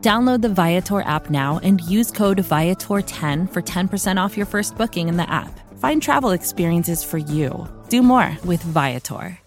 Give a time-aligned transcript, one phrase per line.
[0.00, 5.08] Download the Viator app now and use code Viator10 for 10% off your first booking
[5.08, 5.58] in the app.
[5.80, 7.66] Find travel experiences for you.
[7.88, 9.38] Do more with Viator.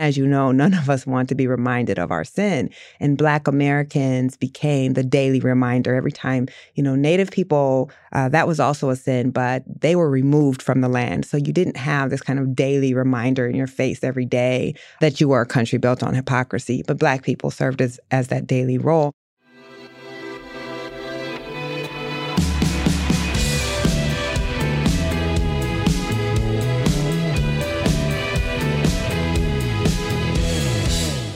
[0.00, 2.70] As you know, none of us want to be reminded of our sin.
[2.98, 8.48] And Black Americans became the daily reminder every time, you know, Native people, uh, that
[8.48, 11.26] was also a sin, but they were removed from the land.
[11.26, 15.20] So you didn't have this kind of daily reminder in your face every day that
[15.20, 16.82] you were a country built on hypocrisy.
[16.84, 19.12] But Black people served as, as that daily role.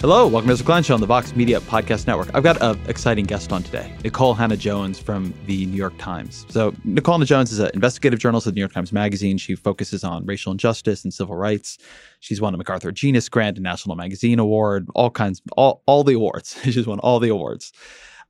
[0.00, 2.32] Hello, welcome to the Klein Show on the Vox Media Podcast Network.
[2.32, 6.46] I've got an exciting guest on today, Nikole Hannah-Jones from the New York Times.
[6.50, 9.38] So, Nikole Hannah-Jones is an investigative journalist at the New York Times Magazine.
[9.38, 11.78] She focuses on racial injustice and civil rights.
[12.20, 16.14] She's won a MacArthur Genius Grant, a National Magazine Award, all kinds, all all the
[16.14, 16.56] awards.
[16.62, 17.72] She's won all the awards.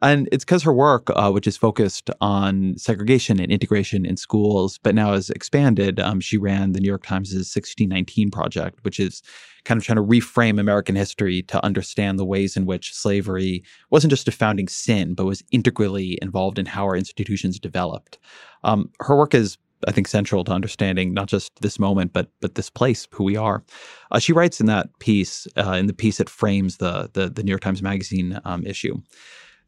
[0.01, 4.79] And it's because her work, uh, which is focused on segregation and integration in schools,
[4.83, 6.01] but now has expanded.
[6.01, 9.23] Um, she ran the New York Times' 1619 Project, which is
[9.65, 14.11] kind of trying to reframe American history to understand the ways in which slavery wasn't
[14.11, 18.19] just a founding sin, but was integrally involved in how our institutions developed.
[18.65, 22.57] Um, her work is I think central to understanding not just this moment, but but
[22.57, 23.63] this place, who we are.
[24.11, 27.43] Uh, she writes in that piece, uh, in the piece that frames the the, the
[27.43, 29.01] New York Times Magazine um, issue,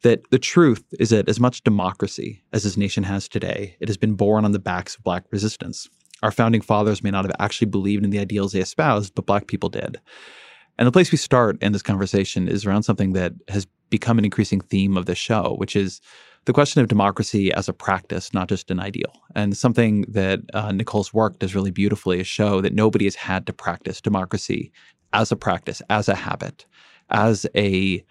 [0.01, 3.97] that the truth is that as much democracy as this nation has today, it has
[3.97, 5.87] been borne on the backs of Black resistance.
[6.23, 9.47] Our founding fathers may not have actually believed in the ideals they espoused, but Black
[9.47, 9.99] people did.
[10.77, 14.25] And the place we start in this conversation is around something that has become an
[14.25, 16.01] increasing theme of the show, which is
[16.45, 19.11] the question of democracy as a practice, not just an ideal.
[19.35, 23.45] And something that uh, Nikole's work does really beautifully is show that nobody has had
[23.47, 24.71] to practice democracy
[25.13, 26.65] as a practice, as a habit,
[27.09, 28.03] as a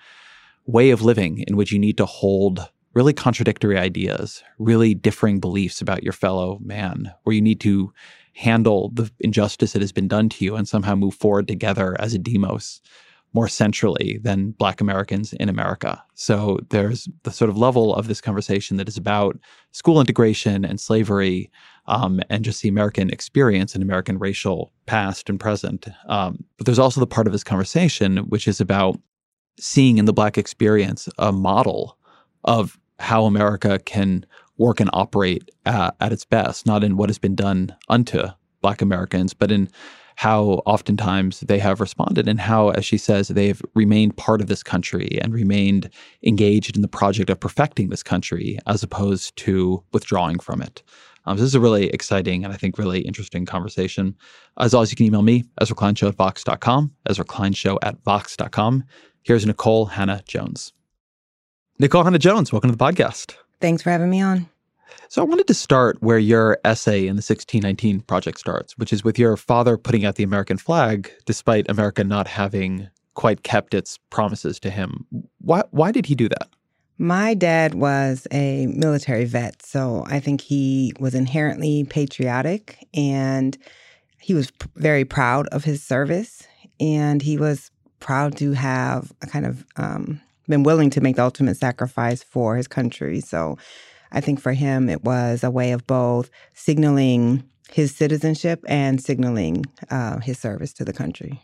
[0.67, 5.81] way of living in which you need to hold really contradictory ideas, really differing beliefs
[5.81, 7.93] about your fellow man, where you need to
[8.35, 12.15] handle the injustice that has been done to you and somehow move forward together as
[12.15, 12.81] a demos
[13.33, 16.03] more centrally than Black Americans in America.
[16.15, 19.39] So there's the sort of level of this conversation that is about
[19.73, 21.51] school integration and slavery
[21.87, 25.89] um, and just the American experience and American racial past and present.
[26.07, 28.99] Um, but there's also the part of this conversation which is about
[29.59, 31.99] seeing in the Black experience a model
[32.45, 34.25] of how America can
[34.59, 38.23] work and operate at, at its best, not in what has been done unto
[38.61, 39.69] Black Americans, but in
[40.17, 44.63] how oftentimes they have responded and how, as she says, they've remained part of this
[44.63, 45.89] country and remained
[46.23, 50.83] engaged in the project of perfecting this country as opposed to withdrawing from it.
[51.25, 54.15] Um, this is a really exciting and I think really interesting conversation.
[54.59, 58.03] As always, you can email me, Ezra Klein Show at Vox.com, Ezra Klein Show at
[58.05, 58.85] Vox.com.
[59.23, 59.91] Here's Nikole
[61.81, 62.05] Hannah-Jones.
[62.05, 63.37] Hannah-Jones, welcome to the podcast.
[63.61, 64.47] Thanks for having me on.
[65.09, 69.03] So I wanted to start where your essay in the 1619 project starts, which is
[69.03, 73.99] with your father putting out the American flag despite America not having quite kept its
[74.11, 75.07] promises to him.
[75.41, 76.51] Why why did he do that?
[76.99, 83.57] My dad was a military vet, so I think he was inherently patriotic and
[84.19, 86.47] he was p- very proud of his service
[86.79, 91.23] and he was proud to have a kind of um, been willing to make the
[91.23, 93.21] ultimate sacrifice for his country.
[93.21, 93.57] So
[94.13, 99.65] I think for him, it was a way of both signaling his citizenship and signaling
[99.91, 101.41] uh, his service to the country.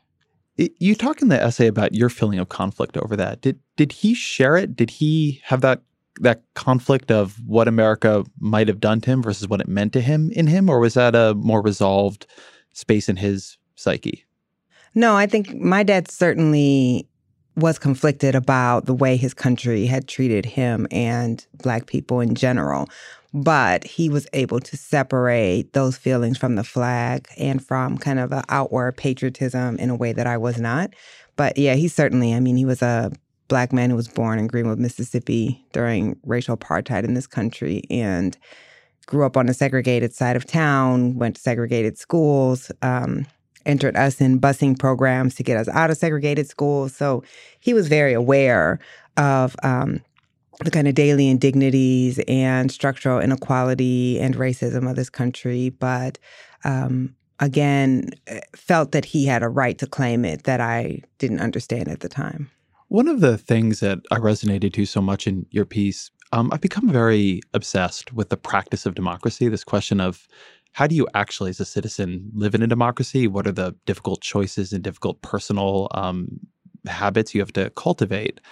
[0.57, 3.43] You talk in the essay about your feeling of conflict over that.
[3.43, 4.75] Did did he share it?
[4.75, 5.83] Did he have that
[6.21, 10.01] that conflict of what America might have done to him versus what it meant to
[10.01, 12.27] him in him, or was that a more resolved
[12.73, 14.25] space in his psyche?
[14.95, 17.07] No, I think my dad certainly
[17.57, 22.89] was conflicted about the way his country had treated him and Black people in general.
[23.33, 28.33] But he was able to separate those feelings from the flag and from kind of
[28.33, 30.95] an outward patriotism in a way that I was not.
[31.37, 33.13] But yeah, he certainly, I mean, he was a
[33.49, 38.37] black man who was born in Greenwood, Mississippi during racial apartheid in this country and
[39.07, 43.27] grew up on a segregated side of town, went to segregated schools, um,
[43.67, 46.95] entered us in busing programs to get us out of segregated schools.
[46.95, 47.23] So
[47.61, 48.79] he was very aware
[49.17, 50.01] of um,
[50.65, 55.71] the kind of daily indignities and structural inequality and racism of this country.
[55.71, 56.19] But
[56.65, 61.41] um, again, eh, felt that he had a right to claim it that I didn't
[61.41, 62.51] understand at the time.
[62.89, 66.61] One of the things that I resonated to so much in your piece, um, I've
[66.61, 69.49] become very obsessed with the practice of democracy.
[69.49, 70.29] This question of
[70.77, 73.27] how do you actually, as a citizen, live in a democracy?
[73.27, 76.39] What are the difficult choices and difficult personal um,
[76.85, 78.43] habits you have to cultivate?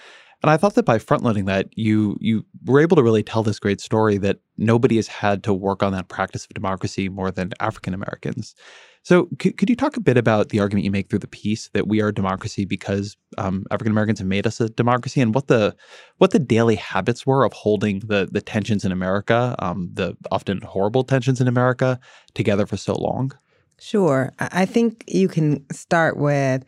[0.41, 3.59] And I thought that by frontloading that, you you were able to really tell this
[3.59, 7.53] great story that nobody has had to work on that practice of democracy more than
[7.59, 8.55] African Americans.
[9.05, 11.69] So, c- could you talk a bit about the argument you make through the piece
[11.73, 15.35] that we are a democracy because um, African Americans have made us a democracy, and
[15.35, 15.75] what the
[16.17, 20.59] what the daily habits were of holding the the tensions in America, um, the often
[20.61, 21.99] horrible tensions in America,
[22.33, 23.31] together for so long?
[23.79, 26.65] Sure, I think you can start with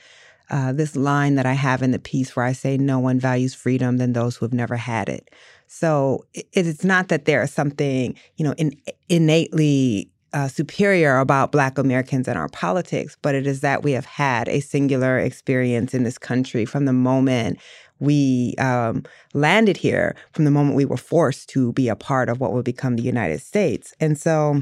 [0.51, 3.55] uh, this line that I have in the piece where I say, No one values
[3.55, 5.31] freedom than those who have never had it.
[5.65, 8.79] So it, it's not that there is something, you know, in,
[9.09, 14.05] innately uh, superior about Black Americans and our politics, but it is that we have
[14.05, 17.57] had a singular experience in this country from the moment
[17.99, 19.03] we um,
[19.33, 22.65] landed here, from the moment we were forced to be a part of what would
[22.65, 23.95] become the United States.
[23.99, 24.61] And so,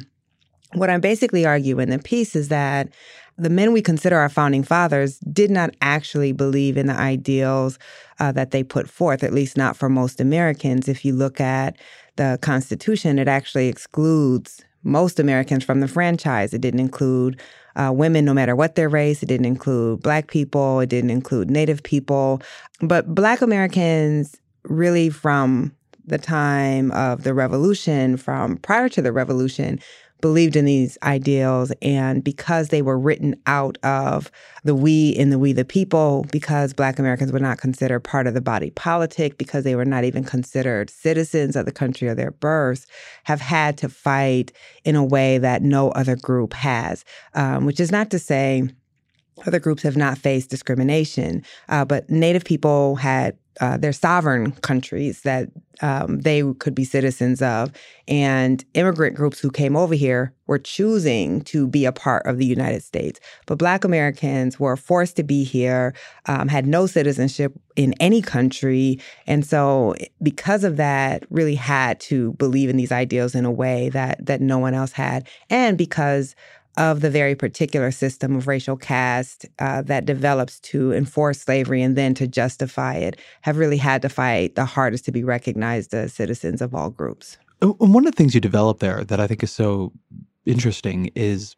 [0.76, 2.88] what I'm basically arguing in the piece is that
[3.38, 7.78] the men we consider our founding fathers did not actually believe in the ideals
[8.22, 10.88] uh, that they put forth, at least not for most Americans.
[10.88, 11.78] If you look at
[12.16, 16.54] the Constitution, it actually excludes most Americans from the franchise.
[16.54, 17.42] It didn't include
[17.76, 19.22] uh, women, no matter what their race.
[19.22, 20.80] It didn't include Black people.
[20.80, 22.42] It didn't include Native people.
[22.80, 29.80] But Black Americans, really, from the time of the revolution, from prior to the revolution,
[30.22, 31.72] believed in these ideals.
[31.82, 34.32] And because they were written out of
[34.64, 38.34] the we in the we the people, because Black Americans were not considered part of
[38.34, 42.32] the body politic, because they were not even considered citizens of the country of their
[42.32, 42.86] birth
[43.26, 44.52] have had to fight
[44.84, 48.68] in a way that no other group has, um, which is not to say,
[49.46, 55.22] other groups have not faced discrimination, uh, but Native people had uh, their sovereign countries
[55.22, 55.50] that
[55.82, 57.72] um, they could be citizens of.
[58.08, 62.46] And immigrant groups who came over here were choosing to be a part of the
[62.46, 63.20] United States.
[63.46, 65.94] But Black Americans were forced to be here,
[66.28, 69.00] um, had no citizenship in any country.
[69.28, 73.90] And so, because of that, really had to believe in these ideals in a way
[73.90, 75.28] that, that no one else had.
[75.50, 76.36] And because
[76.78, 81.96] of the very particular system of racial caste uh, that develops to enforce slavery and
[81.96, 86.14] then to justify it have really had to fight the hardest to be recognized as
[86.14, 87.38] citizens of all groups.
[87.62, 89.94] One of the things you develop there that I think is so
[90.46, 91.56] interesting is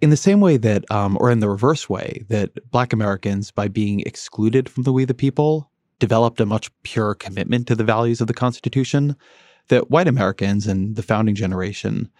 [0.00, 3.68] in the same way that, um, or in the reverse way, that Black Americans, by
[3.68, 8.20] being excluded from the We the People, developed a much purer commitment to the values
[8.20, 9.16] of the Constitution,
[9.68, 12.10] that white Americans and the founding generation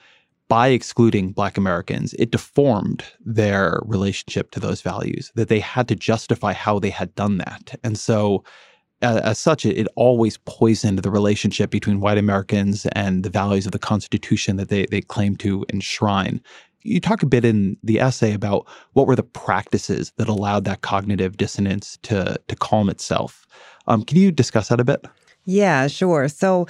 [0.49, 5.97] by excluding Black Americans, it deformed their relationship to those values, that they had to
[5.97, 7.79] justify how they had done that.
[7.83, 8.45] And so,
[9.03, 13.73] as such, it, it, always poisoned the relationship between white Americans and the values of
[13.73, 16.41] the Constitution that they, they claim to enshrine.
[16.83, 20.81] You talk a bit in the essay about what were the practices that allowed that
[20.81, 23.47] cognitive dissonance to, to calm itself.
[23.87, 25.05] Um, can you discuss that a bit?
[25.45, 26.29] Yeah, sure.
[26.29, 26.67] So,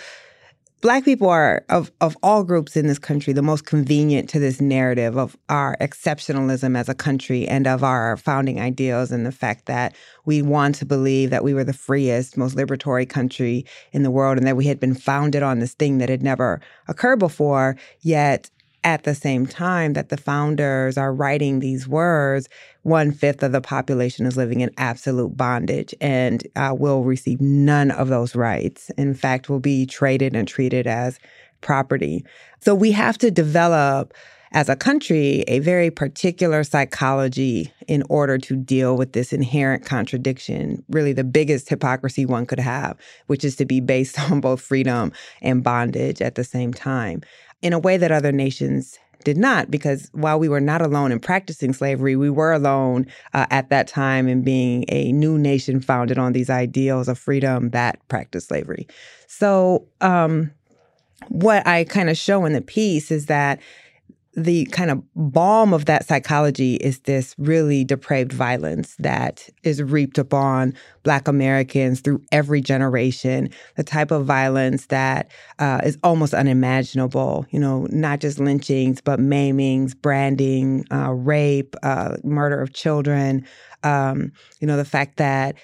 [0.83, 4.61] Black people are, of, of all groups in this country, the most convenient to this
[4.61, 9.65] narrative of our exceptionalism as a country and of our founding ideals and the fact
[9.67, 14.11] that we want to believe that we were the freest, most liberatory country in the
[14.11, 17.77] world and that we had been founded on this thing that had never occurred before.
[18.03, 18.51] Yet
[18.85, 22.49] at the same time that the founders are writing these words,
[22.87, 27.91] one fifth of the population is living in absolute bondage and uh, will receive none
[27.91, 28.91] of those rights.
[28.91, 31.19] In fact, will be traded and treated as
[31.63, 32.25] property.
[32.61, 34.15] So we have to develop
[34.53, 40.85] as a country, a very particular psychology in order to deal with this inherent contradiction,
[40.89, 45.11] really the biggest hypocrisy one could have, which is to be based on both freedom
[45.43, 47.21] and bondage at the same time,
[47.63, 51.19] in a way that other nations did not, because while we were not alone in
[51.19, 53.05] practicing slavery, we were alone
[53.35, 57.71] uh, at that time in being a new nation founded on these ideals of freedom
[57.71, 58.87] that practiced slavery.
[59.27, 60.53] So, um,
[61.29, 63.59] what I kind of show in the piece is that
[64.37, 70.19] the kind of balm of that psychology is this really depraved violence that is reaped
[70.19, 70.75] upon
[71.05, 73.49] Black Americans through every generation.
[73.77, 77.47] The type of violence that uh, is almost unimaginable.
[77.51, 83.47] You know, not just lynchings, but maimings, branding, uh, rape, uh, murder of children.
[83.85, 85.57] Um, you know, the fact that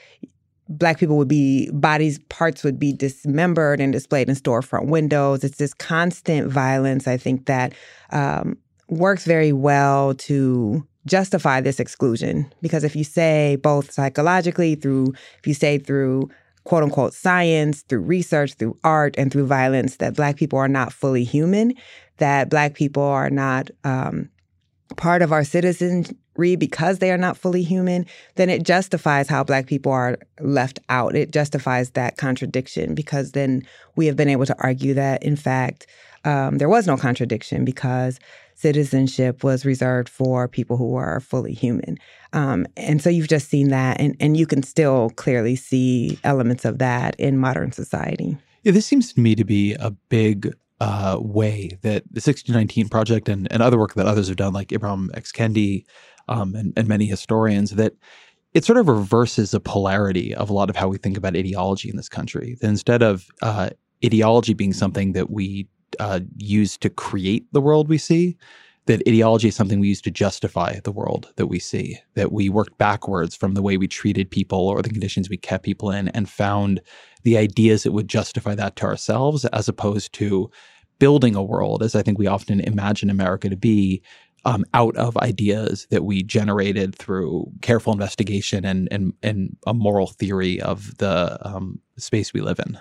[0.69, 5.59] black people would be bodies parts would be dismembered and displayed in storefront windows it's
[5.59, 7.75] this constant violence i think that
[8.11, 8.57] um,
[8.93, 15.47] works very well to justify this exclusion because if you say both psychologically through if
[15.47, 16.31] you say through
[16.63, 20.93] quote unquote science through research through art and through violence that black people are not
[20.93, 21.75] fully human
[22.19, 24.29] that black people are not um,
[24.93, 28.07] part of our citizenry because they are not fully human,
[28.37, 31.15] then it justifies how Black people are left out.
[31.15, 35.87] It justifies that contradiction because then we have been able to argue that, in fact,
[36.25, 38.19] um, there was no contradiction because
[38.63, 41.99] citizenship was reserved for people who are fully human.
[42.33, 46.65] Um, and so you've just seen that, and, and you can still clearly see elements
[46.65, 48.39] of that in modern society.
[48.63, 53.29] Yeah, this seems to me to be a big uh, way that the 1619 Project
[53.29, 55.33] and, and other work that others have done, like Ibram X.
[55.33, 55.85] Kendi
[56.29, 57.95] um, and, and many historians, that
[58.55, 61.91] it sort of reverses the polarity of a lot of how we think about ideology
[61.91, 62.57] in this country.
[62.61, 63.71] That instead of uh,
[64.05, 65.69] ideology being something that we
[65.99, 68.37] uh, use to create the world we see,
[68.87, 72.49] that ideology is something we use to justify the world that we see, that we
[72.49, 76.09] worked backwards from the way we treated people or the conditions we kept people in
[76.09, 76.81] and found
[77.23, 80.51] the ideas that would justify that to ourselves as opposed to
[80.99, 84.03] building a world, as I think we often imagine America to be,
[84.45, 90.09] um, out of ideas that we generated through careful investigation and and, and a moral
[90.09, 92.79] theory of the um, space we live in.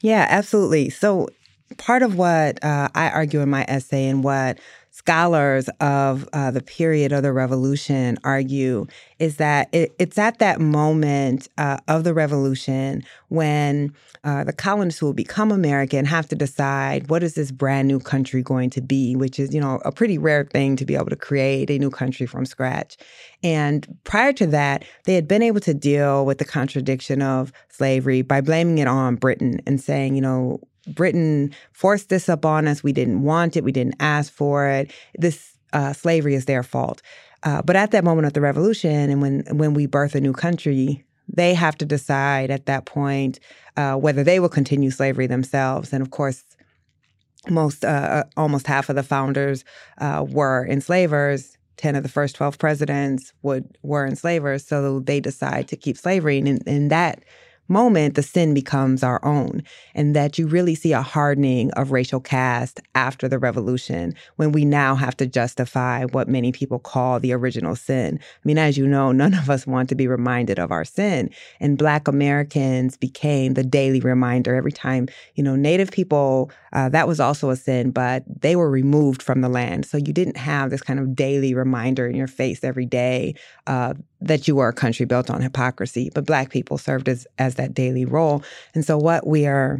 [0.00, 0.90] Yeah, absolutely.
[0.90, 1.28] So
[1.76, 4.58] part of what uh, I argue in my essay and what
[4.94, 8.86] scholars of uh, the period of the revolution argue
[9.18, 13.92] is that it, it's at that moment uh, of the revolution when
[14.22, 17.98] uh, the colonists who will become American have to decide what is this brand new
[17.98, 21.06] country going to be, which is, you know, a pretty rare thing to be able
[21.06, 22.96] to create a new country from scratch.
[23.42, 28.22] And prior to that, they had been able to deal with the contradiction of slavery
[28.22, 32.82] by blaming it on Britain and saying, you know, Britain forced this upon us.
[32.82, 33.64] We didn't want it.
[33.64, 34.92] We didn't ask for it.
[35.18, 37.02] This uh, slavery is their fault.
[37.42, 40.32] Uh, but at that moment of the revolution, and when when we birth a new
[40.32, 43.38] country, they have to decide at that point
[43.76, 45.92] uh, whether they will continue slavery themselves.
[45.92, 46.44] And of course,
[47.50, 49.64] most uh, uh, almost half of the founders
[49.98, 51.58] uh, were enslavers.
[51.76, 56.38] Ten of the first twelve presidents would were enslavers, so they decide to keep slavery,
[56.38, 57.24] and in, in that
[57.68, 59.62] moment, the sin becomes our own,
[59.94, 64.64] and that you really see a hardening of racial caste after the revolution when we
[64.64, 68.18] now have to justify what many people call the original sin.
[68.22, 71.30] I mean, as you know, none of us want to be reminded of our sin,
[71.60, 77.06] and Black Americans became the daily reminder every time, you know, Native people, uh, that
[77.06, 79.86] was also a sin, but they were removed from the land.
[79.86, 83.34] So you didn't have this kind of daily reminder in your face every day
[83.66, 87.54] uh, that you were a country built on hypocrisy, but Black people served as, as
[87.54, 88.42] that daily role.
[88.74, 89.78] And so, what we are,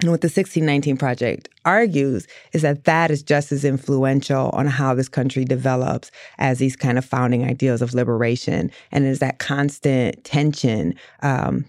[0.00, 4.94] and what the 1619 Project argues is that that is just as influential on how
[4.94, 8.70] this country develops as these kind of founding ideals of liberation.
[8.90, 11.66] And is that constant tension um,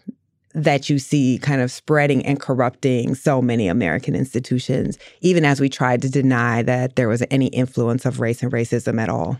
[0.55, 5.69] that you see kind of spreading and corrupting so many American institutions, even as we
[5.69, 9.39] tried to deny that there was any influence of race and racism at all.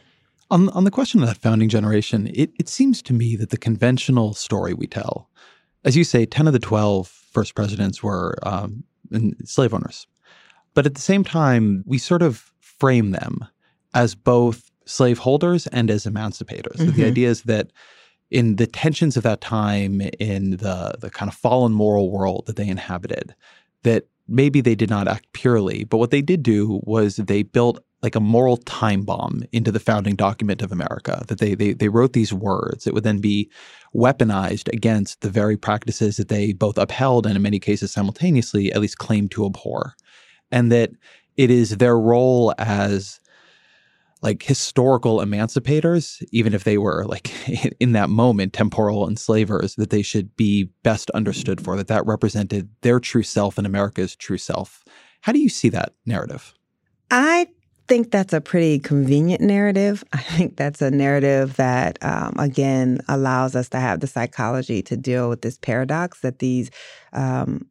[0.51, 3.57] On, on the question of that founding generation, it, it seems to me that the
[3.57, 5.29] conventional story we tell,
[5.86, 8.84] as you say, 10 of the 12 first presidents were um,
[9.43, 10.05] slave owners.
[10.74, 13.45] But at the same time, we sort of frame them
[13.93, 16.75] as both slaveholders and as emancipators.
[16.75, 16.91] Mm-hmm.
[16.91, 17.72] the idea is that
[18.32, 22.55] in the tensions of that time, in the, the kind of fallen moral world that
[22.55, 23.36] they inhabited,
[23.84, 27.84] that maybe they did not act purely, but what they did do was they built
[28.01, 31.24] like a moral time bomb into the founding document of America.
[31.27, 33.50] That they they they wrote these words that would then be
[33.96, 38.82] weaponized against the very practices that they both upheld and in many cases simultaneously at
[38.82, 39.96] least claimed to abhor.
[40.51, 40.91] And that
[41.36, 43.20] it is their role as
[44.25, 47.32] like historical emancipators, even if they were like
[47.79, 52.67] in that moment temporal enslavers, that they should be best understood for, that that represented
[52.82, 54.84] their true self and America's true self.
[55.22, 56.55] How do you see that narrative?
[57.12, 57.48] I
[57.88, 60.03] think that's a pretty convenient narrative.
[60.13, 64.98] I think that's a narrative that, um, again, allows us to have the psychology to
[64.98, 66.72] deal with this paradox that these
[67.13, 67.67] um,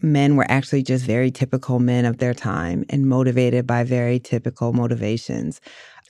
[0.00, 4.72] men were actually just very typical men of their time and motivated by very typical
[4.72, 5.60] motivations.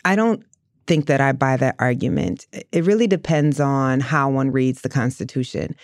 [0.05, 0.45] I don't
[0.87, 2.47] think that I buy that argument.
[2.73, 5.75] It really depends on how one reads the Constitution.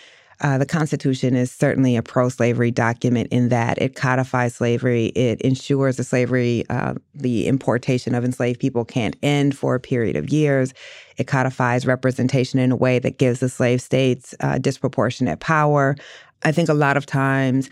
[0.41, 5.07] Uh, the Constitution is certainly a pro slavery document in that it codifies slavery.
[5.07, 10.17] It ensures the slavery, uh, the importation of enslaved people can't end for a period
[10.17, 10.73] of years.
[11.17, 15.95] It codifies representation in a way that gives the slave states uh, disproportionate power.
[16.43, 17.69] I think a lot of times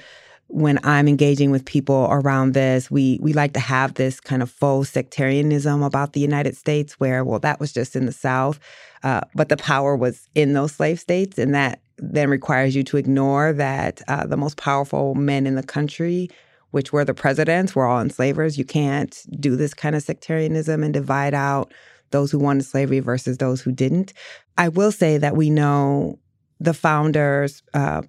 [0.53, 4.51] when I'm engaging with people around this, we we like to have this kind of
[4.51, 8.59] faux sectarianism about the United States, where well, that was just in the South,
[9.01, 12.97] uh, but the power was in those slave states, and that then requires you to
[12.97, 16.29] ignore that uh, the most powerful men in the country,
[16.69, 18.55] which were the presidents, were all enslavers.
[18.55, 21.73] You can't do this kind of sectarianism and divide out
[22.11, 24.13] those who wanted slavery versus those who didn't.
[24.59, 26.19] I will say that we know
[26.59, 28.03] the founders, uh,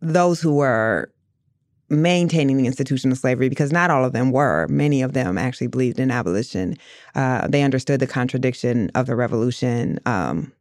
[0.00, 1.10] those who were
[1.88, 4.66] maintaining the institution of slavery because not all of them were.
[4.68, 6.76] Many of them actually believed in abolition.
[7.14, 9.98] Uh, they understood the contradiction of the revolution.
[10.06, 10.52] Um,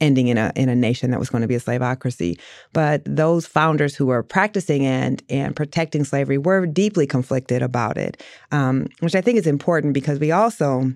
[0.00, 2.38] ending in a in a nation that was going to be a slavocracy.
[2.72, 8.22] But those founders who were practicing and and protecting slavery were deeply conflicted about it,
[8.50, 10.92] um, which I think is important because we also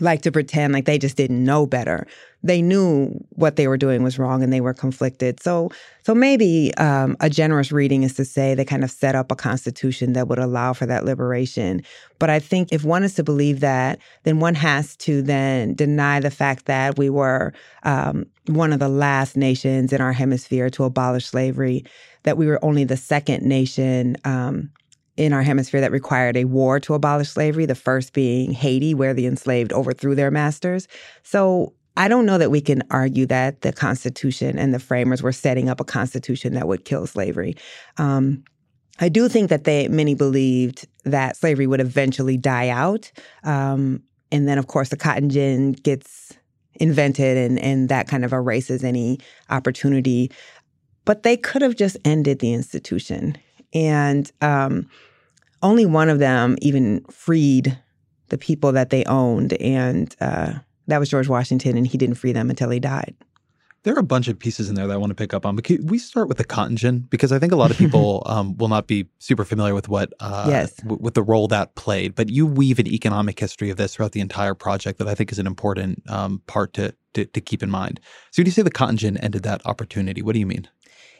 [0.00, 2.06] like to pretend like they just didn't know better.
[2.42, 5.40] They knew what they were doing was wrong and they were conflicted.
[5.40, 5.70] So,
[6.02, 9.36] so maybe um, a generous reading is to say they kind of set up a
[9.36, 11.82] constitution that would allow for that liberation.
[12.18, 16.20] But I think if one is to believe that, then one has to then deny
[16.20, 17.52] the fact that we were
[17.84, 21.84] um, one of the last nations in our hemisphere to abolish slavery,
[22.24, 24.16] that we were only the second nation.
[24.24, 24.70] Um,
[25.16, 29.14] in our hemisphere that required a war to abolish slavery, the first being Haiti, where
[29.14, 30.88] the enslaved overthrew their masters.
[31.22, 35.32] So I don't know that we can argue that the Constitution and the framers were
[35.32, 37.56] setting up a constitution that would kill slavery.
[37.98, 38.42] Um,
[39.00, 43.10] I do think that they many believed that slavery would eventually die out,
[43.42, 46.32] um, and then of course the cotton gin gets
[46.74, 49.18] invented, and and that kind of erases any
[49.50, 50.30] opportunity.
[51.04, 53.36] But they could have just ended the institution
[53.74, 54.88] and um,
[55.62, 57.78] only one of them even freed
[58.28, 60.54] the people that they owned, and uh,
[60.86, 63.14] that was George Washington, and he didn't free them until he died.
[63.82, 65.56] There are a bunch of pieces in there that I want to pick up on,
[65.56, 68.56] but we start with the cotton gin because I think a lot of people um,
[68.56, 70.74] will not be super familiar with what uh, yes.
[70.76, 72.14] w- with the role that played.
[72.14, 75.32] But you weave an economic history of this throughout the entire project that I think
[75.32, 78.00] is an important um, part to, to to keep in mind.
[78.30, 80.66] So, when you say the cotton gin ended that opportunity, what do you mean?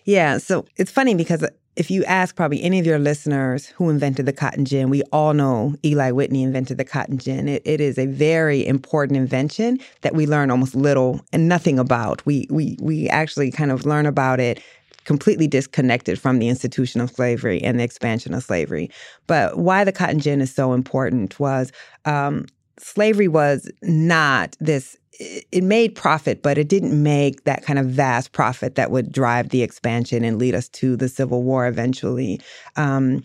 [0.07, 4.27] Yeah, so it's funny because if you ask probably any of your listeners who invented
[4.27, 7.49] the cotton gin, we all know Eli Whitney invented the cotton gin.
[7.49, 12.25] It, it is a very important invention that we learn almost little and nothing about.
[12.25, 14.63] We we we actually kind of learn about it
[15.05, 18.91] completely disconnected from the institution of slavery and the expansion of slavery.
[19.27, 21.73] But why the cotton gin is so important was
[22.05, 22.47] um,
[22.79, 28.33] slavery was not this it made profit, but it didn't make that kind of vast
[28.33, 32.41] profit that would drive the expansion and lead us to the Civil War eventually.
[32.77, 33.23] Um,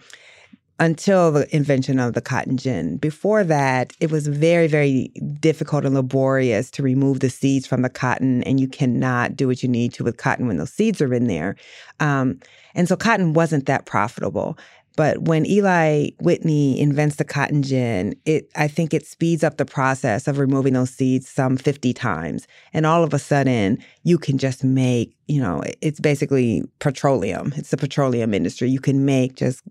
[0.82, 2.96] until the invention of the cotton gin.
[2.98, 7.90] Before that, it was very, very difficult and laborious to remove the seeds from the
[7.90, 11.14] cotton, and you cannot do what you need to with cotton when those seeds are
[11.14, 11.58] in there.
[12.00, 12.40] Um,
[12.76, 14.58] and so cotton wasn't that profitable.
[15.00, 19.64] But when Eli Whitney invents the cotton gin, it I think it speeds up the
[19.64, 22.48] process of removing those seeds some 50 times.
[22.74, 27.54] And all of a sudden, you can just make, you know, it's basically petroleum.
[27.56, 28.70] It's the petroleum industry.
[28.70, 29.64] You can make just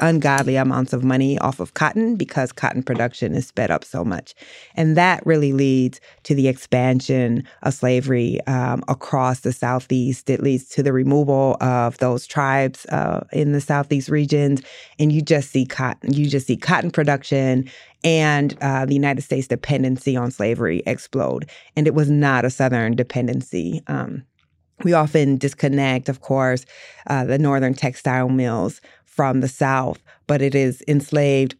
[0.00, 4.34] ungodly amounts of money off of cotton because cotton production is sped up so much.
[4.74, 10.28] And that really leads to the expansion of slavery um, across the Southeast.
[10.28, 14.62] It leads to the removal of those tribes uh, in the Southeast regions.
[14.98, 17.70] And you just see cotton, you just see cotton production
[18.02, 21.48] and uh, the United States dependency on slavery explode.
[21.76, 23.82] And it was not a Southern dependency.
[23.86, 24.24] Um,
[24.82, 26.64] we often disconnect, of course,
[27.06, 28.80] uh, the northern textile mills
[29.20, 31.54] from the South, but it is enslaved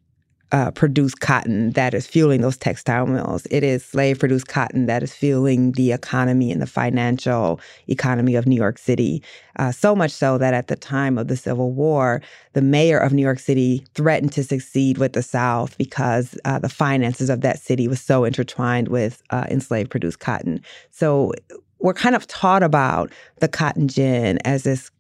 [0.51, 3.47] uh, produced cotton that is fueling those textile mills.
[3.51, 8.47] It is slave produced cotton that is fueling the economy and the financial economy of
[8.47, 9.23] New York City.
[9.59, 12.23] Uh, so much so that at the time of the Civil War,
[12.55, 16.71] the mayor of New York City threatened to succeed with the South because uh, the
[16.71, 20.63] finances of that city was so intertwined with uh, enslaved produced cotton.
[20.93, 21.35] So
[21.79, 24.91] we're kind of taught about the cotton gin as this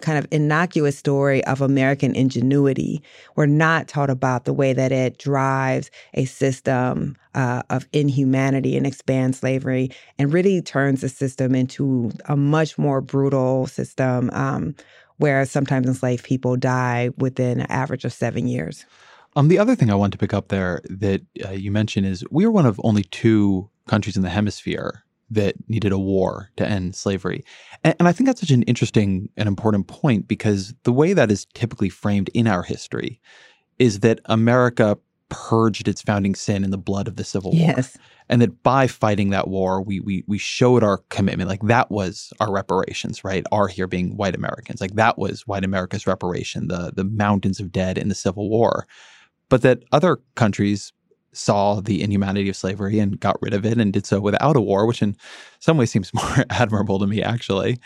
[0.00, 3.02] kind of innocuous story of American ingenuity.
[3.36, 8.86] We're not taught about the way that it drives a system uh, of inhumanity and
[8.86, 14.74] expands slavery and really turns the system into a much more brutal system um,
[15.18, 18.86] where sometimes enslaved people die within an average of seven years.
[19.36, 22.24] Um, the other thing I want to pick up there that uh, you mentioned is
[22.30, 26.66] we are one of only two countries in the hemisphere that needed a war to
[26.66, 27.44] end slavery.
[27.84, 31.30] And, and, I think that's such an interesting and important point because the way that
[31.30, 33.20] is typically framed in our history
[33.78, 34.96] is that America
[35.28, 37.74] purged its founding sin in the blood of the Civil War.
[37.76, 37.96] Yes.
[38.30, 41.48] And that by fighting that war, we we we showed our commitment.
[41.48, 43.44] Like that was our reparations, right?
[43.52, 44.80] Our here being white Americans.
[44.80, 48.86] Like that was white America's reparation, the the mountains of dead in the Civil War.
[49.48, 50.92] But that other countries
[51.38, 54.60] saw the inhumanity of slavery and got rid of it and did so without a
[54.60, 55.16] war, which in
[55.60, 57.78] some ways seems more admirable to me, actually.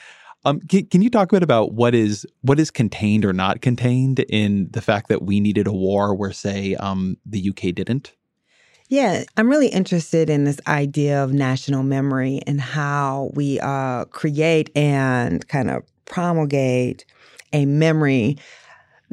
[0.44, 3.60] Um, can, can, you talk a bit about what is what is contained or not
[3.60, 8.12] contained in the fact that we needed a war where, say, um, the UK didn't?
[8.88, 14.70] Yeah, I'm really interested in this idea of national memory and how we uh, create
[14.76, 17.04] and kind of promulgate
[17.52, 18.36] a memory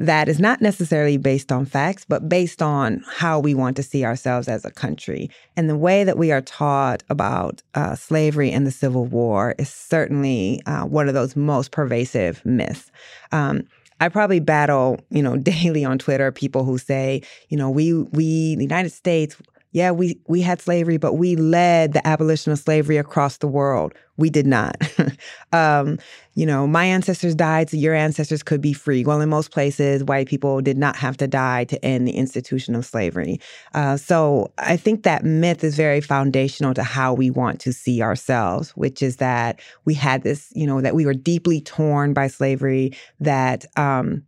[0.00, 4.02] that is not necessarily based on facts, but based on how we want to see
[4.02, 5.28] ourselves as a country.
[5.58, 9.68] And the way that we are taught about uh, slavery and the Civil War is
[9.68, 12.90] certainly uh, one of those most pervasive myths.
[13.30, 13.64] Um,
[14.00, 18.56] I probably battle, you know, daily on Twitter people who say, you know, we we
[18.56, 19.36] the United States
[19.72, 23.94] yeah, we, we had slavery, but we led the abolition of slavery across the world.
[24.16, 24.76] We did not.
[25.52, 25.98] um,
[26.34, 29.04] you know, my ancestors died, so your ancestors could be free.
[29.04, 32.74] Well, in most places, white people did not have to die to end the institution
[32.74, 33.40] of slavery.
[33.72, 38.02] Uh, so I think that myth is very foundational to how we want to see
[38.02, 42.26] ourselves, which is that we had this, you know, that we were deeply torn by
[42.26, 44.24] slavery, that um,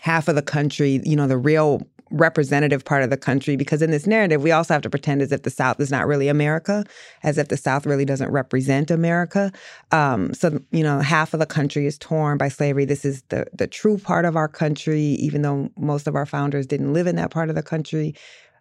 [0.00, 3.90] half of the country, you know, the real representative part of the country because in
[3.90, 6.84] this narrative we also have to pretend as if the south is not really america
[7.22, 9.52] as if the south really doesn't represent america.
[9.90, 12.84] Um, so you know half of the country is torn by slavery.
[12.84, 16.66] This is the the true part of our country even though most of our founders
[16.66, 18.14] didn't live in that part of the country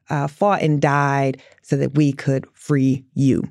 [0.09, 3.43] uh, fought and died so that we could free you.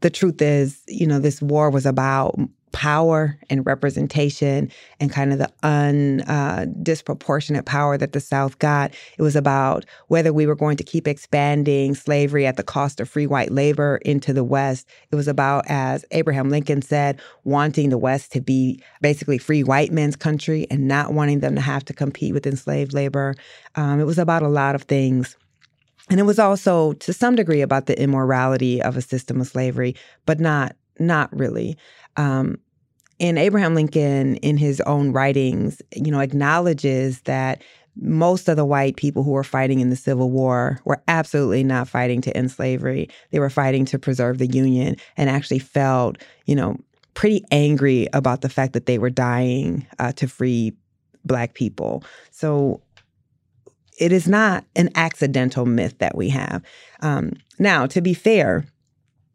[0.00, 2.38] The truth is you know this war was about
[2.74, 8.92] power and representation and kind of the un uh, disproportionate power that the South got.
[9.16, 13.08] It was about whether we were going to keep expanding slavery at the cost of
[13.08, 14.88] free white labor into the West.
[15.12, 19.92] It was about, as Abraham Lincoln said, wanting the West to be basically free white
[19.92, 23.36] men's country and not wanting them to have to compete with enslaved labor.
[23.76, 25.36] Um, it was about a lot of things.
[26.10, 29.94] And it was also, to some degree, about the immorality of a system of slavery,
[30.26, 31.76] but not not really.
[32.16, 32.58] Um,
[33.20, 37.62] and Abraham Lincoln, in his own writings, you know, acknowledges that
[37.96, 41.88] most of the white people who were fighting in the Civil War were absolutely not
[41.88, 43.08] fighting to end slavery.
[43.30, 46.76] They were fighting to preserve the Union and actually felt, you know,
[47.14, 50.72] pretty angry about the fact that they were dying uh, to free
[51.24, 52.02] Black people.
[52.32, 52.82] So
[53.98, 56.62] it is not an accidental myth that we have.
[57.00, 58.66] Um, now, to be fair,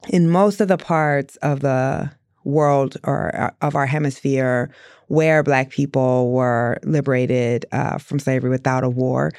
[0.10, 2.12] in most of the parts of the
[2.50, 4.70] world or uh, of our hemisphere
[5.08, 9.32] where Black people were liberated uh, from slavery without a war,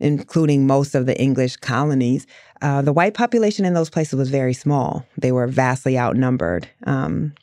[0.00, 2.26] including most of the English colonies,
[2.62, 5.04] uh, the white population in those places was very small.
[5.18, 6.68] They were vastly outnumbered.
[6.86, 7.34] Um,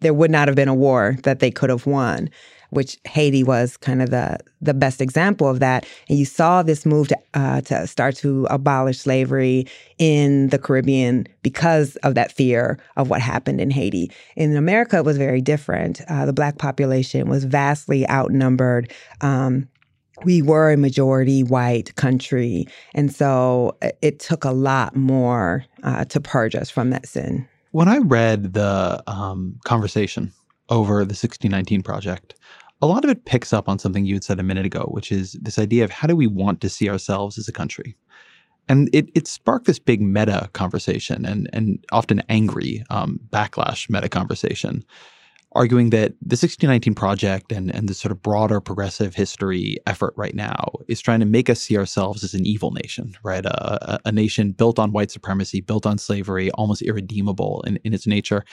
[0.00, 2.28] there would not have been a war that they could have won
[2.74, 5.86] which Haiti was kind of the the best example of that.
[6.08, 9.66] And you saw this move to uh, to start to abolish slavery
[9.98, 14.10] in the Caribbean because of that fear of what happened in Haiti.
[14.36, 16.00] In America, it was very different.
[16.08, 18.92] Uh, the black population was vastly outnumbered.
[19.20, 19.68] Um,
[20.24, 26.04] we were a majority white country, and so uh, it took a lot more uh,
[26.06, 27.48] to purge us from that sin.
[27.72, 30.32] When I read the um, conversation
[30.68, 32.36] over the 1619 project,
[32.84, 35.10] a lot of it picks up on something you had said a minute ago, which
[35.10, 37.96] is this idea of how do we want to see ourselves as a country?
[38.68, 44.10] And it, it sparked this big meta conversation and, and often angry um, backlash meta
[44.10, 44.84] conversation.
[45.52, 50.34] arguing that the 1619 Project and, and the sort of broader progressive history effort right
[50.34, 53.46] now is trying to make us see ourselves as an evil nation, right?
[53.46, 57.94] A, a, a nation built on white supremacy, built on slavery, almost irredeemable in, in
[57.94, 58.44] its nature.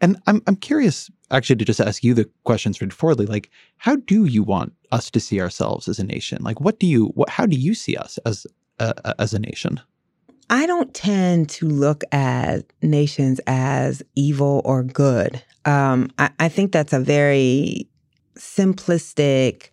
[0.00, 3.26] And I'm, I'm curious, actually, to just ask you the question straightforwardly.
[3.26, 6.42] Like, how do you want us to see ourselves as a nation?
[6.42, 8.46] Like, what do you, what, how do you see us as
[8.78, 9.80] a, as a nation?
[10.48, 15.42] I don't tend to look at nations as evil or good.
[15.64, 17.86] Um, I, I think that's a very
[18.36, 19.68] simplistic,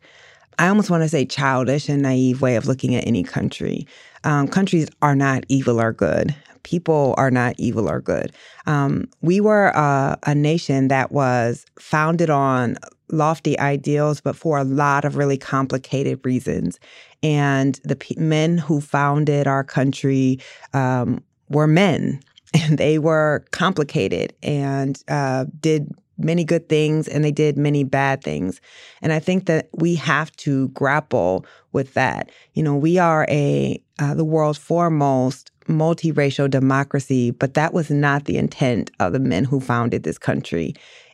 [0.60, 3.88] I almost want to say childish and naive way of looking at any country.
[4.24, 6.36] Um, countries are not evil or good.
[6.68, 8.34] People are not evil or good.
[8.66, 12.76] Um, we were a, a nation that was founded on
[13.10, 16.78] lofty ideals, but for a lot of really complicated reasons.
[17.24, 20.40] And the p- men who founded our country
[20.74, 22.20] um, were men,
[22.54, 28.22] and they were complicated and uh, did many good things and they did many bad
[28.22, 28.60] things.
[29.02, 32.30] And I think that we have to grapple with that.
[32.56, 38.26] You know, we are a uh, the world's foremost multiracial democracy, but that was not
[38.26, 40.74] the intent of the men who founded this country.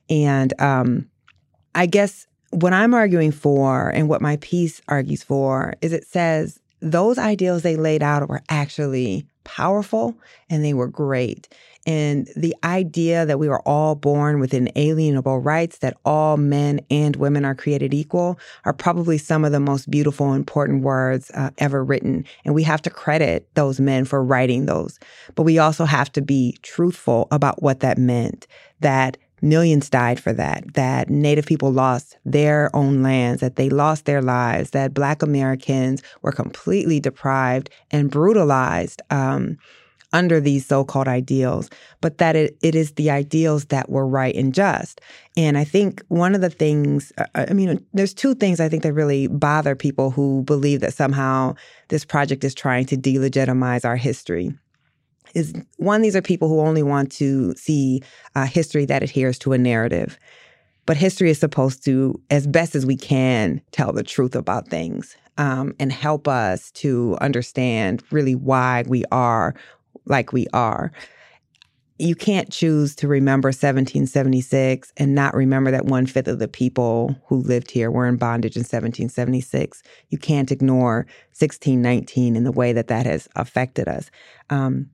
[0.10, 1.10] And um,
[1.76, 6.60] I guess what I'm arguing for and what my piece argues for is it says
[6.84, 10.18] those ideals they laid out were actually powerful
[10.50, 11.48] and they were great.
[11.86, 17.16] And the idea that we were all born with inalienable rights, that all men and
[17.18, 21.84] women are created equal, are probably some of the most beautiful, important words uh, ever
[21.84, 22.26] written.
[22.46, 24.98] And we have to credit those men for writing those.
[25.36, 28.48] But we also have to be truthful about what that meant.
[28.80, 34.06] That Millions died for that, that Native people lost their own lands, that they lost
[34.06, 39.58] their lives, that Black Americans were completely deprived and brutalized um,
[40.14, 44.34] under these so called ideals, but that it, it is the ideals that were right
[44.34, 45.02] and just.
[45.36, 48.84] And I think one of the things, uh, I mean, there's two things I think
[48.84, 51.56] that really bother people who believe that somehow
[51.90, 54.54] this project is trying to delegitimize our history
[55.34, 58.02] is one, these are people who only want to see
[58.36, 60.20] uh, history that adheres to a narrative.
[60.86, 65.16] But history is supposed to, as best as we can, tell the truth about things
[65.38, 69.56] um, and help us to understand really why we are
[70.06, 70.92] like we are.
[72.00, 77.16] You can't choose to remember 1776 and not remember that one fifth of the people
[77.28, 79.84] who lived here were in bondage in 1776.
[80.10, 81.06] You can't ignore
[81.38, 84.10] 1619 and the way that that has affected us.
[84.50, 84.90] Um,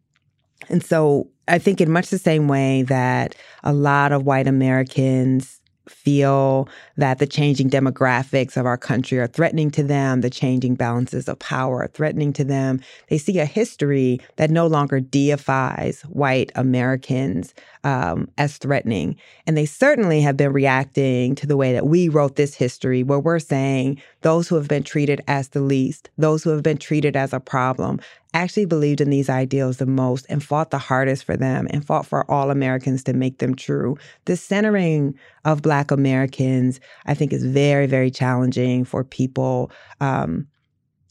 [0.67, 5.59] and so I think, in much the same way that a lot of white Americans
[5.87, 11.27] feel that the changing demographics of our country are threatening to them, the changing balances
[11.27, 12.79] of power are threatening to them.
[13.09, 19.15] They see a history that no longer deifies white Americans um, as threatening.
[19.47, 23.19] And they certainly have been reacting to the way that we wrote this history, where
[23.19, 27.15] we're saying those who have been treated as the least, those who have been treated
[27.15, 27.99] as a problem,
[28.33, 32.05] actually believed in these ideals the most and fought the hardest for them and fought
[32.05, 33.97] for all Americans to make them true.
[34.25, 35.15] The centering
[35.45, 40.47] of Black Americans, I think, is very, very challenging for people um,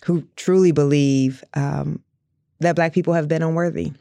[0.04, 2.02] who truly believe um,
[2.60, 3.92] that Black people have been unworthy,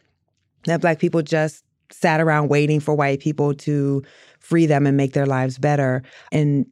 [0.66, 4.04] that Black people just sat around waiting for white people to
[4.40, 6.04] free them and make their lives better.
[6.32, 6.68] And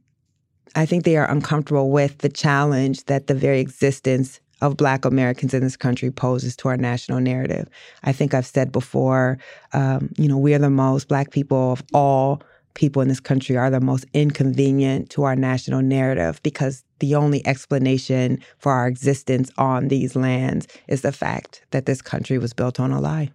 [0.76, 5.54] I think they are uncomfortable with the challenge that the very existence of Black Americans
[5.54, 7.68] in this country poses to our national narrative.
[8.04, 9.38] I think I've said before,
[9.74, 12.42] um, you know, we are the most, Black people of all
[12.74, 17.46] people in this country are the most inconvenient to our national narrative because the only
[17.48, 22.80] explanation for our existence on these lands is the fact that this country was built
[22.80, 23.32] on a lie.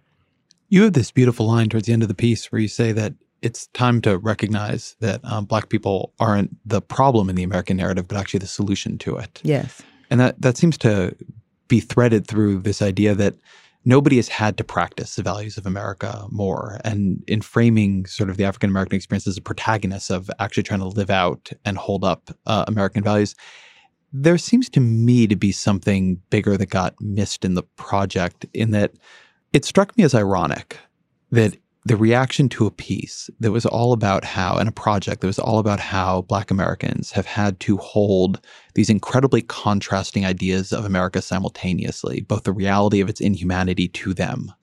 [0.69, 3.13] You have this beautiful line towards the end of the piece where you say that
[3.41, 8.07] it's time to recognize that um, Black people aren't the problem in the American narrative,
[8.07, 9.41] but actually the solution to it.
[9.43, 9.81] Yes.
[10.11, 11.15] And that, that seems to
[11.67, 13.35] be threaded through this idea that
[13.85, 16.79] nobody has had to practice the values of America more.
[16.83, 20.81] And in framing sort of the African American experience as a protagonist of actually trying
[20.81, 23.35] to live out and hold up uh, American values,
[24.13, 28.71] there seems to me to be something bigger that got missed in the project, in
[28.71, 28.91] that
[29.53, 30.77] it struck me as ironic
[31.31, 35.27] that the reaction to a piece that was all about how, and a project that
[35.27, 38.39] was all about how Black Americans have had to hold
[38.75, 44.53] these incredibly contrasting ideas of America simultaneously, both the reality of its inhumanity to them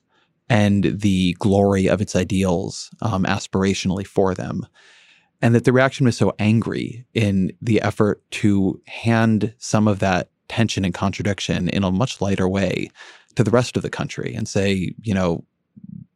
[0.49, 4.65] and the glory of its ideals um, aspirationally for them.
[5.41, 10.29] And that the reaction was so angry in the effort to hand some of that
[10.47, 12.89] tension and contradiction in a much lighter way
[13.35, 15.45] to the rest of the country and say, you know,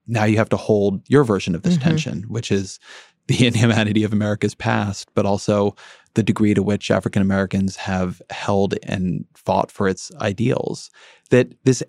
[0.07, 1.89] now you have to hold your version of this mm-hmm.
[1.89, 2.79] tension, which is
[3.27, 5.75] the inhumanity of America's past, but also
[6.15, 10.89] the degree to which African Americans have held and fought for its ideals.
[11.29, 11.83] That this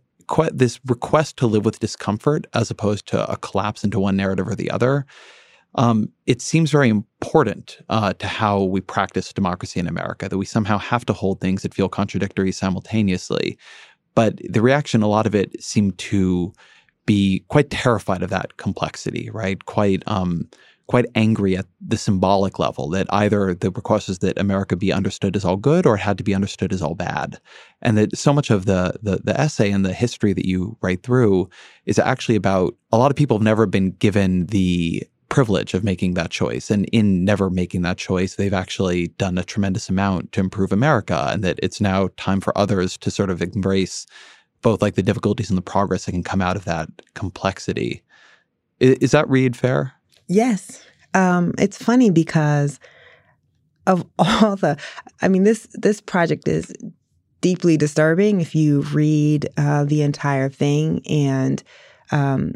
[0.52, 4.54] this request to live with discomfort, as opposed to a collapse into one narrative or
[4.54, 5.04] the other,
[5.74, 10.28] um, it seems very important uh, to how we practice democracy in America.
[10.28, 13.58] That we somehow have to hold things that feel contradictory simultaneously.
[14.14, 16.52] But the reaction, a lot of it seemed to
[17.06, 19.64] be quite terrified of that complexity, right?
[19.64, 20.48] Quite um,
[20.86, 25.34] quite angry at the symbolic level that either the request is that America be understood
[25.34, 27.38] as all good or it had to be understood as all bad.
[27.80, 31.02] And that so much of the, the, the essay and the history that you write
[31.02, 31.48] through
[31.86, 36.14] is actually about a lot of people have never been given the privilege of making
[36.14, 36.70] that choice.
[36.70, 41.28] And in never making that choice, they've actually done a tremendous amount to improve America.
[41.30, 44.06] And that it's now time for others to sort of embrace
[44.64, 48.02] both like the difficulties and the progress that can come out of that complexity.
[48.80, 49.92] Is, is that read fair?
[50.26, 50.82] Yes.
[51.12, 52.80] Um, it's funny because
[53.86, 54.76] of all the,
[55.22, 56.72] I mean, this this project is
[57.40, 61.62] deeply disturbing if you read uh, the entire thing, and
[62.10, 62.54] um,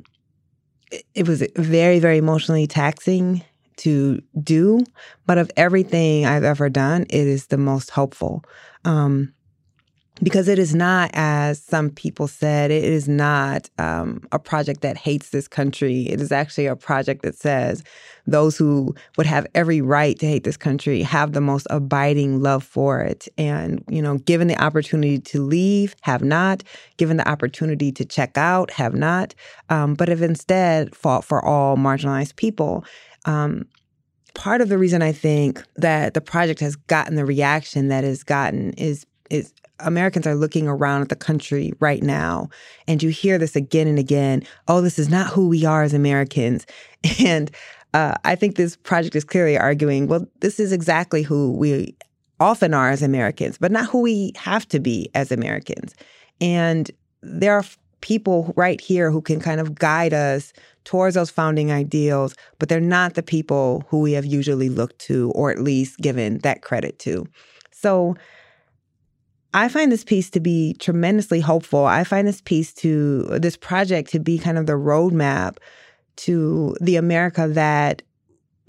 [0.90, 3.44] it, it was very, very emotionally taxing
[3.76, 4.80] to do.
[5.26, 8.44] But of everything I've ever done, it is the most hopeful.
[8.86, 9.34] Um,
[10.22, 14.96] because it is not, as some people said, it is not um, a project that
[14.96, 16.08] hates this country.
[16.08, 17.84] It is actually a project that says
[18.26, 22.64] those who would have every right to hate this country have the most abiding love
[22.64, 23.28] for it.
[23.38, 26.64] And, you know, given the opportunity to leave, have not,
[26.96, 29.34] given the opportunity to check out, have not,
[29.70, 32.84] um, but have instead fought for all marginalized people.
[33.24, 33.66] Um,
[34.34, 38.22] part of the reason I think that the project has gotten the reaction that it's
[38.22, 42.48] gotten is is Americans are looking around at the country right now,
[42.86, 44.42] and you hear this again and again.
[44.66, 46.66] Oh, this is not who we are as Americans,
[47.20, 47.50] and
[47.94, 50.06] uh, I think this project is clearly arguing.
[50.08, 51.96] Well, this is exactly who we
[52.40, 55.94] often are as Americans, but not who we have to be as Americans.
[56.40, 56.90] And
[57.22, 57.64] there are
[58.00, 60.52] people right here who can kind of guide us
[60.84, 65.30] towards those founding ideals, but they're not the people who we have usually looked to
[65.32, 67.26] or at least given that credit to.
[67.72, 68.16] So
[69.54, 71.86] I find this piece to be tremendously hopeful.
[71.86, 75.56] I find this piece to this project to be kind of the roadmap
[76.16, 78.02] to the America that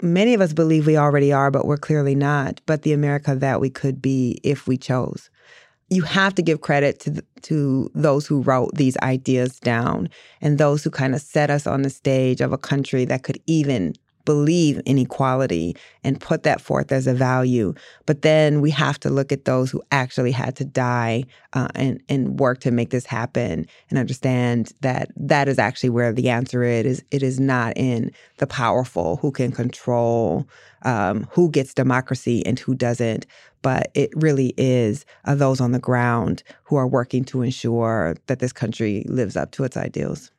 [0.02, 3.60] many of us believe we already are, but we're clearly not, but the America that
[3.60, 5.28] we could be if we chose.
[5.90, 10.08] You have to give credit to to those who wrote these ideas down
[10.40, 13.40] and those who kind of set us on the stage of a country that could
[13.46, 17.74] even believe in equality and put that forth as a value.
[18.06, 22.02] But then we have to look at those who actually had to die uh, and
[22.08, 26.62] and work to make this happen, and understand that that is actually where the answer
[26.62, 27.02] is.
[27.10, 30.46] It is not in the powerful who can control
[30.82, 33.26] um, who gets democracy and who doesn't,
[33.62, 38.38] but it really is uh, those on the ground who are working to ensure that
[38.38, 40.30] this country lives up to its ideals.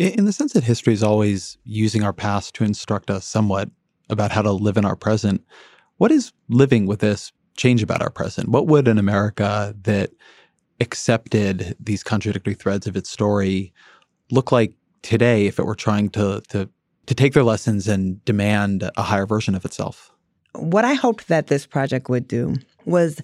[0.00, 3.68] In the sense that history is always using our past to instruct us somewhat
[4.08, 5.44] about how to live in our present,
[5.98, 8.48] what is living with this change about our present?
[8.48, 10.12] What would an America that
[10.80, 13.74] accepted these contradictory threads of its story
[14.30, 16.70] look like today if it were trying to to
[17.04, 20.10] to take their lessons and demand a higher version of itself?
[20.54, 23.20] What I hoped that this project would do was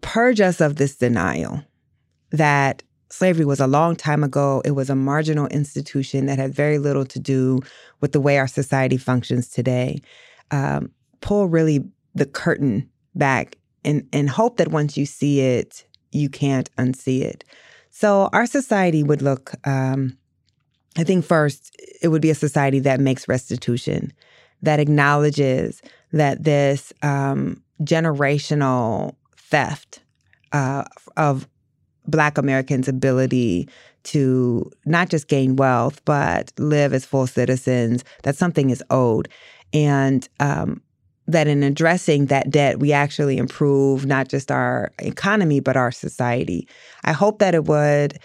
[0.00, 1.62] purge us of this denial
[2.30, 4.62] that slavery was a long time ago.
[4.64, 7.60] It was a marginal institution that had very little to do
[8.00, 10.00] with the way our society functions today.
[10.50, 10.90] Um,
[11.20, 16.74] pull really the curtain back and, and hope that once you see it, you can't
[16.76, 17.44] unsee it.
[17.90, 20.16] So our society would look, um,
[20.98, 24.12] I think first, it would be a society that makes restitution,
[24.62, 30.00] that acknowledges that this um, generational theft
[30.52, 30.84] uh,
[31.16, 31.48] of
[32.06, 33.68] Black Americans' ability
[34.04, 39.28] to not just gain wealth, but live as full citizens, that something is owed.
[39.72, 40.80] And um,
[41.26, 46.68] that in addressing that debt, we actually improve not just our economy, but our society.
[47.04, 48.18] I hope that it would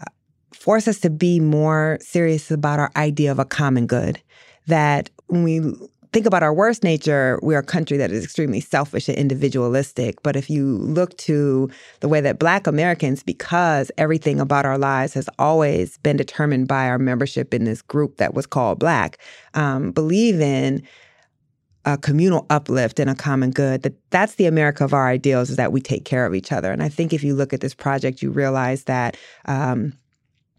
[0.00, 0.10] uh,
[0.52, 4.20] force us to be more serious about our idea of a common good.
[4.66, 5.60] That when we
[6.12, 10.22] think about our worst nature, we're a country that is extremely selfish and individualistic.
[10.22, 15.14] But if you look to the way that Black Americans, because everything about our lives
[15.14, 19.18] has always been determined by our membership in this group that was called Black,
[19.54, 20.82] um, believe in
[21.84, 25.56] a communal uplift and a common good that that's the america of our ideals is
[25.56, 27.72] that we take care of each other and i think if you look at this
[27.72, 29.16] project you realize that
[29.46, 29.92] um,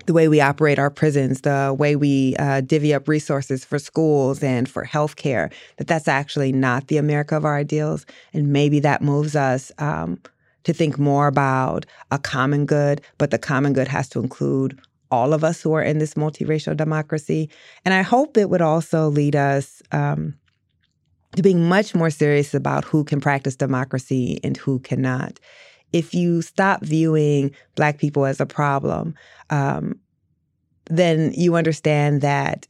[0.10, 4.42] the way we operate our prisons, the way we uh, divvy up resources for schools
[4.42, 8.08] and for healthcare, that that's actually not the America of our ideals.
[8.34, 10.20] And maybe that moves us um,
[10.64, 14.80] to think more about a common good, but the common good has to include
[15.12, 17.48] all of us who are in this multiracial democracy.
[17.86, 20.34] And I hope it would also lead us um,
[21.36, 25.40] to being much more serious about who can practice democracy and who cannot
[25.94, 29.16] if you stop viewing Black people as a problem,
[29.50, 30.00] um,
[30.90, 32.68] then you understand that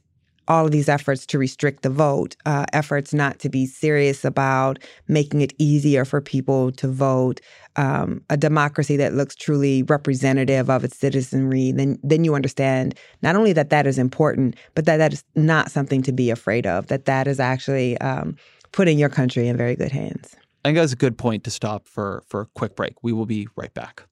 [0.50, 4.80] all of these efforts to restrict the vote, uh, efforts not to be serious about
[5.06, 7.40] making it easier for people to vote,
[7.76, 13.36] um, a democracy that looks truly representative of its citizenry, then then you understand not
[13.36, 16.88] only that that is important, but that that is not something to be afraid of.
[16.88, 18.34] That that is actually um,
[18.72, 20.34] putting your country in very good hands.
[20.62, 23.02] I think that's a good point to stop for, for a quick break.
[23.02, 24.04] We will be right back.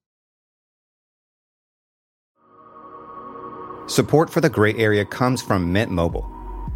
[3.86, 6.22] Support for the gray area comes from Mint Mobile.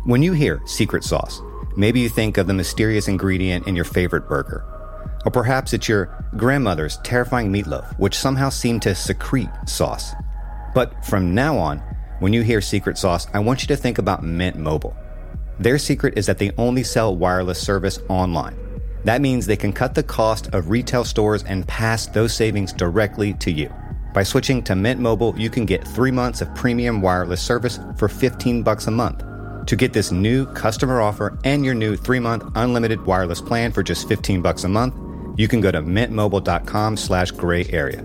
[0.05, 1.41] When you hear secret sauce,
[1.75, 4.63] maybe you think of the mysterious ingredient in your favorite burger.
[5.25, 10.13] Or perhaps it's your grandmother's terrifying meatloaf, which somehow seemed to secrete sauce.
[10.75, 11.79] But from now on,
[12.19, 14.95] when you hear secret sauce, I want you to think about Mint Mobile.
[15.59, 18.62] Their secret is that they only sell wireless service online
[19.05, 23.35] that means they can cut the cost of retail stores and pass those savings directly
[23.35, 23.73] to you.
[24.15, 28.09] By switching to Mint Mobile, you can get three months of premium wireless service for
[28.09, 29.23] 15 bucks a month.
[29.67, 34.09] To get this new customer offer and your new three-month unlimited wireless plan for just
[34.09, 34.95] 15 bucks a month,
[35.39, 38.05] you can go to mintmobile.com slash gray area.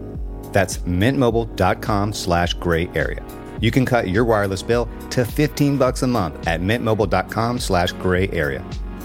[0.53, 3.25] That's mintmobile.com slash gray area.
[3.59, 8.29] You can cut your wireless bill to 15 bucks a month at mintmobile.com slash gray
[8.29, 8.63] area.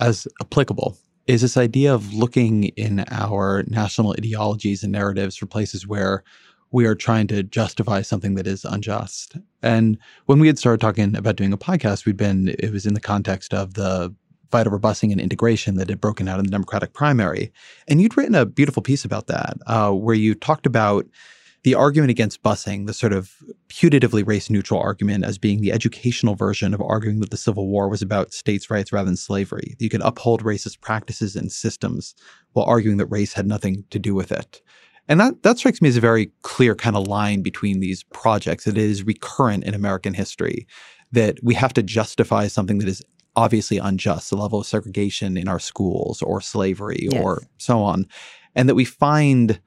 [0.00, 0.96] as applicable
[1.26, 6.24] is this idea of looking in our national ideologies and narratives for places where
[6.72, 9.36] we are trying to justify something that is unjust.
[9.62, 12.94] And when we had started talking about doing a podcast, we'd been, it was in
[12.94, 14.14] the context of the
[14.50, 17.52] fight over busing and integration that had broken out in the Democratic primary.
[17.86, 21.06] And you'd written a beautiful piece about that, uh, where you talked about
[21.62, 23.32] the argument against busing, the sort of
[23.68, 27.88] putatively race neutral argument as being the educational version of arguing that the Civil War
[27.88, 29.76] was about states' rights rather than slavery.
[29.78, 32.14] You could uphold racist practices and systems
[32.52, 34.62] while arguing that race had nothing to do with it.
[35.08, 38.66] And that, that strikes me as a very clear kind of line between these projects.
[38.66, 40.66] It is recurrent in American history
[41.12, 43.02] that we have to justify something that is
[43.36, 47.22] obviously unjust, the level of segregation in our schools or slavery yes.
[47.22, 48.06] or so on.
[48.54, 49.60] And that we find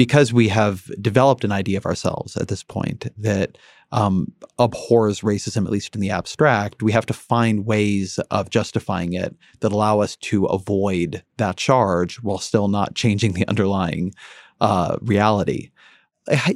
[0.00, 3.58] because we have developed an idea of ourselves at this point that
[3.92, 9.12] um, abhors racism, at least in the abstract, we have to find ways of justifying
[9.12, 14.14] it that allow us to avoid that charge while still not changing the underlying
[14.62, 15.70] uh, reality.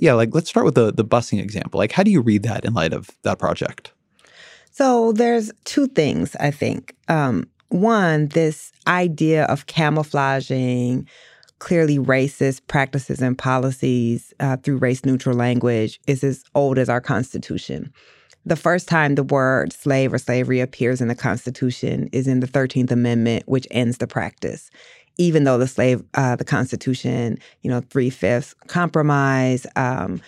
[0.01, 1.77] Yeah, like let's start with the the busing example.
[1.77, 3.93] Like, how do you read that in light of that project?
[4.71, 6.95] So there's two things I think.
[7.09, 11.07] Um, one, this idea of camouflaging
[11.65, 17.01] clearly racist practices and policies uh, through race neutral language is as old as our
[17.01, 17.91] Constitution.
[18.45, 22.47] The first time the word slave or slavery appears in the Constitution is in the
[22.47, 24.71] 13th Amendment, which ends the practice.
[25.17, 30.21] Even though the slave, uh, the Constitution, you know, three fifths compromise, um,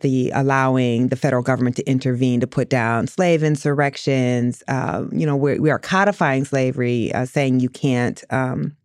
[0.00, 4.62] the allowing the federal government to intervene to put down slave insurrections.
[4.68, 8.76] Uh, you know, we're, we are codifying slavery, uh, saying you can't um,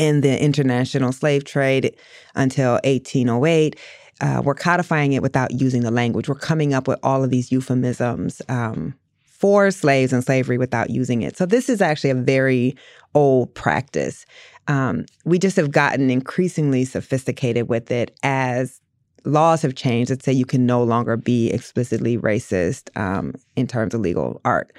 [0.00, 1.94] in the international slave trade
[2.34, 3.76] until 1808.
[4.22, 6.26] Uh, we're codifying it without using the language.
[6.26, 11.20] We're coming up with all of these euphemisms um, for slaves and slavery without using
[11.20, 11.36] it.
[11.36, 12.76] So this is actually a very
[13.14, 14.24] old practice.
[14.68, 18.80] Um, we just have gotten increasingly sophisticated with it as
[19.26, 23.92] laws have changed that say you can no longer be explicitly racist um, in terms
[23.92, 24.72] of legal art.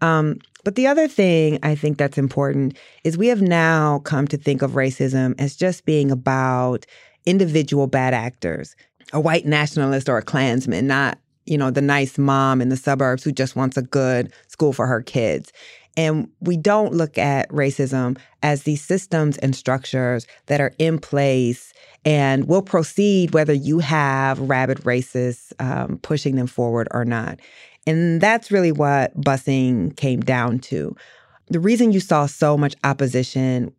[0.00, 4.36] Um, but the other thing I think that's important is we have now come to
[4.36, 6.86] think of racism as just being about
[7.26, 8.76] individual bad actors,
[9.12, 13.24] a white nationalist or a Klansman, not you know the nice mom in the suburbs
[13.24, 15.52] who just wants a good school for her kids.
[15.96, 21.72] And we don't look at racism as these systems and structures that are in place
[22.04, 27.40] and will proceed whether you have rabid racists um, pushing them forward or not.
[27.86, 30.94] And that's really what busing came down to.
[31.48, 33.72] The reason you saw so much opposition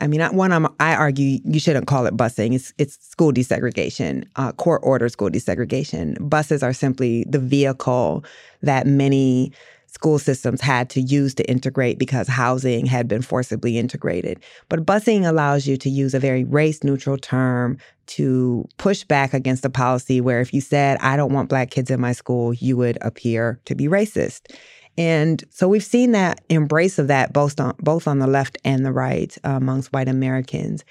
[0.00, 2.54] I mean, one, I'm, i argue you shouldn't call it busing.
[2.54, 6.16] It's it's school desegregation, uh, court order school desegregation.
[6.28, 8.24] Buses are simply the vehicle
[8.62, 9.52] that many
[9.86, 14.38] school systems had to use to integrate because housing had been forcibly integrated.
[14.68, 17.78] But busing allows you to use a very race neutral term
[18.08, 21.90] to push back against a policy where if you said, I don't want black kids
[21.90, 24.52] in my school, you would appear to be racist.
[24.96, 28.84] And so we've seen that embrace of that both on both on the left and
[28.84, 30.84] the right uh, amongst white Americans.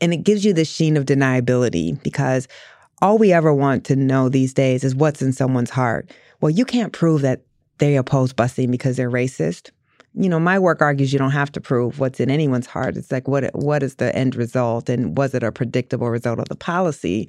[0.00, 2.48] And it gives you the sheen of deniability because
[3.00, 6.10] all we ever want to know these days is what's in someone's heart.
[6.40, 7.42] Well, you can't prove that
[7.78, 9.70] they oppose busing because they're racist
[10.18, 12.96] you know, my work argues you don't have to prove what's in anyone's heart.
[12.96, 16.48] It's like what what is the end result and was it a predictable result of
[16.48, 17.28] the policy?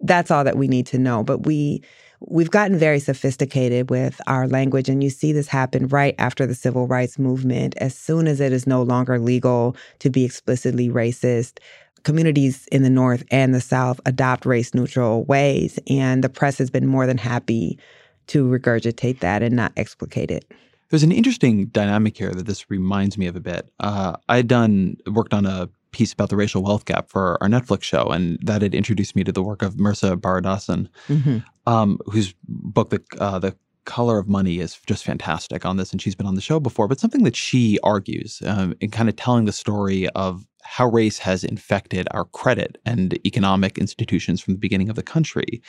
[0.00, 1.24] That's all that we need to know.
[1.24, 1.82] But we
[2.20, 6.54] we've gotten very sophisticated with our language and you see this happen right after the
[6.54, 11.58] civil rights movement as soon as it is no longer legal to be explicitly racist
[12.02, 16.70] communities in the north and the south adopt race neutral ways and the press has
[16.70, 17.78] been more than happy
[18.26, 20.50] to regurgitate that and not explicate it
[20.90, 23.70] there's an interesting dynamic here that this reminds me of a bit.
[23.80, 27.48] Uh, I had done worked on a piece about the racial wealth gap for our
[27.48, 31.38] Netflix show, and that had introduced me to the work of Mehrsa Baradaran, mm-hmm.
[31.66, 36.00] um, whose book, the uh, the color of money is just fantastic on this and
[36.00, 39.16] she's been on the show before but something that she argues um, in kind of
[39.16, 44.58] telling the story of how race has infected our credit and economic institutions from the
[44.58, 45.60] beginning of the country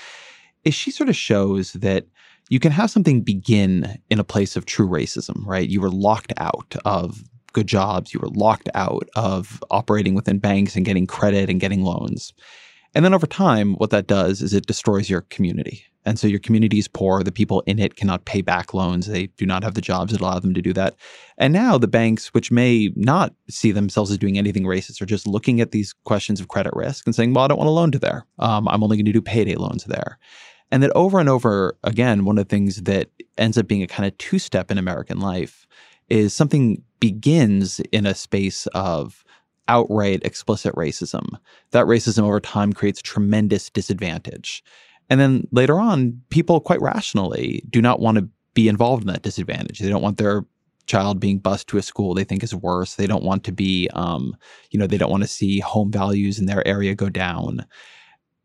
[0.65, 2.05] is she sort of shows that
[2.49, 5.69] you can have something begin in a place of true racism, right?
[5.69, 10.75] You were locked out of good jobs, you were locked out of operating within banks
[10.75, 12.33] and getting credit and getting loans.
[12.93, 15.85] And then over time, what that does is it destroys your community.
[16.05, 17.23] And so your community is poor.
[17.23, 19.07] The people in it cannot pay back loans.
[19.07, 20.95] They do not have the jobs that allow them to do that.
[21.37, 25.27] And now the banks, which may not see themselves as doing anything racist, are just
[25.27, 27.91] looking at these questions of credit risk and saying, well, I don't want a loan
[27.91, 28.25] to there.
[28.37, 30.19] Um, I'm only going to do payday loans there.
[30.71, 33.87] And that over and over again, one of the things that ends up being a
[33.87, 35.67] kind of two step in American life
[36.09, 39.23] is something begins in a space of
[39.67, 41.39] outright explicit racism.
[41.71, 44.63] That racism over time creates tremendous disadvantage.
[45.09, 49.21] And then later on, people quite rationally do not want to be involved in that
[49.21, 49.79] disadvantage.
[49.79, 50.45] They don't want their
[50.87, 52.95] child being bused to a school they think is worse.
[52.95, 54.35] They don't want to be, um,
[54.71, 57.65] you know, they don't want to see home values in their area go down.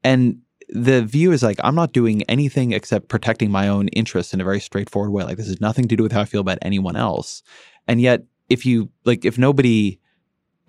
[0.02, 0.40] And
[0.72, 4.44] the view is like I'm not doing anything except protecting my own interests in a
[4.44, 5.24] very straightforward way.
[5.24, 7.42] Like this has nothing to do with how I feel about anyone else.
[7.88, 9.98] And yet, if you like, if nobody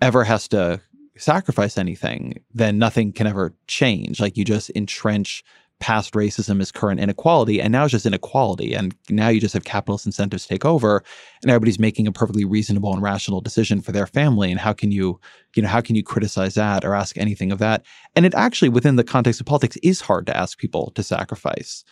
[0.00, 0.80] ever has to
[1.16, 4.20] sacrifice anything, then nothing can ever change.
[4.20, 5.44] Like you just entrench
[5.82, 8.72] past racism is current inequality, and now it's just inequality.
[8.72, 11.02] And now you just have capitalist incentives take over,
[11.42, 14.52] and everybody's making a perfectly reasonable and rational decision for their family.
[14.52, 15.18] And how can you,
[15.56, 17.84] you know, how can you criticize that or ask anything of that?
[18.14, 21.84] And it actually, within the context of politics, is hard to ask people to sacrifice.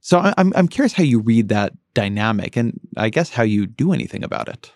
[0.00, 3.92] So I'm I'm curious how you read that dynamic, and I guess how you do
[3.92, 4.72] anything about it.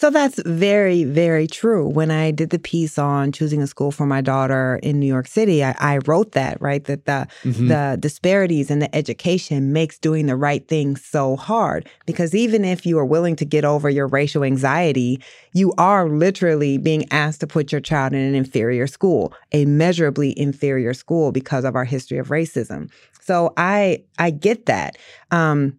[0.00, 1.86] So that's very, very true.
[1.86, 5.26] When I did the piece on choosing a school for my daughter in New York
[5.26, 6.82] City, I, I wrote that, right?
[6.84, 7.68] That the mm-hmm.
[7.68, 11.86] the disparities in the education makes doing the right thing so hard.
[12.06, 15.20] Because even if you are willing to get over your racial anxiety,
[15.52, 20.32] you are literally being asked to put your child in an inferior school, a measurably
[20.38, 22.90] inferior school because of our history of racism.
[23.20, 24.96] So I I get that.
[25.30, 25.78] Um,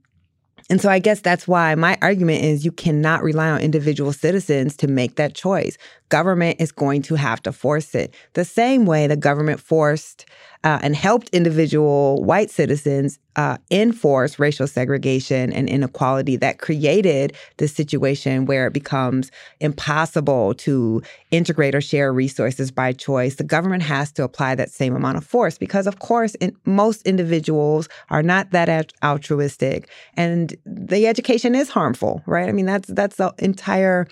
[0.72, 4.78] and so I guess that's why my argument is you cannot rely on individual citizens
[4.78, 5.78] to make that choice.
[6.12, 8.14] Government is going to have to force it.
[8.34, 10.26] The same way the government forced
[10.66, 17.74] uh, and helped individual white citizens uh, enforce racial segregation and inequality that created this
[17.74, 19.32] situation where it becomes
[19.62, 21.02] impossible to
[21.32, 23.36] integrate or share resources by choice.
[23.36, 27.08] The government has to apply that same amount of force because, of course, in, most
[27.08, 32.50] individuals are not that altruistic, and the education is harmful, right?
[32.50, 34.08] I mean, that's that's the entire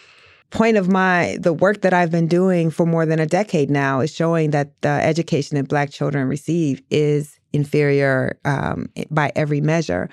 [0.52, 4.00] point of my the work that I've been doing for more than a decade now
[4.00, 10.10] is showing that the education that black children receive is inferior um, by every measure.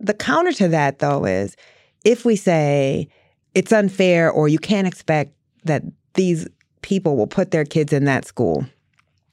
[0.00, 1.56] The counter to that, though, is
[2.04, 3.08] if we say
[3.54, 5.32] it's unfair or you can't expect
[5.64, 5.82] that
[6.14, 6.48] these
[6.82, 8.66] people will put their kids in that school,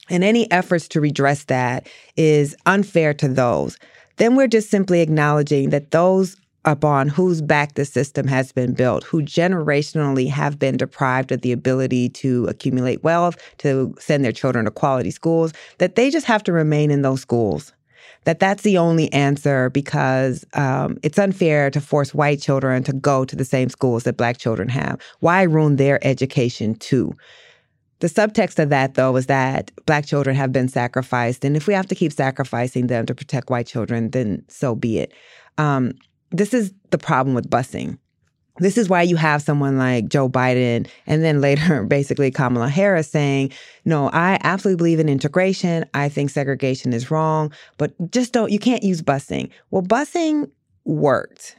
[0.08, 3.78] and any efforts to redress that is unfair to those,
[4.16, 9.04] then we're just simply acknowledging that those upon whose back the system has been built,
[9.04, 14.64] who generationally have been deprived of the ability to accumulate wealth, to send their children
[14.64, 17.72] to quality schools, that they just have to remain in those schools.
[18.24, 23.24] That that's the only answer because um, it's unfair to force white children to go
[23.24, 25.00] to the same schools that black children have.
[25.20, 27.16] Why ruin their education too?
[28.00, 31.44] The subtext of that, though, is that black children have been sacrificed.
[31.44, 34.98] And if we have to keep sacrificing them to protect white children, then so be
[34.98, 35.12] it.
[35.58, 35.92] Um,
[36.30, 37.98] this is the problem with busing.
[38.58, 43.10] This is why you have someone like Joe Biden and then later basically Kamala Harris
[43.10, 43.52] saying,
[43.84, 45.86] no, I absolutely believe in integration.
[45.94, 49.50] I think segregation is wrong, but just don't, you can't use busing.
[49.70, 50.50] Well, busing
[50.84, 51.56] worked.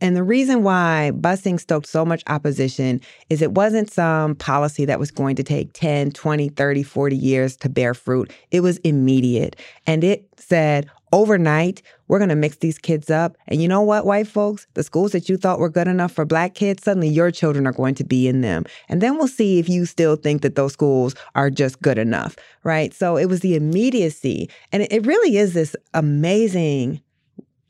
[0.00, 3.00] And the reason why busing stoked so much opposition
[3.30, 7.56] is it wasn't some policy that was going to take 10, 20, 30, 40 years
[7.58, 8.32] to bear fruit.
[8.50, 9.54] It was immediate.
[9.86, 13.36] And it said, overnight, we're going to mix these kids up.
[13.48, 14.66] And you know what, white folks?
[14.74, 17.72] The schools that you thought were good enough for black kids, suddenly your children are
[17.72, 18.64] going to be in them.
[18.88, 22.36] And then we'll see if you still think that those schools are just good enough,
[22.64, 22.92] right?
[22.92, 24.50] So it was the immediacy.
[24.72, 27.00] And it really is this amazing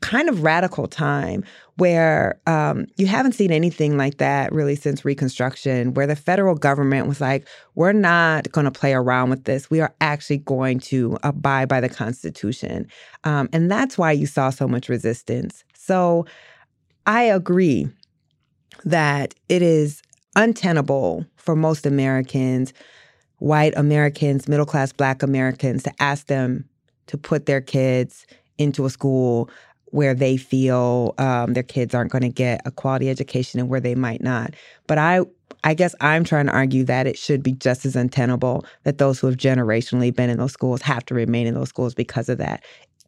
[0.03, 1.45] kind of radical time
[1.77, 7.07] where um, you haven't seen anything like that really since Reconstruction, where the federal government
[7.07, 9.71] was like, we're not going to play around with this.
[9.71, 12.85] We are actually going to abide by the Constitution.
[13.23, 15.63] Um, and that's why you saw so much resistance.
[15.73, 16.25] So
[17.07, 17.87] I agree
[18.83, 20.01] that it is
[20.35, 22.73] untenable for most Americans,
[23.37, 26.65] white Americans, middle class black Americans, to ask them
[27.07, 28.27] to put their kids
[28.57, 29.49] into a school
[29.93, 33.79] where they feel um, their kids aren't going to get a quality education and where
[33.79, 34.55] they might not.
[34.87, 35.19] But I,
[35.63, 39.19] I guess I'm trying to argue that it should be just as untenable that those
[39.19, 42.39] who have generationally been in those schools have to remain in those schools because of
[42.39, 42.63] that.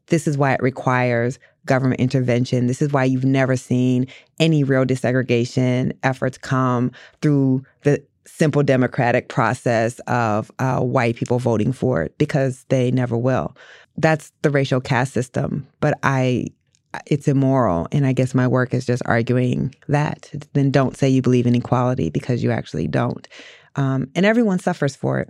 [0.07, 2.67] This is why it requires government intervention.
[2.67, 4.05] This is why you've never seen
[4.39, 6.91] any real desegregation efforts come
[7.23, 13.17] through the simple democratic process of uh, white people voting for it because they never
[13.17, 13.57] will.
[13.97, 15.65] That's the racial caste system.
[15.79, 16.49] But I
[17.05, 17.87] it's immoral.
[17.91, 20.31] And I guess my work is just arguing that.
[20.53, 23.27] Then don't say you believe in equality because you actually don't.
[23.75, 25.29] Um, and everyone suffers for it.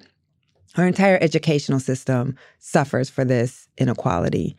[0.78, 4.58] Our entire educational system suffers for this inequality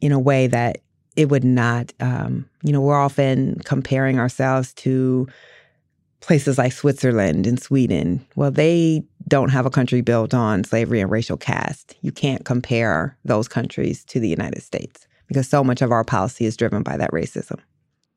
[0.00, 0.78] in a way that
[1.16, 1.92] it would not.
[2.00, 5.26] Um, you know, we're often comparing ourselves to
[6.20, 8.24] places like Switzerland and Sweden.
[8.36, 11.96] Well, they don't have a country built on slavery and racial caste.
[12.00, 16.44] You can't compare those countries to the United States because so much of our policy
[16.44, 17.58] is driven by that racism.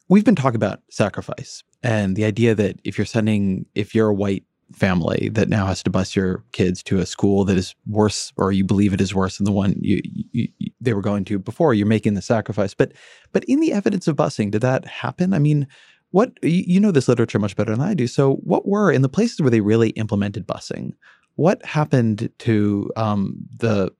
[0.07, 4.13] We've been talking about sacrifice and the idea that if you're sending, if you're a
[4.13, 4.43] white
[4.73, 8.51] family that now has to bus your kids to a school that is worse, or
[8.51, 11.39] you believe it is worse than the one you, you, you, they were going to
[11.39, 12.73] before, you're making the sacrifice.
[12.73, 12.93] But,
[13.31, 15.33] but in the evidence of busing, did that happen?
[15.33, 15.67] I mean,
[16.11, 18.07] what you know this literature much better than I do.
[18.07, 20.93] So, what were in the places where they really implemented busing?
[21.35, 23.91] What happened to um, the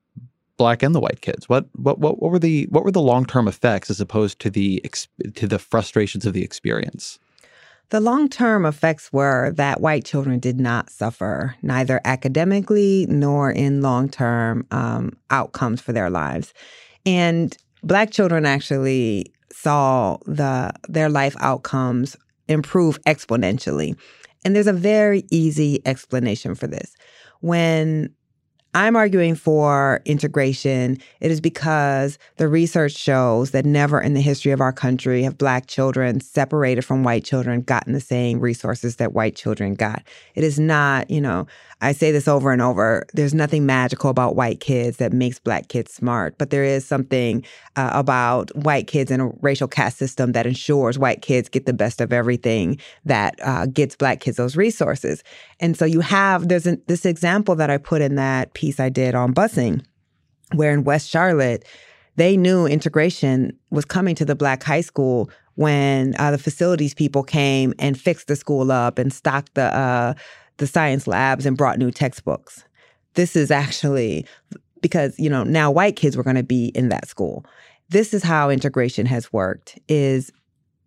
[0.59, 1.49] black and the white kids?
[1.49, 4.51] What what what, what were the what were the long term effects as opposed to
[4.51, 4.83] the
[5.33, 7.17] to the frustrations of the experience?
[7.89, 13.81] The long term effects were that white children did not suffer, neither academically nor in
[13.81, 16.53] long term um, outcomes for their lives.
[17.05, 22.15] And black children actually saw the their life outcomes
[22.47, 23.97] improve exponentially.
[24.45, 26.95] And there's a very easy explanation for this.
[27.41, 28.13] When
[28.75, 30.99] I'm arguing for integration.
[31.21, 35.39] It is because the research shows that never in the history of our country have
[35.39, 40.03] Black children separated from white children gotten the same resources that white children got.
[40.35, 41.47] It is not, you know,
[41.81, 43.05] I say this over and over.
[43.13, 47.43] There's nothing magical about white kids that makes Black kids smart, but there is something
[47.75, 51.73] uh, about white kids in a racial caste system that ensures white kids get the
[51.73, 55.23] best of everything that uh, gets Black kids those resources.
[55.59, 58.89] And so you have, there's an, this example that I put in that piece I
[58.89, 59.85] did on busing,
[60.53, 61.63] where in West Charlotte,
[62.17, 67.23] they knew integration was coming to the black high school when uh, the facilities people
[67.23, 70.13] came and fixed the school up and stocked the uh,
[70.57, 72.65] the science labs and brought new textbooks.
[73.13, 74.25] This is actually
[74.81, 77.45] because you know now white kids were going to be in that school.
[77.87, 80.31] This is how integration has worked: is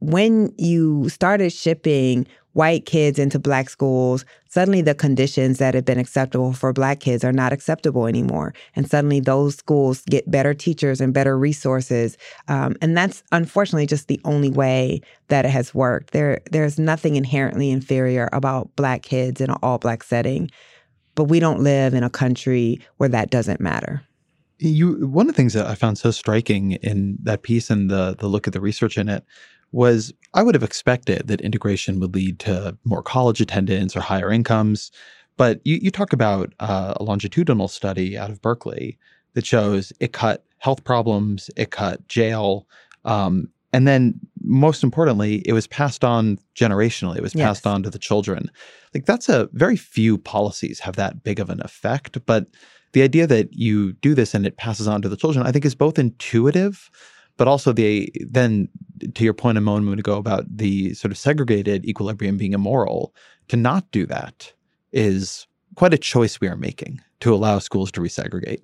[0.01, 5.99] when you started shipping white kids into black schools, suddenly the conditions that have been
[5.99, 8.55] acceptable for black kids are not acceptable anymore.
[8.77, 12.19] And suddenly those schools get better teachers and better resources.
[12.49, 16.13] Um, and that's unfortunately just the only way that it has worked.
[16.13, 20.51] There, there's nothing inherently inferior about black kids in an all black setting.
[21.15, 24.03] But we don't live in a country where that doesn't matter.
[24.59, 28.15] You one of the things that I found so striking in that piece and the
[28.17, 29.25] the look at the research in it
[29.73, 34.31] was I would have expected that integration would lead to more college attendance or higher
[34.31, 34.91] incomes.
[35.37, 38.99] But you, you talk about uh, a longitudinal study out of Berkeley
[39.35, 42.67] that shows it cut health problems, it cut jail,
[43.05, 47.17] um, and then most importantly, it was passed on generationally.
[47.17, 47.47] It was yes.
[47.47, 48.51] passed on to the children.
[48.95, 52.19] Like that's a very few policies have that big of an effect.
[52.27, 52.49] But
[52.93, 55.65] the idea that you do this and it passes on to the children, I think,
[55.65, 56.91] is both intuitive
[57.37, 58.69] but also the then
[59.15, 63.15] to your point a moment ago about the sort of segregated equilibrium being immoral,
[63.49, 64.53] to not do that
[64.93, 68.63] is quite a choice we are making to allow schools to resegregate.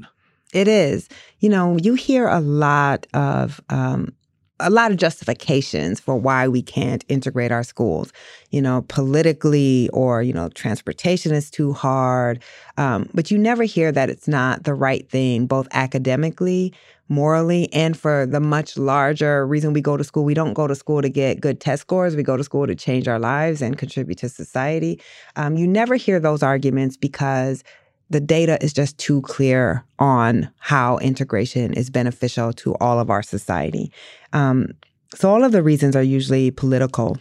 [0.53, 1.09] It is.
[1.41, 4.15] You know, you hear a lot of um,
[4.61, 8.13] a lot of justifications for why we can't integrate our schools.
[8.51, 12.43] You know, politically or you know, transportation is too hard.
[12.77, 16.73] Um, but you never hear that it's not the right thing, both academically,
[17.09, 20.25] morally and for the much larger reason we go to school.
[20.25, 22.17] We don't go to school to get good test scores.
[22.17, 25.01] We go to school to change our lives and contribute to society.
[25.37, 27.65] Um, you never hear those arguments because
[28.11, 33.23] the data is just too clear on how integration is beneficial to all of our
[33.23, 33.93] society.
[34.33, 34.69] Um,
[35.15, 37.19] so all of the reasons are usually political.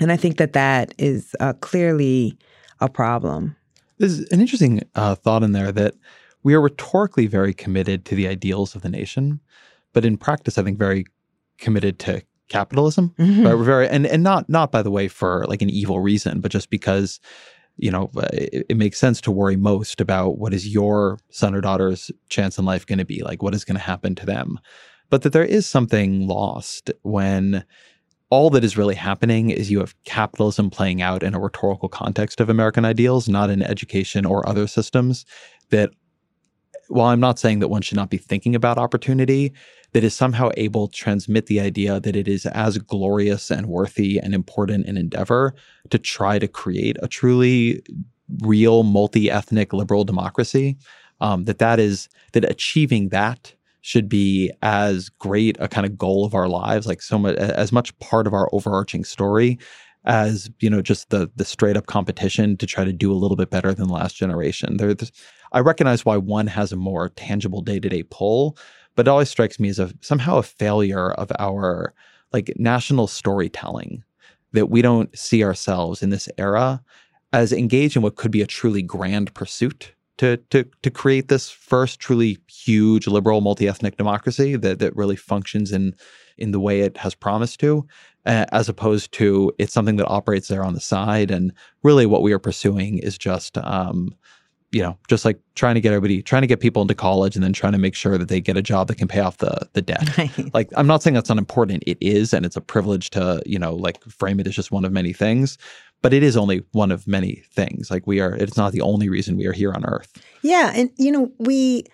[0.00, 2.36] And I think that that is uh, clearly
[2.80, 3.56] a problem.
[3.98, 5.94] There's an interesting uh, thought in there that
[6.42, 9.40] we are rhetorically very committed to the ideals of the nation,
[9.92, 11.06] but in practice, I think very
[11.58, 13.14] committed to capitalism.
[13.18, 13.46] Mm-hmm.
[13.46, 13.54] Right?
[13.54, 16.50] We're very and and not not by the way for like an evil reason, but
[16.50, 17.20] just because
[17.76, 21.54] you know uh, it, it makes sense to worry most about what is your son
[21.54, 24.26] or daughter's chance in life going to be like, what is going to happen to
[24.26, 24.58] them,
[25.10, 27.64] but that there is something lost when
[28.30, 32.40] all that is really happening is you have capitalism playing out in a rhetorical context
[32.40, 35.24] of American ideals, not in education or other systems
[35.70, 35.90] that
[36.88, 39.52] while I'm not saying that one should not be thinking about opportunity,
[39.94, 44.18] that is somehow able to transmit the idea that it is as glorious and worthy
[44.18, 45.54] and important an endeavor
[45.88, 47.80] to try to create a truly
[48.40, 50.76] real multi-ethnic liberal democracy.
[51.20, 56.24] Um, that that is that achieving that should be as great a kind of goal
[56.24, 59.58] of our lives, like so much as much part of our overarching story
[60.06, 63.36] as you know just the the straight up competition to try to do a little
[63.36, 64.76] bit better than last generation.
[64.76, 65.12] there's
[65.52, 68.58] I recognize why one has a more tangible day to day pull,
[68.94, 71.94] but it always strikes me as a somehow a failure of our
[72.32, 74.02] like national storytelling
[74.52, 76.82] that we don't see ourselves in this era
[77.32, 81.50] as engaged in what could be a truly grand pursuit to to to create this
[81.50, 85.94] first truly huge liberal multi-ethnic democracy that that really functions in
[86.38, 87.86] in the way it has promised to
[88.26, 92.22] uh, as opposed to it's something that operates there on the side and really what
[92.22, 94.14] we are pursuing is just um,
[94.74, 97.44] you know, just like trying to get everybody, trying to get people into college and
[97.44, 99.68] then trying to make sure that they get a job that can pay off the
[99.72, 100.18] the debt.
[100.18, 100.54] Right.
[100.54, 101.84] Like I'm not saying that's unimportant.
[101.86, 104.84] It is, and it's a privilege to, you know, like frame it as just one
[104.84, 105.58] of many things.
[106.02, 107.90] But it is only one of many things.
[107.90, 110.20] Like we are, it's not the only reason we are here on earth.
[110.42, 110.72] Yeah.
[110.74, 111.84] And you know, we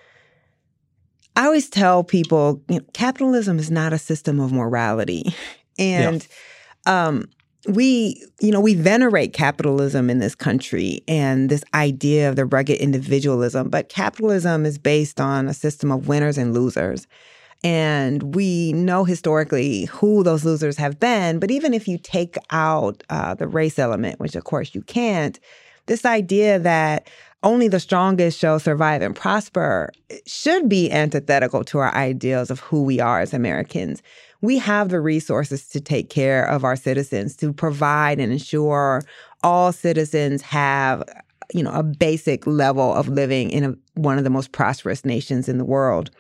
[1.37, 5.35] I always tell people, you know, capitalism is not a system of morality.
[5.79, 6.27] And
[6.87, 7.07] yeah.
[7.07, 7.25] um
[7.69, 12.79] we, you know, we venerate capitalism in this country and this idea of the rugged
[12.79, 17.07] individualism, but capitalism is based on a system of winners and losers.
[17.63, 21.39] And we know historically who those losers have been.
[21.39, 25.39] But even if you take out uh, the race element, which of course you can't,
[25.85, 27.09] this idea that
[27.43, 29.91] only the strongest shall survive and prosper
[30.27, 34.03] should be antithetical to our ideals of who we are as Americans
[34.41, 39.03] we have the resources to take care of our citizens, to provide and ensure
[39.43, 41.03] all citizens have
[41.53, 45.49] you know a basic level of living in a, one of the most prosperous nations
[45.49, 46.11] in the world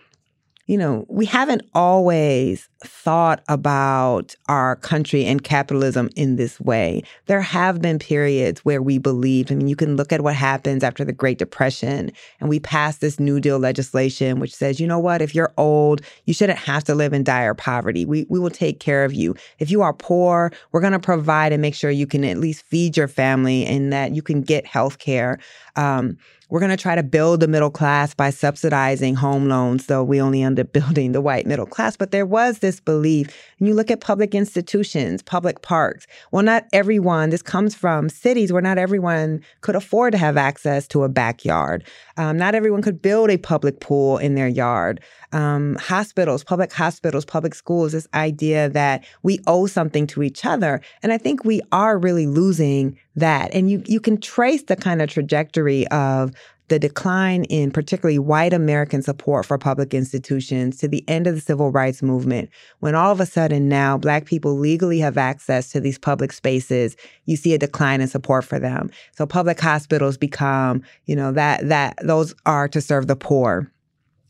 [0.70, 7.02] you know, we haven't always thought about our country and capitalism in this way.
[7.26, 10.84] There have been periods where we believed, I mean, you can look at what happens
[10.84, 15.00] after the Great Depression, and we passed this New Deal legislation, which says, you know
[15.00, 18.04] what, if you're old, you shouldn't have to live in dire poverty.
[18.04, 19.34] We, we will take care of you.
[19.58, 22.64] If you are poor, we're going to provide and make sure you can at least
[22.64, 25.40] feed your family and that you can get health care.
[25.74, 26.16] Um,
[26.51, 30.20] we're going to try to build the middle class by subsidizing home loans, though we
[30.20, 31.96] only end up building the white middle class.
[31.96, 33.28] But there was this belief.
[33.59, 36.07] And you look at public institutions, public parks.
[36.32, 40.88] Well, not everyone, this comes from cities where not everyone could afford to have access
[40.88, 41.84] to a backyard.
[42.16, 45.01] Um, not everyone could build a public pool in their yard.
[45.32, 50.80] Um, hospitals, public hospitals, public schools, this idea that we owe something to each other.
[51.03, 53.52] And I think we are really losing that.
[53.54, 56.32] And you, you can trace the kind of trajectory of
[56.70, 61.40] the decline in particularly white American support for public institutions to the end of the
[61.40, 62.48] civil rights movement,
[62.78, 66.96] when all of a sudden now Black people legally have access to these public spaces,
[67.24, 68.88] you see a decline in support for them.
[69.16, 73.70] So public hospitals become, you know, that that those are to serve the poor.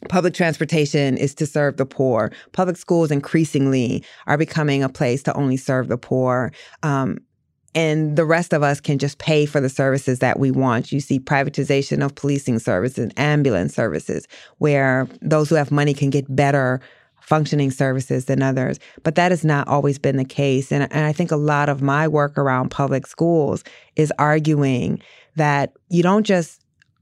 [0.09, 2.33] Public transportation is to serve the poor.
[2.53, 6.53] Public schools increasingly are becoming a place to only serve the poor.
[6.83, 7.18] Um,
[7.75, 10.91] and the rest of us can just pay for the services that we want.
[10.91, 14.27] You see privatization of policing services, and ambulance services,
[14.59, 16.81] where those who have money can get better
[17.21, 18.81] functioning services than others.
[19.05, 20.73] But that has not always been the case.
[20.73, 23.62] And, and I think a lot of my work around public schools
[23.95, 25.01] is arguing
[25.37, 26.60] that you don't just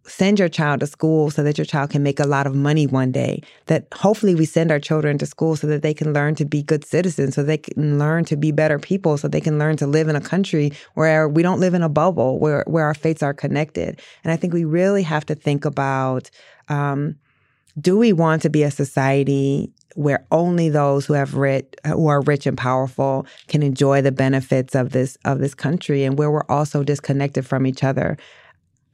[0.09, 2.87] send your child to school so that your child can make a lot of money
[2.87, 3.43] one day.
[3.67, 6.63] That hopefully we send our children to school so that they can learn to be
[6.63, 9.87] good citizens, so they can learn to be better people, so they can learn to
[9.87, 13.23] live in a country where we don't live in a bubble, where where our fates
[13.23, 14.01] are connected.
[14.25, 16.31] And I think we really have to think about.
[16.69, 17.17] Um,
[17.81, 22.21] do we want to be a society where only those who have rich, who are
[22.23, 26.47] rich and powerful can enjoy the benefits of this of this country and where we're
[26.49, 28.17] also disconnected from each other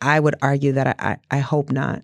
[0.05, 2.03] I would argue that I, I hope not.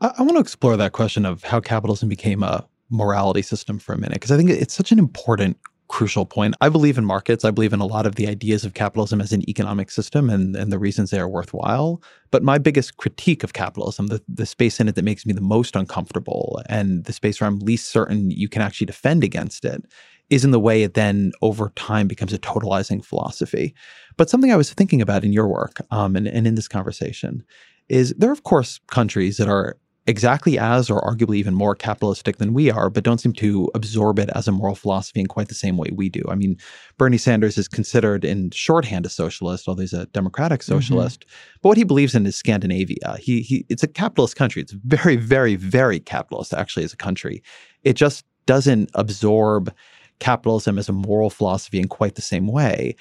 [0.00, 3.92] I, I want to explore that question of how capitalism became a morality system for
[3.92, 5.56] a minute, because I think it's such an important
[5.88, 6.54] crucial point.
[6.60, 7.44] I believe in markets.
[7.44, 10.54] I believe in a lot of the ideas of capitalism as an economic system and,
[10.54, 12.00] and the reasons they are worthwhile.
[12.30, 15.40] But my biggest critique of capitalism, the, the space in it that makes me the
[15.40, 19.84] most uncomfortable and the space where I'm least certain you can actually defend against it,
[20.28, 23.74] is in the way it then over time becomes a totalizing philosophy.
[24.16, 27.44] But something I was thinking about in your work um, and, and in this conversation
[27.88, 32.38] is there are, of course, countries that are exactly as or arguably even more capitalistic
[32.38, 35.48] than we are, but don't seem to absorb it as a moral philosophy in quite
[35.48, 36.22] the same way we do.
[36.28, 36.56] I mean,
[36.98, 40.72] Bernie Sanders is considered in shorthand a socialist, although he's a democratic mm-hmm.
[40.72, 41.20] socialist.
[41.20, 41.58] Mm-hmm.
[41.62, 43.18] But what he believes in is Scandinavia.
[43.20, 44.62] He, he it's a capitalist country.
[44.62, 47.42] It's very, very, very capitalist actually as a country.
[47.84, 49.72] It just doesn't absorb
[50.18, 52.96] capitalism as a moral philosophy in quite the same way.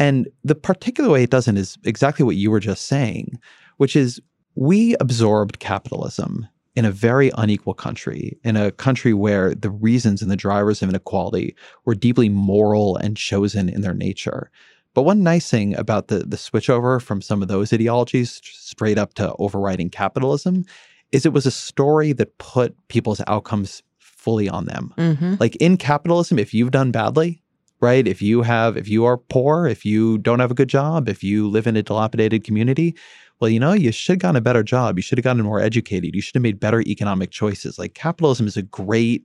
[0.00, 3.38] And the particular way it doesn't is exactly what you were just saying,
[3.76, 4.20] which is
[4.54, 10.30] we absorbed capitalism in a very unequal country, in a country where the reasons and
[10.30, 14.50] the drivers of inequality were deeply moral and chosen in their nature.
[14.94, 19.14] But one nice thing about the, the switchover from some of those ideologies straight up
[19.14, 20.64] to overriding capitalism
[21.12, 24.94] is it was a story that put people's outcomes fully on them.
[24.96, 25.34] Mm-hmm.
[25.38, 27.39] Like in capitalism, if you've done badly,
[27.80, 28.06] right?
[28.06, 31.22] If you have, if you are poor, if you don't have a good job, if
[31.22, 32.96] you live in a dilapidated community,
[33.40, 34.98] well, you know, you should have gotten a better job.
[34.98, 36.14] You should have gotten more educated.
[36.14, 37.78] You should have made better economic choices.
[37.78, 39.24] Like capitalism is a great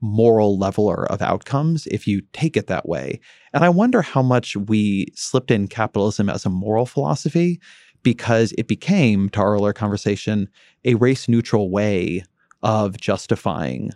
[0.00, 3.18] moral leveler of outcomes if you take it that way.
[3.52, 7.60] And I wonder how much we slipped in capitalism as a moral philosophy
[8.02, 10.48] because it became, to our earlier conversation,
[10.84, 12.22] a race neutral way
[12.62, 13.90] of justifying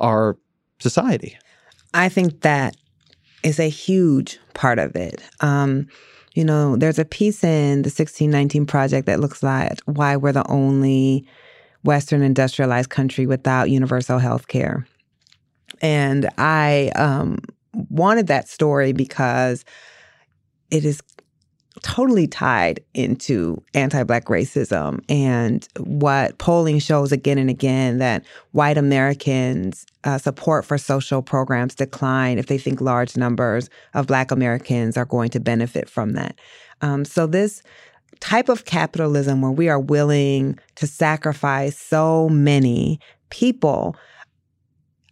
[0.00, 0.36] our
[0.80, 1.38] society.
[1.94, 2.76] I think that
[3.42, 5.22] is a huge part of it.
[5.40, 5.88] Um,
[6.34, 10.48] you know, there's a piece in the 1619 Project that looks like why we're the
[10.50, 11.26] only
[11.84, 14.86] Western industrialized country without universal health care.
[15.80, 17.38] And I um,
[17.90, 19.64] wanted that story because
[20.70, 21.02] it is
[21.82, 29.86] totally tied into anti-black racism and what polling shows again and again that white americans
[30.04, 35.06] uh, support for social programs decline if they think large numbers of black americans are
[35.06, 36.36] going to benefit from that.
[36.82, 37.62] Um, so this
[38.20, 43.00] type of capitalism where we are willing to sacrifice so many
[43.30, 43.96] people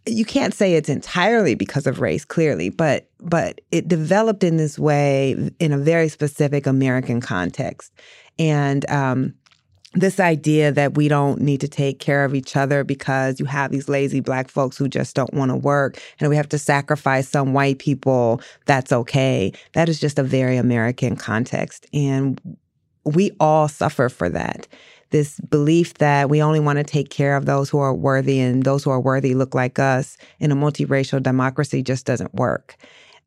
[0.07, 4.79] you can't say it's entirely because of race clearly but but it developed in this
[4.79, 7.91] way in a very specific american context.
[8.39, 9.35] And um,
[9.93, 13.71] this idea that we don't need to take care of each other because you have
[13.71, 17.27] these lazy black folks who just don't want to work and we have to sacrifice
[17.27, 19.51] some white people that's okay.
[19.73, 22.39] That is just a very american context and
[23.03, 24.67] we all suffer for that
[25.11, 28.63] this belief that we only want to take care of those who are worthy and
[28.63, 32.75] those who are worthy look like us in a multiracial democracy just doesn't work.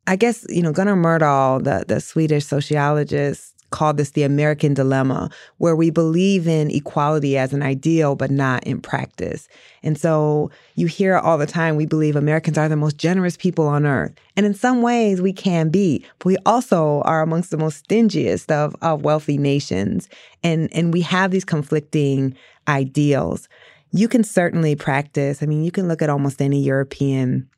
[0.07, 5.29] I guess, you know, Gunnar Myrdal, the, the Swedish sociologist, called this the American dilemma,
[5.57, 9.49] where we believe in equality as an ideal, but not in practice.
[9.83, 13.67] And so you hear all the time, we believe Americans are the most generous people
[13.67, 14.13] on earth.
[14.37, 18.49] And in some ways, we can be, but we also are amongst the most stingiest
[18.49, 20.07] of, of wealthy nations.
[20.41, 22.33] And, and we have these conflicting
[22.69, 23.49] ideals.
[23.91, 27.49] You can certainly practice, I mean, you can look at almost any European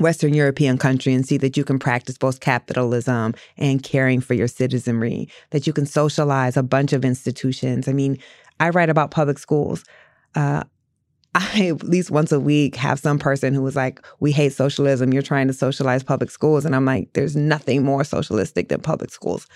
[0.00, 4.48] Western European country and see that you can practice both capitalism and caring for your
[4.48, 7.86] citizenry, that you can socialize a bunch of institutions.
[7.86, 8.18] I mean,
[8.60, 9.84] I write about public schools.
[10.34, 10.64] Uh,
[11.36, 15.12] I at least once a week have some person who was like, "We hate socialism.
[15.12, 19.10] You're trying to socialize public schools," and I'm like, "There's nothing more socialistic than public
[19.10, 19.48] schools."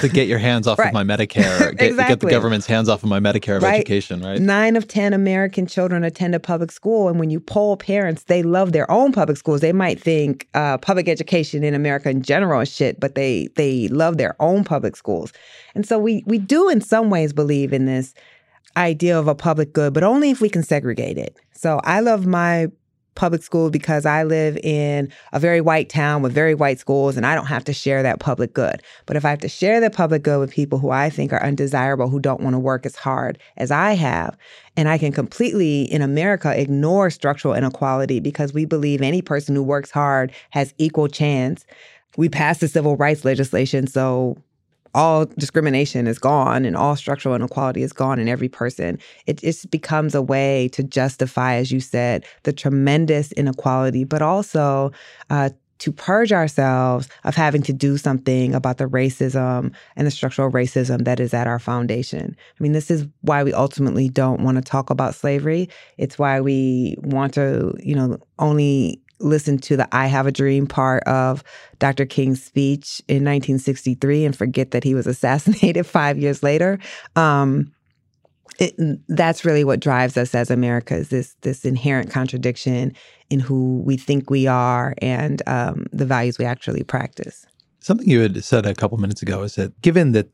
[0.00, 0.88] To get your hands off right.
[0.88, 2.14] of my Medicare, get, exactly.
[2.14, 3.76] get, the government's hands off of my Medicare of right.
[3.76, 4.40] education, right?
[4.40, 7.08] Nine of 10 American children attend a public school.
[7.08, 9.60] And when you poll parents, they love their own public schools.
[9.60, 13.88] They might think uh, public education in America in general is shit, but they, they
[13.88, 15.32] love their own public schools.
[15.74, 18.14] And so we, we do, in some ways, believe in this
[18.76, 21.36] idea of a public good, but only if we can segregate it.
[21.52, 22.68] So I love my
[23.18, 27.26] public school because I live in a very white town with very white schools and
[27.26, 28.80] I don't have to share that public good.
[29.04, 31.42] But if I have to share that public good with people who I think are
[31.42, 34.38] undesirable, who don't want to work as hard as I have,
[34.76, 39.62] and I can completely in America ignore structural inequality because we believe any person who
[39.64, 41.66] works hard has equal chance.
[42.16, 44.38] We passed the civil rights legislation, so
[44.98, 48.98] all discrimination is gone and all structural inequality is gone in every person.
[49.26, 54.90] It just becomes a way to justify, as you said, the tremendous inequality, but also
[55.30, 60.50] uh, to purge ourselves of having to do something about the racism and the structural
[60.50, 62.36] racism that is at our foundation.
[62.36, 65.68] I mean, this is why we ultimately don't want to talk about slavery.
[65.96, 70.66] It's why we want to, you know, only listen to the I Have a Dream
[70.66, 71.42] part of
[71.78, 72.06] Dr.
[72.06, 76.78] King's speech in 1963 and forget that he was assassinated five years later.
[77.16, 77.72] Um,
[78.58, 78.74] it,
[79.08, 82.92] that's really what drives us as America is this this inherent contradiction
[83.30, 87.46] in who we think we are and um, the values we actually practice.
[87.80, 90.28] Something you had said a couple minutes ago is that given that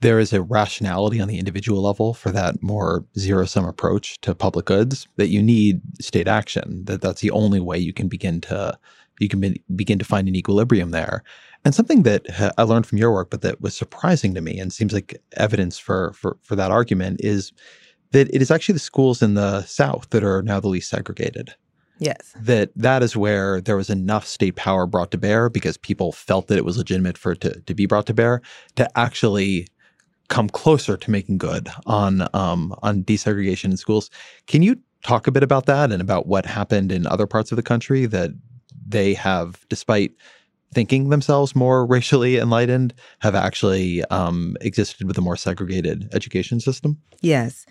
[0.00, 4.34] there is a rationality on the individual level for that more zero sum approach to
[4.34, 8.40] public goods that you need state action that that's the only way you can begin
[8.40, 8.76] to
[9.18, 11.22] you can be, begin to find an equilibrium there
[11.64, 12.24] and something that
[12.58, 15.78] i learned from your work but that was surprising to me and seems like evidence
[15.78, 17.52] for for for that argument is
[18.12, 21.54] that it is actually the schools in the south that are now the least segregated
[22.02, 22.34] Yes.
[22.34, 26.46] That that is where there was enough state power brought to bear because people felt
[26.46, 28.40] that it was legitimate for it to, to be brought to bear
[28.76, 29.66] to actually
[30.30, 34.08] come closer to making good on um, on desegregation in schools.
[34.46, 37.56] Can you talk a bit about that and about what happened in other parts of
[37.56, 38.30] the country that
[38.86, 40.12] they have, despite
[40.72, 46.98] thinking themselves more racially enlightened, have actually um, existed with a more segregated education system?
[47.20, 47.66] Yes.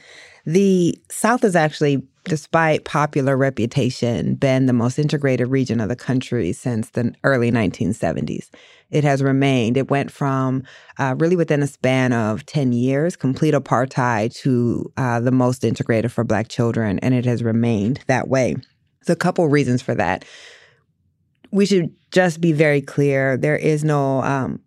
[0.46, 6.54] The South has actually, despite popular reputation, been the most integrated region of the country
[6.54, 8.50] since the early 1970s.
[8.90, 9.78] It has remained.
[9.78, 10.64] It went from
[10.98, 16.12] uh, really within a span of 10 years, complete apartheid, to uh, the most integrated
[16.12, 18.56] for Black children, and it has remained that way.
[18.56, 20.26] There's a couple reasons for that.
[21.52, 24.62] We should just be very clear there is no um,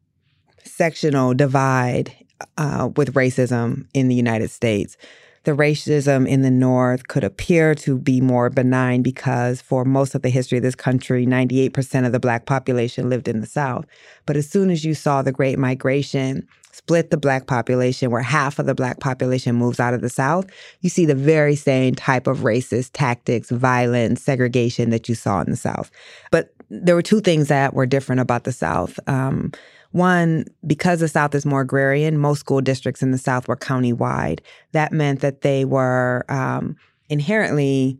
[0.65, 2.15] sectional divide
[2.57, 4.97] uh, with racism in the United States
[5.45, 10.23] the racism in the North could appear to be more benign because for most of
[10.23, 13.85] the history of this country, 98% of the Black population lived in the South.
[14.25, 18.59] But as soon as you saw the Great Migration, split the black population where half
[18.59, 20.47] of the black population moves out of the south
[20.81, 25.51] you see the very same type of racist tactics violence segregation that you saw in
[25.51, 25.91] the south
[26.31, 29.53] but there were two things that were different about the south um,
[29.93, 34.41] one, because the South is more agrarian, most school districts in the South were county-wide.
[34.73, 36.77] That meant that they were um,
[37.11, 37.99] inherently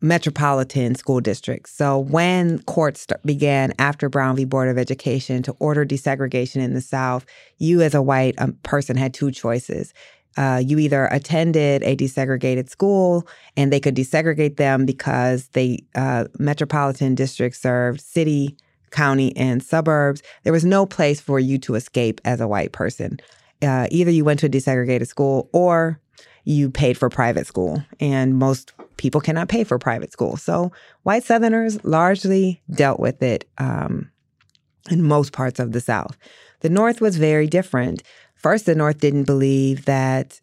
[0.00, 1.72] metropolitan school districts.
[1.72, 4.44] So when courts began after Brown v.
[4.44, 7.26] Board of Education to order desegregation in the South,
[7.58, 9.92] you as a white um, person had two choices.
[10.36, 13.26] Uh, you either attended a desegregated school
[13.56, 18.56] and they could desegregate them because the uh, metropolitan district served city
[18.90, 23.18] county, and suburbs, there was no place for you to escape as a white person.
[23.62, 26.00] Uh, either you went to a desegregated school or
[26.44, 30.36] you paid for private school, and most people cannot pay for private school.
[30.36, 30.70] So
[31.04, 34.10] white Southerners largely dealt with it um,
[34.90, 36.18] in most parts of the South.
[36.60, 38.02] The North was very different.
[38.34, 40.38] First, the North didn't believe that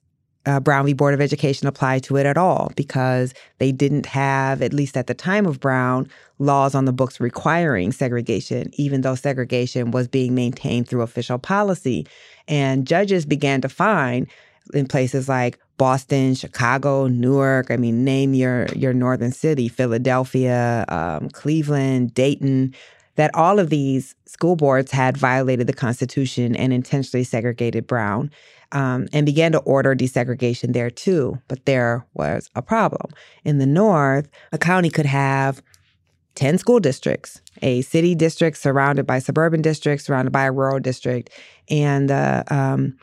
[0.48, 0.94] uh, Brown v.
[0.94, 5.06] Board of Education applied to it at all because they didn't have, at least at
[5.06, 10.34] the time of Brown, laws on the books requiring segregation, even though segregation was being
[10.34, 12.08] maintained through official policy.
[12.48, 14.26] And judges began to find
[14.74, 17.72] in places like Boston, Chicago, Newark.
[17.72, 22.74] I mean, name your your northern city, Philadelphia, um, Cleveland, Dayton.
[23.16, 28.30] That all of these school boards had violated the Constitution and intentionally segregated Brown,
[28.72, 31.42] um, and began to order desegregation there too.
[31.48, 33.12] But there was a problem.
[33.44, 35.64] In the North, a county could have
[36.36, 41.32] 10 school districts, a city district surrounded by suburban districts, surrounded by a rural district.
[41.68, 42.96] And uh, um,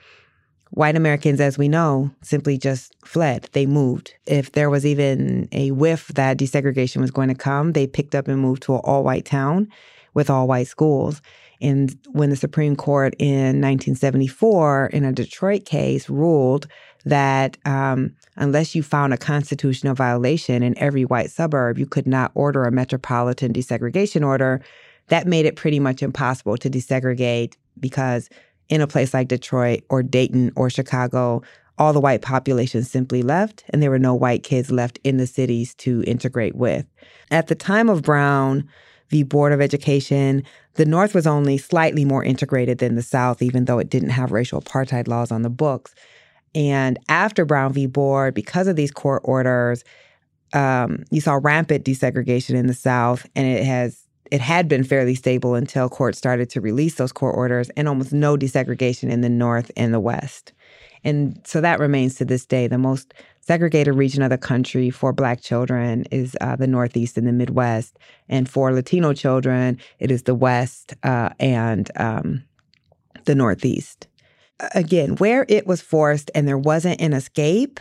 [0.75, 3.49] white Americans, as we know, simply just fled.
[3.53, 4.13] They moved.
[4.27, 8.27] If there was even a whiff that desegregation was going to come, they picked up
[8.27, 9.69] and moved to an all white town
[10.15, 11.23] with all white schools.
[11.61, 16.67] And when the Supreme Court in 1974, in a Detroit case, ruled
[17.05, 22.33] that um, unless you found a constitutional violation in every white suburb, you could not
[22.35, 24.61] order a metropolitan desegregation order,
[25.09, 28.29] that made it pretty much impossible to desegregate because
[28.69, 31.43] in a place like Detroit or Dayton or Chicago,
[31.79, 35.27] all the white population simply left, and there were no white kids left in the
[35.27, 36.87] cities to integrate with.
[37.31, 38.69] At the time of Brown,
[39.11, 40.45] the Board of Education,
[40.75, 44.33] the North was only slightly more integrated than the South, even though it didn't have
[44.33, 45.95] racial apartheid laws on the books.
[46.55, 47.87] And after Brown v.
[47.87, 49.85] Board, because of these court orders,
[50.53, 55.15] um, you saw rampant desegregation in the South, and it has it had been fairly
[55.15, 59.29] stable until courts started to release those court orders, and almost no desegregation in the
[59.29, 60.53] North and the West.
[61.05, 65.13] And so that remains to this day the most segregated region of the country for
[65.13, 67.99] Black children is uh, the Northeast and the Midwest,
[68.29, 72.43] and for Latino children, it is the West uh, and um,
[73.27, 74.07] the Northeast.
[74.75, 77.81] Again, where it was forced and there wasn't an escape,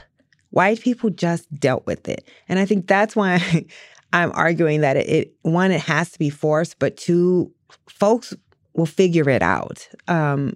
[0.49, 3.65] white people just dealt with it, and I think that's why
[4.13, 7.51] I'm arguing that it, it one it has to be forced, but two,
[7.89, 8.33] folks
[8.73, 9.87] will figure it out.
[10.07, 10.55] Um,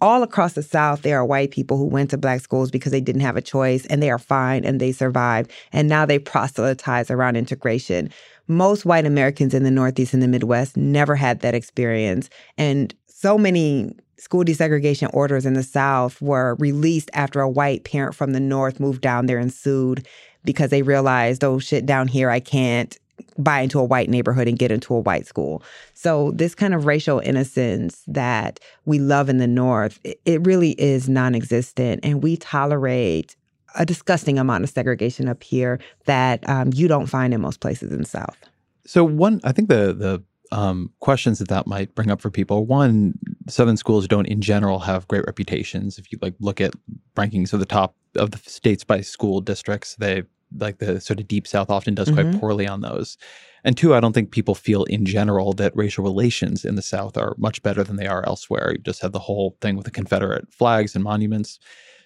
[0.00, 3.00] all across the South, there are white people who went to black schools because they
[3.00, 5.50] didn't have a choice and they are fine and they survived.
[5.72, 8.10] And now they proselytize around integration.
[8.46, 12.28] Most white Americans in the Northeast and the Midwest never had that experience.
[12.58, 18.14] And so many school desegregation orders in the South were released after a white parent
[18.14, 20.06] from the North moved down there and sued
[20.46, 22.98] because they realized, oh shit, down here I can't
[23.38, 25.62] buy into a white neighborhood and get into a white school.
[25.94, 31.08] So this kind of racial innocence that we love in the North, it really is
[31.08, 33.36] non-existent, and we tolerate
[33.74, 37.92] a disgusting amount of segregation up here that um, you don't find in most places
[37.92, 38.38] in the South.
[38.86, 40.22] So one, I think the the
[40.52, 42.66] um, questions that that might bring up for people.
[42.66, 43.18] One,
[43.48, 45.98] Southern schools don't, in general, have great reputations.
[45.98, 46.72] If you like look at
[47.16, 50.22] rankings of the top of the states by school districts, they
[50.58, 52.38] like the sort of deep south often does quite mm-hmm.
[52.38, 53.16] poorly on those.
[53.64, 57.16] And two i don't think people feel in general that racial relations in the south
[57.16, 58.72] are much better than they are elsewhere.
[58.72, 61.58] You just have the whole thing with the confederate flags and monuments.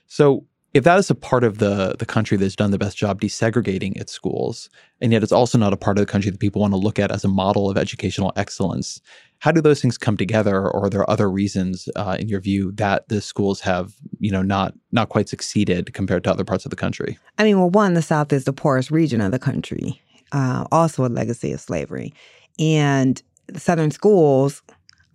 [0.06, 3.20] So if that is a part of the the country that's done the best job
[3.20, 6.60] desegregating its schools and yet it's also not a part of the country that people
[6.60, 9.00] want to look at as a model of educational excellence
[9.40, 12.72] how do those things come together, or are there other reasons, uh, in your view,
[12.72, 16.70] that the schools have, you know, not not quite succeeded compared to other parts of
[16.70, 17.18] the country?
[17.38, 20.00] I mean, well, one, the South is the poorest region of the country,
[20.32, 22.12] uh, also a legacy of slavery,
[22.58, 23.20] and
[23.56, 24.62] Southern schools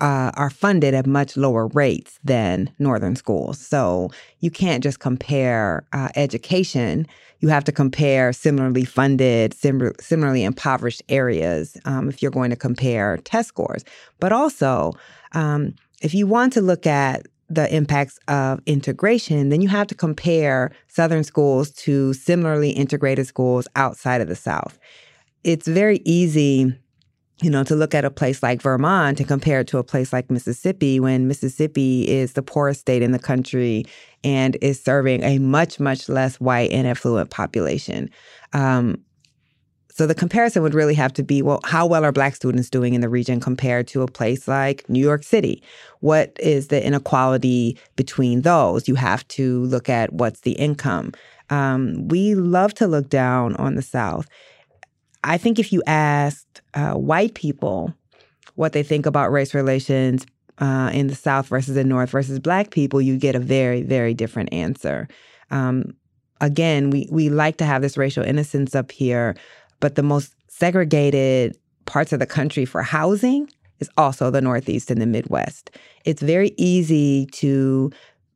[0.02, 3.60] uh, are funded at much lower rates than northern schools.
[3.60, 7.08] So you can't just compare uh, education.
[7.40, 12.56] You have to compare similarly funded, sim- similarly impoverished areas um, if you're going to
[12.56, 13.86] compare test scores.
[14.20, 14.94] But also,
[15.34, 19.96] um, if you want to look at the impacts of integration, then you have to
[19.96, 24.80] compare Southern schools to similarly integrated schools outside of the South.
[25.44, 26.76] It's very easy
[27.42, 30.14] you know, to look at a place like Vermont and compare it to a place
[30.14, 33.86] like Mississippi when Mississippi is the poorest state in the country
[34.24, 38.10] and is serving a much, much less white and affluent population.
[38.54, 39.04] Um,
[39.92, 42.94] so the comparison would really have to be well, how well are Black students doing
[42.94, 45.64] in the region compared to a place like New York City?
[46.02, 48.90] What is the inequality between those?
[48.90, 51.14] You have to look at what's the income.
[51.50, 54.28] Um, we love to look down on the South.
[55.26, 57.94] I think if you asked uh, white people
[58.54, 60.26] what they think about race relations
[60.60, 64.14] uh, in the South versus the North versus Black people, you get a very, very
[64.14, 65.08] different answer.
[65.52, 65.96] Um,
[66.42, 69.36] again, we we like to have this racial innocence up here,
[69.80, 73.50] but the most segregated parts of the country for housing
[73.80, 75.72] is also the Northeast and the Midwest.
[76.06, 77.92] It's very easy to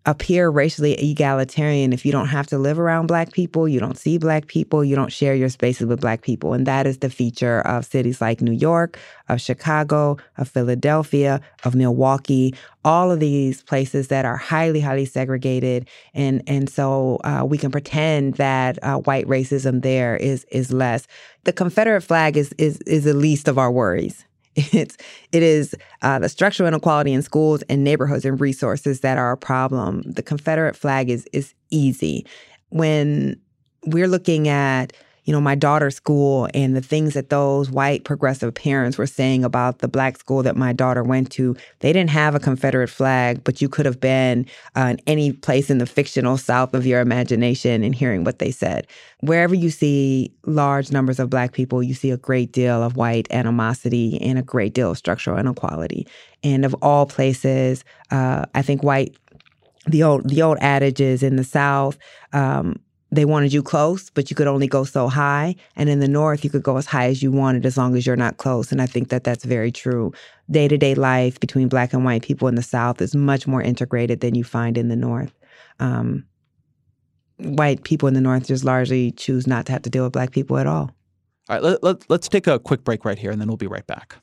[0.09, 4.17] appear racially egalitarian if you don't have to live around black people, you don't see
[4.17, 6.53] black people, you don't share your spaces with black people.
[6.53, 11.75] And that is the feature of cities like New York, of Chicago, of Philadelphia, of
[11.75, 15.87] Milwaukee, all of these places that are highly, highly segregated.
[16.15, 21.05] And, and so uh, we can pretend that uh, white racism there is, is less.
[21.43, 24.25] The Confederate flag is, is, is the least of our worries.
[24.55, 24.97] It's
[25.31, 29.37] it is uh, the structural inequality in schools and neighborhoods and resources that are a
[29.37, 30.01] problem.
[30.03, 32.25] The Confederate flag is is easy
[32.69, 33.39] when
[33.85, 34.93] we're looking at
[35.29, 39.43] you know, my daughter's school and the things that those white progressive parents were saying
[39.43, 41.55] about the black school that my daughter went to.
[41.81, 45.69] They didn't have a Confederate flag, but you could have been uh, in any place
[45.69, 48.87] in the fictional South of your imagination and hearing what they said.
[49.19, 53.27] Wherever you see large numbers of black people, you see a great deal of white
[53.29, 56.07] animosity and a great deal of structural inequality.
[56.41, 59.15] And of all places, uh, I think white
[59.85, 61.99] the old the old adages in the South.
[62.33, 62.79] Um,
[63.11, 65.55] they wanted you close, but you could only go so high.
[65.75, 68.05] And in the North, you could go as high as you wanted as long as
[68.05, 68.71] you're not close.
[68.71, 70.13] And I think that that's very true.
[70.51, 73.61] Day to day life between Black and white people in the South is much more
[73.61, 75.33] integrated than you find in the North.
[75.79, 76.25] Um,
[77.37, 80.31] white people in the North just largely choose not to have to deal with Black
[80.31, 80.91] people at all.
[81.49, 83.65] All right, let, let, let's take a quick break right here, and then we'll be
[83.65, 84.17] right back.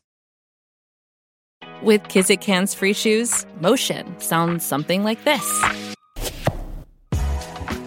[1.82, 5.85] With Kizik Hands Free Shoes, motion sounds something like this.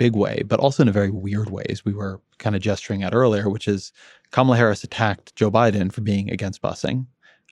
[0.00, 3.02] big way, but also in a very weird way, as we were kind of gesturing
[3.02, 3.92] at earlier, which is
[4.30, 7.04] Kamala Harris attacked Joe Biden for being against busing.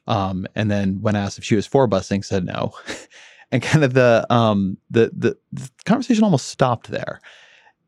[0.07, 2.73] Um, and then when asked if she was for busing, said no.
[3.53, 7.21] and kind of the, um, the, the the conversation almost stopped there.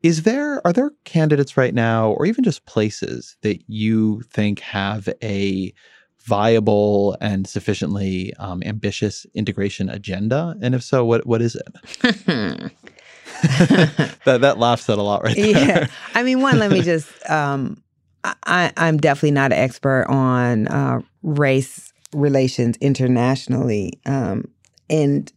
[0.03, 5.09] Is there are there candidates right now, or even just places that you think have
[5.23, 5.73] a
[6.19, 10.55] viable and sufficiently um, ambitious integration agenda?
[10.61, 12.71] And if so, what what is it?
[14.25, 15.45] that that laugh a lot right there.
[15.45, 15.87] Yeah.
[16.13, 17.81] I mean, one, let me just um
[18.23, 23.99] I, I'm definitely not an expert on uh, race relations internationally.
[24.05, 24.45] Um,
[24.89, 25.31] and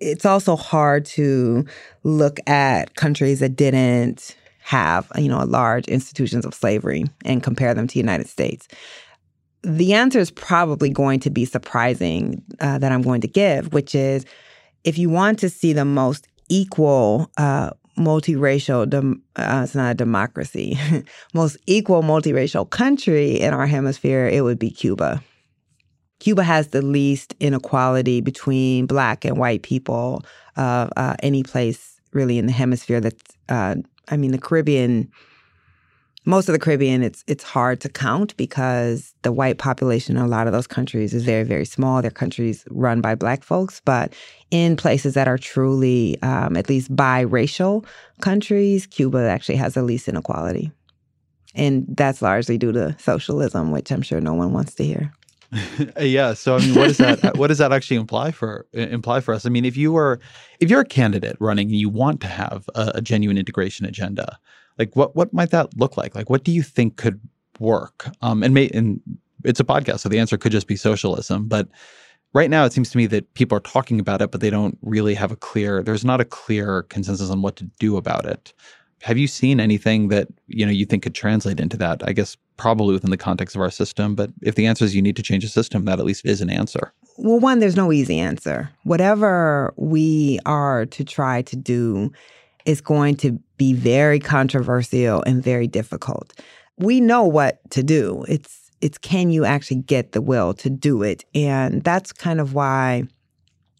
[0.00, 1.64] it's also hard to
[2.02, 7.86] look at countries that didn't have, you know, large institutions of slavery and compare them
[7.86, 8.68] to the United States.
[9.62, 13.94] The answer is probably going to be surprising uh, that I'm going to give, which
[13.94, 14.24] is
[14.82, 19.94] if you want to see the most equal uh, multiracial, dem- uh, it's not a
[19.94, 20.78] democracy,
[21.34, 25.22] most equal multiracial country in our hemisphere, it would be Cuba.
[26.20, 30.22] Cuba has the least inequality between black and white people
[30.56, 33.74] of uh, any place really in the hemisphere that's, uh,
[34.08, 35.10] I mean, the Caribbean
[36.24, 40.28] most of the Caribbean, it's it's hard to count because the white population in a
[40.28, 42.00] lot of those countries is very very small.
[42.00, 44.14] They're countries run by black folks, but
[44.50, 47.84] in places that are truly um, at least biracial
[48.20, 50.70] countries, Cuba actually has the least inequality,
[51.54, 55.12] and that's largely due to socialism, which I'm sure no one wants to hear.
[56.00, 56.34] yeah.
[56.34, 59.44] So I mean, what does that what does that actually imply for imply for us?
[59.44, 60.20] I mean, if you were
[60.60, 64.38] if you're a candidate running and you want to have a, a genuine integration agenda,
[64.78, 66.14] like what what might that look like?
[66.14, 67.20] Like what do you think could
[67.58, 68.08] work?
[68.20, 69.00] Um, and may and
[69.44, 71.48] it's a podcast, so the answer could just be socialism.
[71.48, 71.68] But
[72.32, 74.78] right now, it seems to me that people are talking about it, but they don't
[74.82, 75.82] really have a clear.
[75.82, 78.52] There's not a clear consensus on what to do about it.
[79.02, 82.06] Have you seen anything that you know you think could translate into that?
[82.06, 84.14] I guess probably within the context of our system.
[84.14, 86.40] But if the answer is you need to change the system, that at least is
[86.40, 86.92] an answer.
[87.18, 88.70] Well, one, there's no easy answer.
[88.84, 92.12] Whatever we are to try to do
[92.64, 96.32] is going to be very controversial and very difficult.
[96.78, 98.24] We know what to do.
[98.28, 101.24] It's it's can you actually get the will to do it?
[101.34, 103.04] And that's kind of why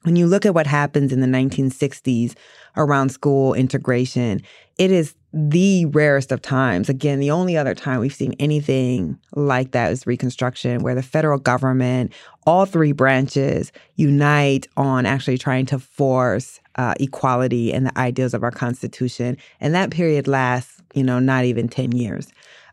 [0.03, 2.35] when you look at what happens in the 1960s
[2.77, 4.41] around school integration,
[4.79, 6.89] it is the rarest of times.
[6.89, 11.39] Again, the only other time we've seen anything like that is Reconstruction, where the federal
[11.39, 12.13] government,
[12.47, 18.43] all three branches, unite on actually trying to force uh, equality and the ideals of
[18.43, 19.37] our Constitution.
[19.61, 22.29] And that period lasts, you know, not even 10 years.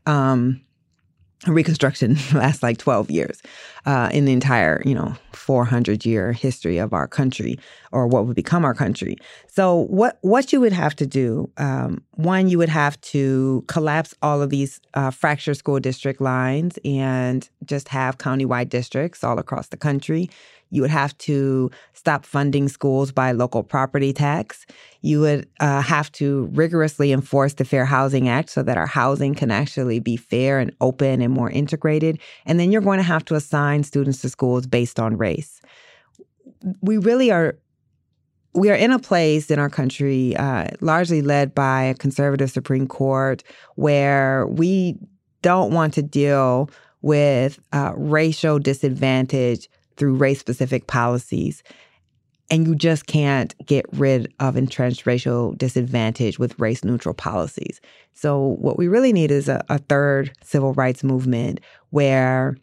[0.06, 0.62] Um,
[1.48, 3.42] Reconstruction lasts like 12 years
[3.86, 7.58] uh, in the entire, you know, 400 year history of our country
[7.92, 9.16] or what would become our country.
[9.48, 14.14] So, what what you would have to do, um, one, you would have to collapse
[14.22, 19.68] all of these uh, fractured school district lines and just have countywide districts all across
[19.68, 20.30] the country.
[20.72, 24.66] You would have to stop funding schools by local property tax.
[25.02, 29.34] You would uh, have to rigorously enforce the Fair Housing Act so that our housing
[29.34, 32.20] can actually be fair and open and more integrated.
[32.46, 35.62] And then you're going to have to assign students to schools based on race.
[36.82, 37.58] We really are
[38.54, 42.88] we are in a place in our country, uh, largely led by a conservative Supreme
[42.88, 43.44] Court,
[43.76, 44.98] where we
[45.42, 46.70] don't want to deal
[47.02, 51.64] with uh, racial disadvantage through race specific policies.
[52.52, 57.80] And you just can't get rid of entrenched racial disadvantage with race neutral policies.
[58.14, 61.60] So, what we really need is a, a third civil rights movement
[61.92, 62.58] where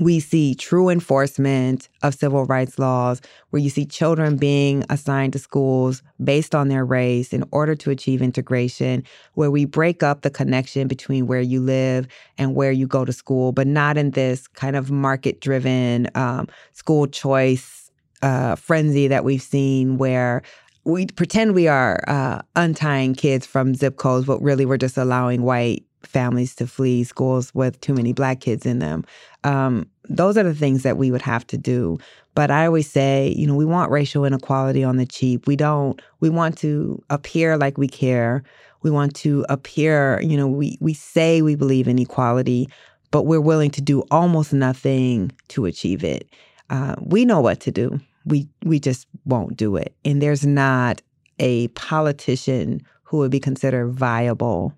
[0.00, 3.20] we see true enforcement of civil rights laws,
[3.50, 7.90] where you see children being assigned to schools based on their race in order to
[7.90, 9.02] achieve integration,
[9.34, 12.06] where we break up the connection between where you live
[12.36, 16.46] and where you go to school, but not in this kind of market driven um,
[16.72, 17.90] school choice
[18.22, 20.42] uh, frenzy that we've seen where
[20.84, 25.42] we pretend we are uh, untying kids from zip codes, but really we're just allowing
[25.42, 29.04] white families to flee schools with too many black kids in them.
[29.44, 31.98] Um, those are the things that we would have to do.
[32.34, 35.46] But I always say, you know, we want racial inequality on the cheap.
[35.46, 38.42] We don't, we want to appear like we care.
[38.82, 42.68] We want to appear, you know, we, we say we believe in equality,
[43.10, 46.28] but we're willing to do almost nothing to achieve it.
[46.70, 48.00] Uh, we know what to do.
[48.24, 49.94] We we just won't do it.
[50.04, 51.00] And there's not
[51.38, 54.74] a politician who would be considered viable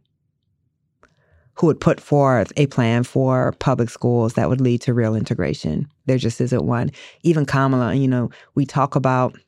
[1.61, 5.87] who would put forth a plan for public schools that would lead to real integration.
[6.07, 6.91] There just isn't one.
[7.23, 9.39] Even Kamala, you know, we talk about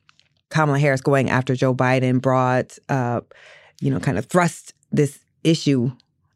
[0.49, 3.21] Kamala Harris going after Joe Biden brought, uh,
[3.81, 5.91] you know, kind of thrust this issue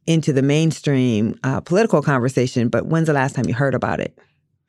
[0.08, 2.70] into the mainstream uh, political conversation.
[2.70, 4.18] But when's the last time you heard about it?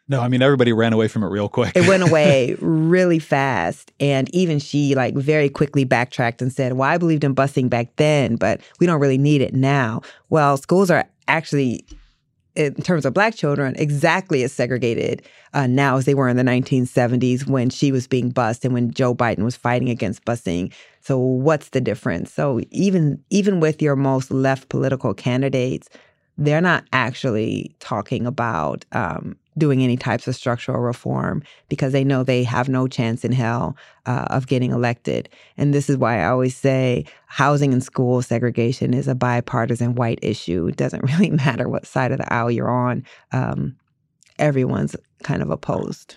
[0.08, 1.76] No, I mean everybody ran away from it real quick.
[1.76, 3.92] it went away really fast.
[4.00, 7.94] And even she like very quickly backtracked and said, Well, I believed in busing back
[7.96, 10.00] then, but we don't really need it now.
[10.30, 11.84] Well, schools are actually
[12.58, 15.22] in terms of black children, exactly as segregated
[15.54, 18.90] uh, now as they were in the 1970s when she was being bused and when
[18.90, 20.72] Joe Biden was fighting against busing.
[21.00, 22.32] So what's the difference?
[22.32, 25.88] So even even with your most left political candidates,
[26.36, 32.22] they're not actually talking about um, doing any types of structural reform because they know
[32.22, 33.76] they have no chance in hell
[34.06, 35.28] uh, of getting elected.
[35.56, 40.18] And this is why I always say housing and school segregation is a bipartisan white
[40.22, 40.66] issue.
[40.66, 43.76] It doesn't really matter what side of the aisle you're on, um,
[44.38, 46.16] everyone's kind of opposed.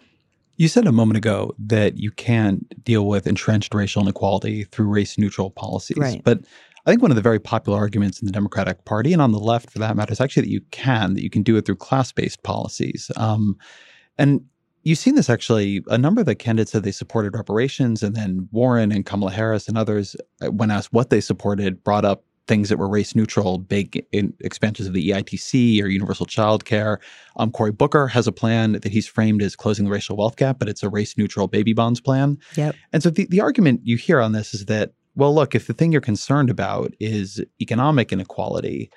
[0.57, 5.17] You said a moment ago that you can't deal with entrenched racial inequality through race
[5.17, 5.97] neutral policies.
[5.97, 6.21] Right.
[6.23, 6.41] But
[6.85, 9.39] I think one of the very popular arguments in the Democratic Party and on the
[9.39, 11.75] left, for that matter, is actually that you can, that you can do it through
[11.75, 13.11] class based policies.
[13.17, 13.57] Um,
[14.17, 14.41] and
[14.83, 15.83] you've seen this actually.
[15.87, 19.67] A number of the candidates said they supported reparations, and then Warren and Kamala Harris
[19.67, 23.59] and others, uh, when asked what they supported, brought up things that were race neutral,
[23.59, 26.99] big expansions of the EITC or universal child care.
[27.37, 30.59] Um, Cory Booker has a plan that he's framed as closing the racial wealth gap,
[30.59, 32.37] but it's a race neutral baby bonds plan.
[32.55, 32.75] Yep.
[32.91, 35.73] And so the, the argument you hear on this is that well, look, if the
[35.73, 38.89] thing you're concerned about is economic inequality,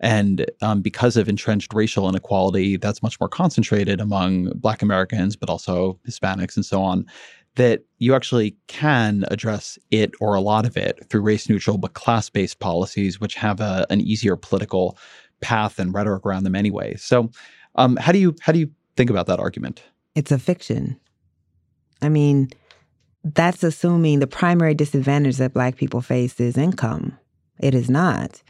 [0.00, 5.48] and um, because of entrenched racial inequality, that's much more concentrated among Black Americans, but
[5.48, 7.06] also Hispanics and so on,
[7.54, 11.94] that you actually can address it or a lot of it through race neutral but
[11.94, 14.98] class based policies, which have a, an easier political
[15.40, 16.94] path and rhetoric around them anyway.
[16.96, 17.30] So,
[17.76, 19.82] um, how do you how do you think about that argument?
[20.14, 20.98] It's a fiction.
[22.02, 22.50] I mean,
[23.24, 27.16] that's assuming the primary disadvantage that Black people face is income.
[27.58, 28.42] It is not.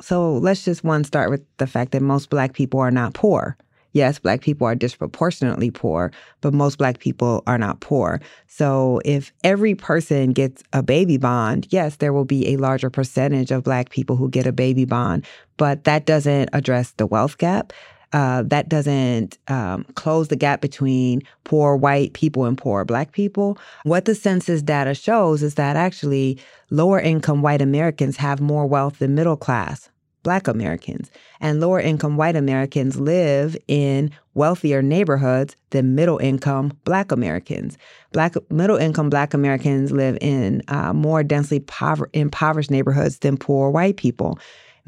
[0.00, 3.56] So let's just one start with the fact that most Black people are not poor.
[3.92, 8.20] Yes, Black people are disproportionately poor, but most Black people are not poor.
[8.46, 13.50] So if every person gets a baby bond, yes, there will be a larger percentage
[13.50, 15.26] of Black people who get a baby bond,
[15.56, 17.72] but that doesn't address the wealth gap
[18.12, 23.58] uh, that doesn't um, close the gap between poor white people and poor black people.
[23.84, 26.38] What the census data shows is that actually
[26.70, 29.90] lower income white Americans have more wealth than middle class
[30.22, 31.10] black Americans.
[31.40, 37.78] And lower income white Americans live in wealthier neighborhoods than middle income black Americans.
[38.12, 41.64] Black middle income black Americans live in uh, more densely
[42.12, 44.38] impoverished neighborhoods than poor white people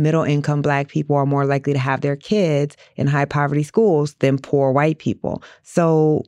[0.00, 4.14] middle income black people are more likely to have their kids in high poverty schools
[4.14, 5.42] than poor white people.
[5.62, 6.24] So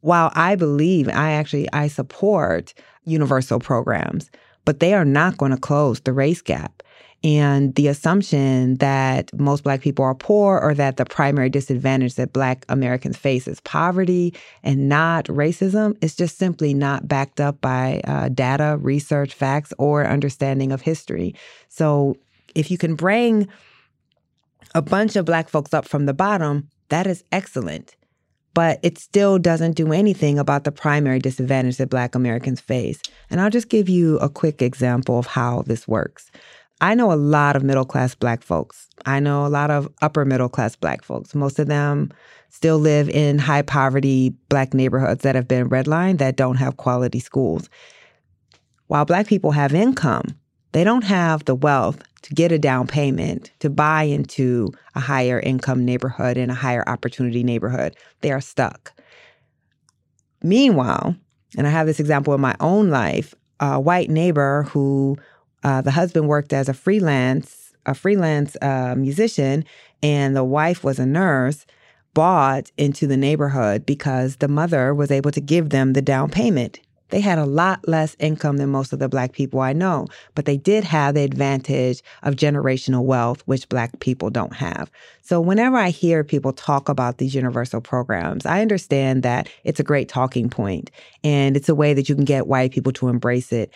[0.00, 2.74] while I believe I actually I support
[3.04, 4.30] universal programs,
[4.64, 6.82] but they are not going to close the race gap.
[7.22, 12.32] And the assumption that most Black people are poor or that the primary disadvantage that
[12.32, 18.00] Black Americans face is poverty and not racism is just simply not backed up by
[18.04, 21.34] uh, data, research, facts, or understanding of history.
[21.68, 22.16] So
[22.54, 23.48] if you can bring
[24.74, 27.96] a bunch of Black folks up from the bottom, that is excellent
[28.54, 33.00] but it still doesn't do anything about the primary disadvantage that Black Americans face.
[33.30, 36.30] And I'll just give you a quick example of how this works.
[36.80, 38.88] I know a lot of middle class Black folks.
[39.04, 41.34] I know a lot of upper middle class Black folks.
[41.34, 42.10] Most of them
[42.48, 47.20] still live in high poverty Black neighborhoods that have been redlined that don't have quality
[47.20, 47.68] schools.
[48.86, 50.34] While Black people have income,
[50.72, 55.40] they don't have the wealth to get a down payment to buy into a higher
[55.40, 57.96] income neighborhood and a higher opportunity neighborhood.
[58.20, 58.92] They are stuck.
[60.42, 61.16] Meanwhile,
[61.56, 65.16] and I have this example in my own life, a white neighbor who
[65.62, 69.64] uh, the husband worked as a freelance a freelance uh, musician
[70.02, 71.64] and the wife was a nurse
[72.12, 76.80] bought into the neighborhood because the mother was able to give them the down payment
[77.10, 80.44] they had a lot less income than most of the Black people I know, but
[80.44, 84.90] they did have the advantage of generational wealth, which Black people don't have.
[85.22, 89.84] So whenever I hear people talk about these universal programs, I understand that it's a
[89.84, 90.90] great talking point
[91.22, 93.72] and it's a way that you can get white people to embrace it.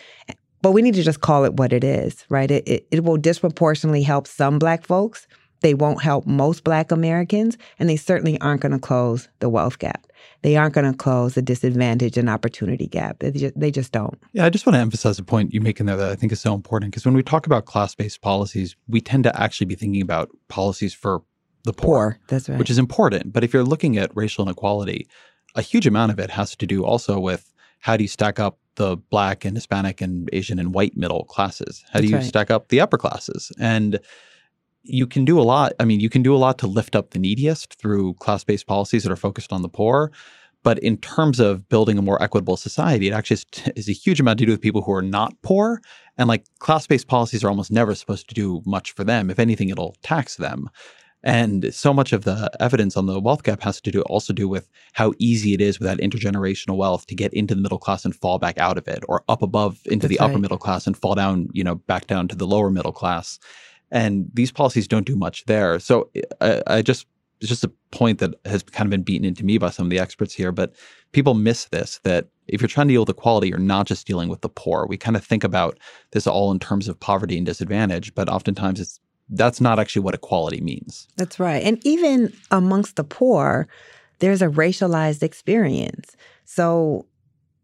[0.61, 2.49] But we need to just call it what it is, right?
[2.49, 5.27] It, it, it will disproportionately help some Black folks.
[5.65, 9.79] They won't help most Black Americans, and they certainly aren't going to close the wealth
[9.79, 10.05] gap
[10.45, 13.17] they aren't going to close the disadvantage and opportunity gap.
[13.17, 14.21] They just, they just don't.
[14.31, 16.31] Yeah, I just want to emphasize a point you make in there that I think
[16.31, 19.65] is so important because when we talk about class based policies, we tend to actually
[19.65, 21.23] be thinking about policies for
[21.63, 22.19] the poor, poor.
[22.27, 22.59] That's right.
[22.59, 23.33] Which is important.
[23.33, 25.07] But if you're looking at racial inequality,
[25.55, 28.59] a huge amount of it has to do also with how do you stack up
[28.75, 31.83] the black and Hispanic and Asian and white middle classes?
[31.91, 32.25] How do That's you right.
[32.25, 33.51] stack up the upper classes?
[33.59, 33.99] And
[34.85, 35.73] you can do a lot.
[35.79, 38.67] I mean, you can do a lot to lift up the neediest through class based
[38.67, 40.11] policies that are focused on the poor.
[40.63, 43.37] But in terms of building a more equitable society, it actually
[43.75, 45.79] is, a huge amount to do with people who are not poor.
[46.17, 49.29] And like class based policies are almost never supposed to do much for them.
[49.29, 50.69] If anything, it'll tax them.
[51.23, 54.47] And so much of the evidence on the wealth gap has to do also do
[54.47, 58.05] with how easy it is with that intergenerational wealth to get into the middle class
[58.05, 60.29] and fall back out of it, or up above into That's the right.
[60.29, 63.39] upper middle class and fall down, you know, back down to the lower middle class.
[63.91, 65.79] And these policies don't do much there.
[65.79, 66.09] So
[66.41, 67.05] I, I just
[67.41, 69.89] it's just a point that has kind of been beaten into me by some of
[69.89, 70.73] the experts here, but
[71.11, 74.29] people miss this that if you're trying to deal with equality, you're not just dealing
[74.29, 74.85] with the poor.
[74.87, 75.77] We kind of think about
[76.11, 78.99] this all in terms of poverty and disadvantage, but oftentimes it's
[79.29, 81.07] that's not actually what equality means.
[81.17, 81.63] That's right.
[81.63, 83.67] And even amongst the poor,
[84.19, 86.15] there's a racialized experience.
[86.45, 87.07] So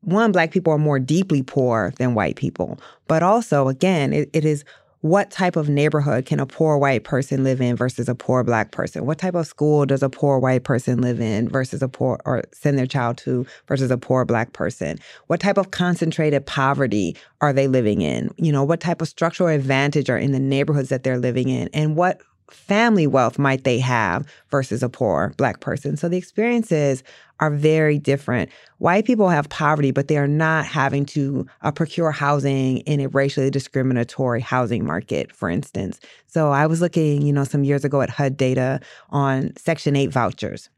[0.01, 4.43] one, black people are more deeply poor than white people, but also, again, it, it
[4.43, 4.65] is
[5.01, 8.71] what type of neighborhood can a poor white person live in versus a poor black
[8.71, 9.05] person?
[9.05, 12.43] What type of school does a poor white person live in versus a poor or
[12.53, 14.99] send their child to versus a poor black person?
[15.27, 18.29] What type of concentrated poverty are they living in?
[18.37, 21.69] You know, what type of structural advantage are in the neighborhoods that they're living in?
[21.73, 22.21] And what
[22.53, 25.97] family wealth might they have versus a poor black person.
[25.97, 27.03] So the experiences
[27.39, 28.49] are very different.
[28.77, 33.07] White people have poverty, but they are not having to uh, procure housing in a
[33.07, 35.99] racially discriminatory housing market, for instance.
[36.27, 38.79] So I was looking, you know, some years ago at HUD data
[39.09, 40.69] on Section 8 vouchers.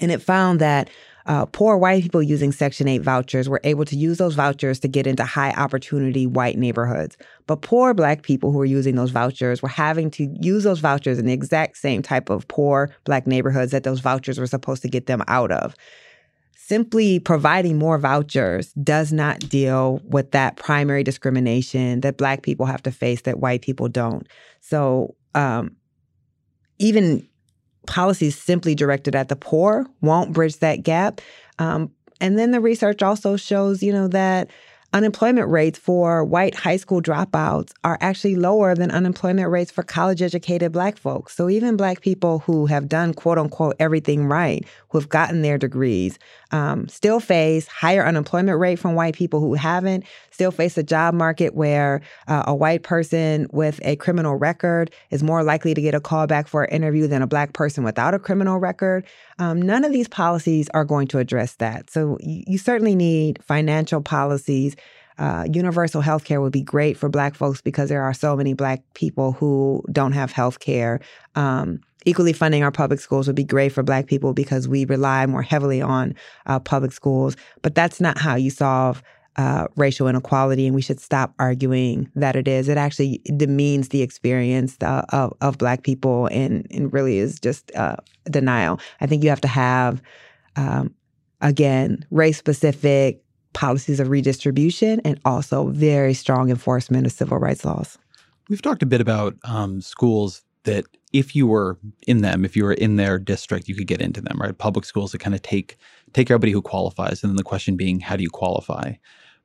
[0.00, 0.90] And it found that
[1.28, 4.88] uh, poor white people using Section 8 vouchers were able to use those vouchers to
[4.88, 7.18] get into high opportunity white neighborhoods.
[7.46, 11.18] But poor black people who were using those vouchers were having to use those vouchers
[11.18, 14.88] in the exact same type of poor black neighborhoods that those vouchers were supposed to
[14.88, 15.74] get them out of.
[16.56, 22.82] Simply providing more vouchers does not deal with that primary discrimination that black people have
[22.84, 24.26] to face that white people don't.
[24.60, 25.76] So, um,
[26.78, 27.27] even
[27.88, 31.20] policies simply directed at the poor won't bridge that gap.
[31.58, 31.90] Um,
[32.20, 34.50] and then the research also shows, you know, that
[34.94, 40.22] unemployment rates for white high school dropouts are actually lower than unemployment rates for college
[40.22, 41.36] educated black folks.
[41.36, 45.58] So even black people who have done quote unquote everything right, who have gotten their
[45.58, 46.18] degrees,
[46.52, 50.04] um, still face higher unemployment rate from white people who haven't,
[50.38, 55.20] still face a job market where uh, a white person with a criminal record is
[55.20, 58.14] more likely to get a call back for an interview than a black person without
[58.14, 59.04] a criminal record.
[59.40, 61.90] Um, none of these policies are going to address that.
[61.90, 64.76] So you, you certainly need financial policies
[65.18, 68.54] uh, universal health care would be great for Black folks because there are so many
[68.54, 71.00] Black people who don't have health care.
[71.34, 75.26] Um, equally funding our public schools would be great for Black people because we rely
[75.26, 76.14] more heavily on
[76.46, 77.36] uh, public schools.
[77.62, 79.02] But that's not how you solve
[79.38, 82.68] uh, racial inequality, and we should stop arguing that it is.
[82.68, 87.74] It actually demeans the experience uh, of, of Black people and, and really is just
[87.74, 87.96] uh,
[88.30, 88.80] denial.
[89.00, 90.02] I think you have to have,
[90.56, 90.92] um,
[91.40, 97.96] again, race specific policies of redistribution and also very strong enforcement of civil rights laws.
[98.48, 102.64] We've talked a bit about um, schools that if you were in them, if you
[102.64, 104.56] were in their district, you could get into them, right?
[104.56, 105.76] Public schools that kind of take
[106.12, 108.94] take everybody who qualifies, and then the question being, how do you qualify?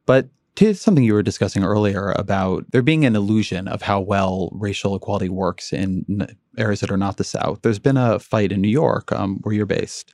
[0.05, 4.49] But to something you were discussing earlier about there being an illusion of how well
[4.53, 6.27] racial equality works in
[6.57, 9.55] areas that are not the South, there's been a fight in New York, um, where
[9.55, 10.13] you're based,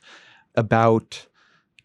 [0.54, 1.26] about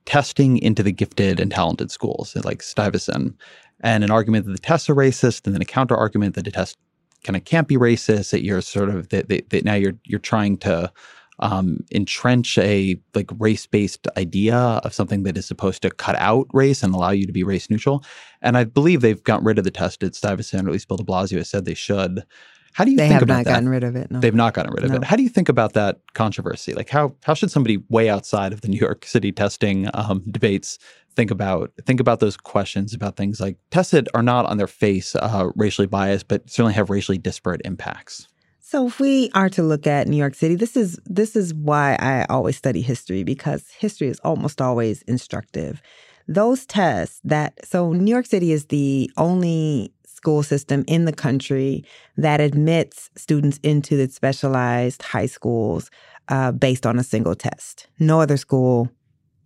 [0.05, 3.35] testing into the gifted and talented schools, like Stuyvesant,
[3.81, 6.51] and an argument that the tests are racist, and then a counter argument that the
[6.51, 6.77] test
[7.23, 8.31] kind of can't be racist.
[8.31, 10.91] That you're sort of that, that, that now you're you're trying to
[11.39, 16.47] um, entrench a like race based idea of something that is supposed to cut out
[16.53, 18.03] race and allow you to be race neutral.
[18.41, 20.97] And I believe they've gotten rid of the test at Stuyvesant, or at least Bill
[20.97, 22.23] de Blasio has said they should.
[22.73, 23.51] How do you think they think have about not that?
[23.53, 24.11] gotten rid of it.
[24.11, 24.19] No.
[24.19, 24.97] They've not gotten rid of No.
[24.97, 25.03] it.
[25.05, 26.73] How do you think about that controversy?
[26.73, 30.77] Like how how should somebody way outside of the New York City testing um, debates
[31.15, 35.15] think about think about those questions about things like tested are not on their face
[35.15, 38.27] uh, racially biased, but certainly have racially disparate impacts.
[38.67, 41.97] So if we are to look at New York City, this is this is why
[41.99, 45.83] I always study history because history is almost always instructive.
[46.27, 51.85] Those tests that so New York City is the only school system in the country
[52.17, 55.91] that admits students into the specialized high schools
[56.29, 57.85] uh, based on a single test.
[57.99, 58.89] No other school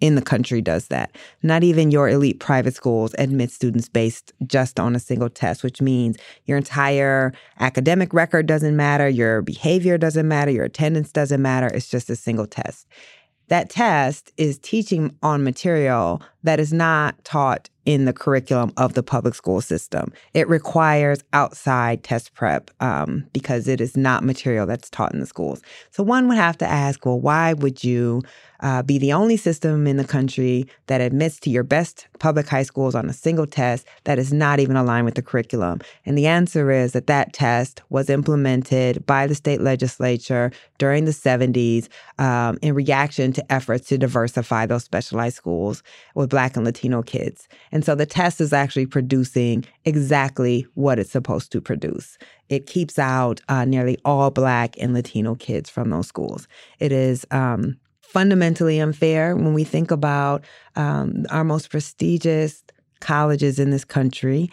[0.01, 1.15] in the country does that.
[1.43, 5.81] Not even your elite private schools admit students based just on a single test, which
[5.81, 11.67] means your entire academic record doesn't matter, your behavior doesn't matter, your attendance doesn't matter.
[11.67, 12.87] It's just a single test.
[13.49, 19.01] That test is teaching on material that is not taught in the curriculum of the
[19.01, 20.13] public school system.
[20.35, 25.25] It requires outside test prep um, because it is not material that's taught in the
[25.25, 25.61] schools.
[25.89, 28.21] So one would have to ask, well, why would you
[28.59, 32.61] uh, be the only system in the country that admits to your best public high
[32.61, 35.79] schools on a single test that is not even aligned with the curriculum?
[36.05, 41.11] And the answer is that that test was implemented by the state legislature during the
[41.11, 41.87] 70s
[42.19, 45.81] um, in reaction to efforts to diversify those specialized schools
[46.29, 47.47] Black and Latino kids.
[47.71, 52.17] And so the test is actually producing exactly what it's supposed to produce.
[52.47, 56.47] It keeps out uh, nearly all Black and Latino kids from those schools.
[56.79, 60.45] It is um, fundamentally unfair when we think about
[60.75, 62.63] um, our most prestigious
[62.99, 64.49] colleges in this country.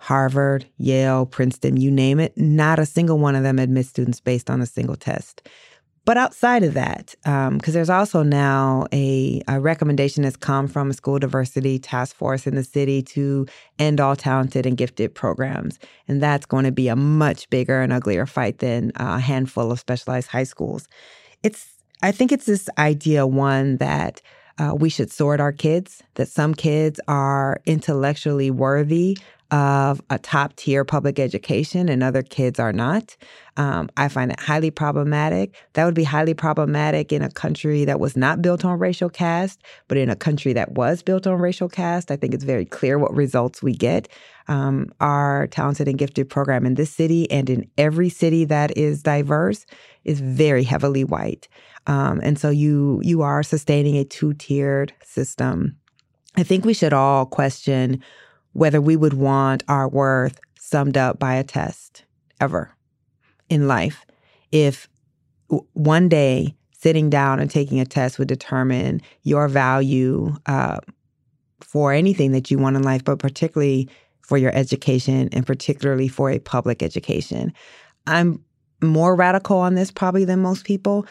[0.00, 4.48] Harvard, Yale, Princeton, you name it, not a single one of them admits students based
[4.48, 5.46] on a single test.
[6.06, 10.90] But outside of that, because um, there's also now a, a recommendation that's come from
[10.90, 13.46] a school diversity task force in the city to
[13.78, 15.78] end all talented and gifted programs.
[16.08, 19.78] And that's going to be a much bigger and uglier fight than a handful of
[19.78, 20.88] specialized high schools.
[21.42, 21.68] It's,
[22.02, 24.22] I think it's this idea, one, that
[24.58, 29.16] uh, we should sort our kids, that some kids are intellectually worthy
[29.50, 33.16] of a top tier public education and other kids are not.
[33.56, 35.54] Um, I find it highly problematic.
[35.74, 39.62] That would be highly problematic in a country that was not built on racial caste,
[39.88, 42.98] but in a country that was built on racial caste, I think it's very clear
[42.98, 44.08] what results we get.
[44.48, 49.02] Um, our talented and gifted program in this city and in every city that is
[49.02, 49.66] diverse
[50.04, 51.48] is very heavily white.
[51.86, 55.76] Um, and so you you are sustaining a two tiered system.
[56.36, 58.02] I think we should all question
[58.52, 62.04] whether we would want our worth summed up by a test
[62.40, 62.74] ever
[63.48, 64.04] in life.
[64.52, 64.88] If
[65.72, 70.78] one day sitting down and taking a test would determine your value uh,
[71.60, 73.88] for anything that you want in life, but particularly
[74.22, 77.52] for your education and particularly for a public education.
[78.06, 78.42] I'm
[78.82, 81.06] more radical on this probably than most people.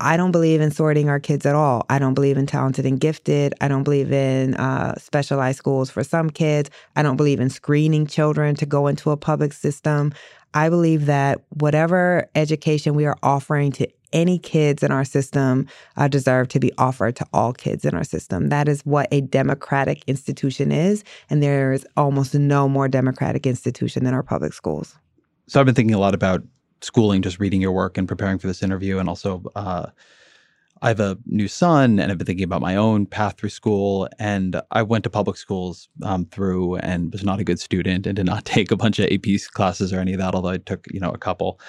[0.00, 1.86] I don't believe in sorting our kids at all.
[1.88, 3.54] I don't believe in talented and gifted.
[3.60, 6.70] I don't believe in uh, specialized schools for some kids.
[6.96, 10.12] I don't believe in screening children to go into a public system.
[10.54, 15.66] I believe that whatever education we are offering to any kids in our system
[15.96, 18.48] uh, deserve to be offered to all kids in our system.
[18.48, 21.04] That is what a democratic institution is.
[21.28, 24.96] And there is almost no more democratic institution than our public schools.
[25.48, 26.42] So I've been thinking a lot about
[26.80, 29.86] schooling, just reading your work and preparing for this interview, and also uh,
[30.82, 34.08] I have a new son and I've been thinking about my own path through school.
[34.18, 38.16] And I went to public schools um, through and was not a good student and
[38.16, 40.86] did not take a bunch of AP classes or any of that, although I took,
[40.92, 41.60] you know, a couple.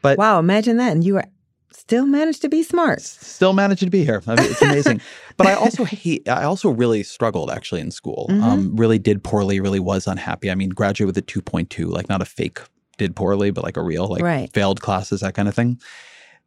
[0.00, 0.92] But wow, imagine that.
[0.92, 1.24] And you were
[1.72, 3.00] still managed to be smart.
[3.00, 4.22] Still managed to be here.
[4.26, 5.00] I mean, it's amazing.
[5.36, 8.26] but I also hate, I also really struggled actually in school.
[8.30, 8.42] Mm-hmm.
[8.42, 10.50] Um, really did poorly, really was unhappy.
[10.50, 12.60] I mean, graduated with a 2.2, like not a fake
[13.02, 14.52] did poorly, but like a real, like Right.
[14.52, 15.80] failed classes, that kind of thing.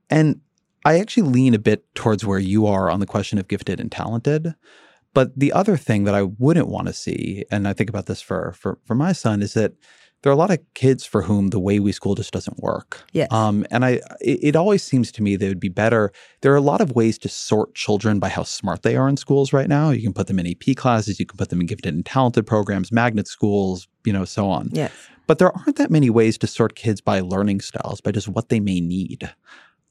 [0.10, 0.42] And
[0.86, 3.92] I actually lean a bit towards where you are on the question of gifted and
[3.92, 4.54] talented.
[5.14, 8.22] But the other thing that I wouldn't want to see, and I think about this
[8.22, 9.72] for for for my son, is that
[10.22, 13.04] there are a lot of kids for whom the way we school just doesn't work.
[13.14, 13.32] Yes.
[13.32, 13.92] Um, and I,
[14.22, 16.12] it, it always seems to me that it would be better.
[16.42, 19.18] There are a lot of ways to sort children by how smart they are in
[19.18, 19.92] schools right now.
[19.92, 22.46] You can put them in AP classes, you can put them in gifted and talented
[22.48, 24.70] programs, magnet schools, you know, so on.
[24.74, 24.92] yes.
[25.28, 28.50] But there aren't that many ways to sort kids by learning styles, by just what
[28.50, 29.30] they may need,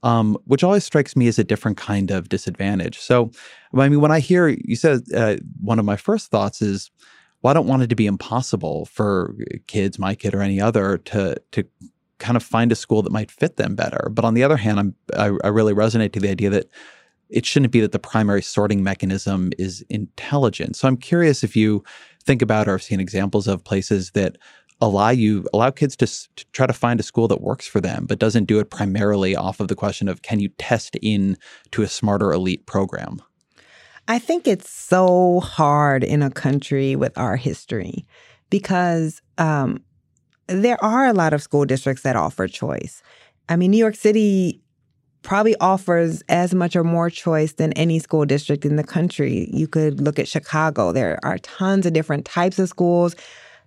[0.02, 2.98] um, which always strikes me as a different kind of disadvantage.
[2.98, 3.30] So,
[3.74, 6.90] I mean, when I hear you said uh, one of my first thoughts is,
[7.42, 9.34] well, I don't want it to be impossible for
[9.66, 11.64] kids, my kid or any other, to to
[12.18, 14.08] kind of find a school that might fit them better.
[14.10, 16.70] But on the other hand, I'm, I, I really resonate to the idea that
[17.28, 20.78] it shouldn't be that the primary sorting mechanism is intelligence.
[20.78, 21.82] So I'm curious if you
[22.24, 24.38] think about or have seen examples of places that
[24.80, 28.06] allow you allow kids to, to try to find a school that works for them
[28.06, 31.36] but doesn't do it primarily off of the question of can you test in
[31.70, 33.20] to a smarter elite program
[34.06, 38.04] I think it's so hard in a country with our history
[38.50, 39.82] because um,
[40.46, 43.02] there are a lot of school districts that offer choice.
[43.48, 44.60] I mean, New York City
[45.22, 49.48] probably offers as much or more choice than any school district in the country.
[49.52, 50.92] You could look at Chicago.
[50.92, 53.16] There are tons of different types of schools,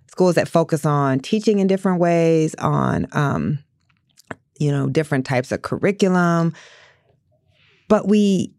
[0.08, 3.60] schools that focus on teaching in different ways, on um,
[4.60, 6.54] you know, different types of curriculum.
[7.88, 8.54] But we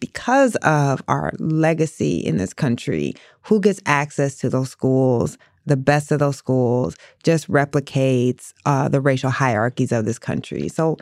[0.00, 6.12] because of our legacy in this country, who gets access to those schools, the best
[6.12, 10.68] of those schools, just replicates uh, the racial hierarchies of this country.
[10.68, 10.96] So,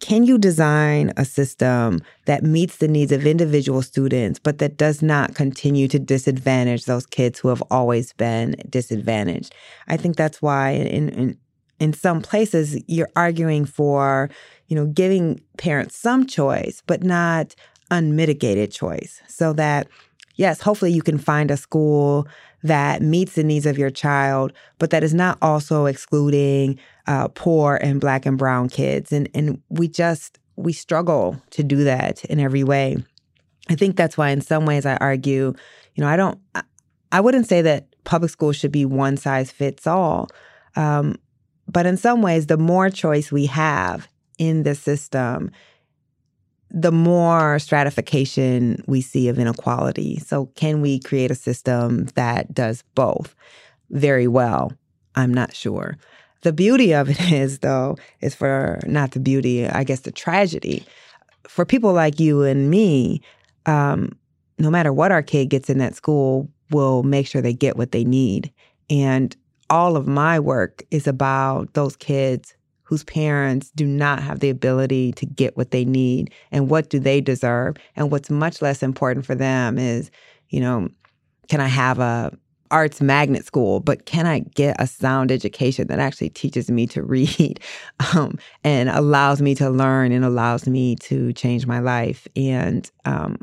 [0.00, 5.02] can you design a system that meets the needs of individual students, but that does
[5.02, 9.54] not continue to disadvantage those kids who have always been disadvantaged?
[9.88, 11.38] I think that's why in, in
[11.80, 14.28] in some places you're arguing for,
[14.66, 17.54] you know, giving parents some choice, but not
[17.90, 19.22] unmitigated choice.
[19.28, 19.86] So that
[20.34, 22.26] yes, hopefully you can find a school
[22.62, 27.76] that meets the needs of your child, but that is not also excluding uh, poor
[27.76, 29.12] and black and brown kids.
[29.12, 32.98] And and we just we struggle to do that in every way.
[33.70, 35.54] I think that's why in some ways I argue,
[35.94, 36.38] you know, I don't
[37.10, 40.28] I, wouldn't say that public schools should be one size fits all.
[40.76, 41.16] Um,
[41.66, 44.08] but in some ways, the more choice we have
[44.38, 45.50] in the system,
[46.70, 50.18] the more stratification we see of inequality.
[50.18, 53.34] So, can we create a system that does both
[53.90, 54.72] very well?
[55.14, 55.96] I'm not sure.
[56.42, 60.84] The beauty of it is, though, is for not the beauty, I guess the tragedy.
[61.46, 63.22] For people like you and me,
[63.66, 64.16] um,
[64.58, 67.92] no matter what our kid gets in that school, we'll make sure they get what
[67.92, 68.52] they need.
[68.90, 69.36] And
[69.70, 75.12] all of my work is about those kids whose parents do not have the ability
[75.12, 79.26] to get what they need and what do they deserve and what's much less important
[79.26, 80.10] for them is
[80.48, 80.88] you know
[81.48, 82.32] can i have a
[82.70, 87.02] arts magnet school but can i get a sound education that actually teaches me to
[87.02, 87.60] read
[88.14, 93.36] um, and allows me to learn and allows me to change my life and um,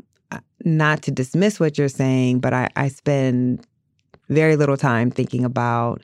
[0.64, 3.66] not to dismiss what you're saying but i, I spend
[4.28, 6.02] very little time thinking about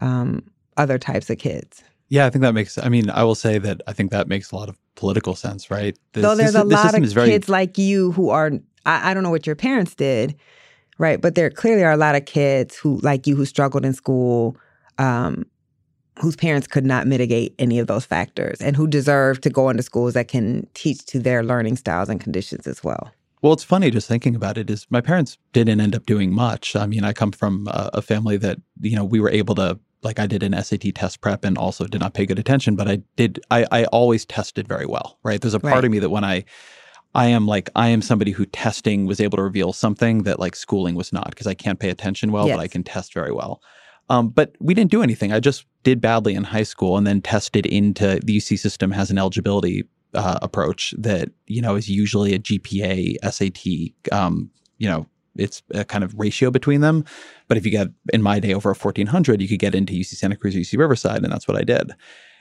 [0.00, 0.42] um,
[0.76, 1.82] other types of kids.
[2.08, 4.50] yeah i think that makes i mean i will say that i think that makes
[4.52, 7.48] a lot of political sense right The Though there's system- a lot of very kids
[7.48, 8.52] like you who are,
[8.86, 10.36] I, I don't know what your parents did,
[10.98, 11.20] right?
[11.20, 14.56] But there clearly are a lot of kids who, like you, who struggled in school,
[14.98, 15.44] um,
[16.20, 19.82] whose parents could not mitigate any of those factors and who deserve to go into
[19.82, 23.10] schools that can teach to their learning styles and conditions as well.
[23.42, 24.70] Well, it's funny just thinking about it.
[24.70, 26.74] Is my parents didn't end up doing much.
[26.76, 29.78] I mean, I come from a, a family that you know we were able to
[30.02, 32.88] like I did an SAT test prep and also did not pay good attention, but
[32.88, 33.40] I did.
[33.50, 35.18] I, I always tested very well.
[35.22, 35.40] Right.
[35.40, 35.84] There's a part Right.
[35.84, 36.44] of me that when I
[37.14, 40.56] I am like I am somebody who testing was able to reveal something that like
[40.56, 43.62] schooling was not because I can't pay attention well, but I can test very well.
[44.10, 45.32] Um, but we didn't do anything.
[45.32, 49.10] I just did badly in high school and then tested into the UC system has
[49.10, 54.12] an eligibility uh, approach that you know is usually a GPA, SAT.
[54.12, 57.04] Um, you know, it's a kind of ratio between them.
[57.48, 59.92] But if you get in my day over a fourteen hundred, you could get into
[59.92, 61.92] UC Santa Cruz or UC Riverside, and that's what I did.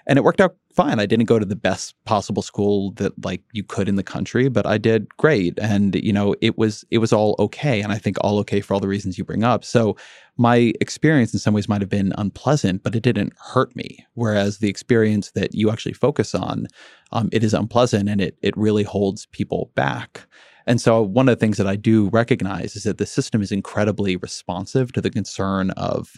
[0.06, 1.00] And it worked out fine.
[1.00, 4.50] I didn't go to the best possible school that like you could in the country,
[4.50, 5.58] but I did great.
[5.60, 7.82] And you know, it was it was all okay.
[7.82, 9.64] And I think all okay for all the reasons you bring up.
[9.64, 9.96] So
[10.38, 14.06] my experience in some ways might have been unpleasant, but it didn't hurt me.
[14.16, 16.68] Whereas the experience that you actually focus on,
[17.12, 20.28] um, it is unpleasant and it it really holds people back.
[20.66, 23.52] And so one of the things that I do recognize is that the system is
[23.52, 26.14] incredibly responsive to the concern of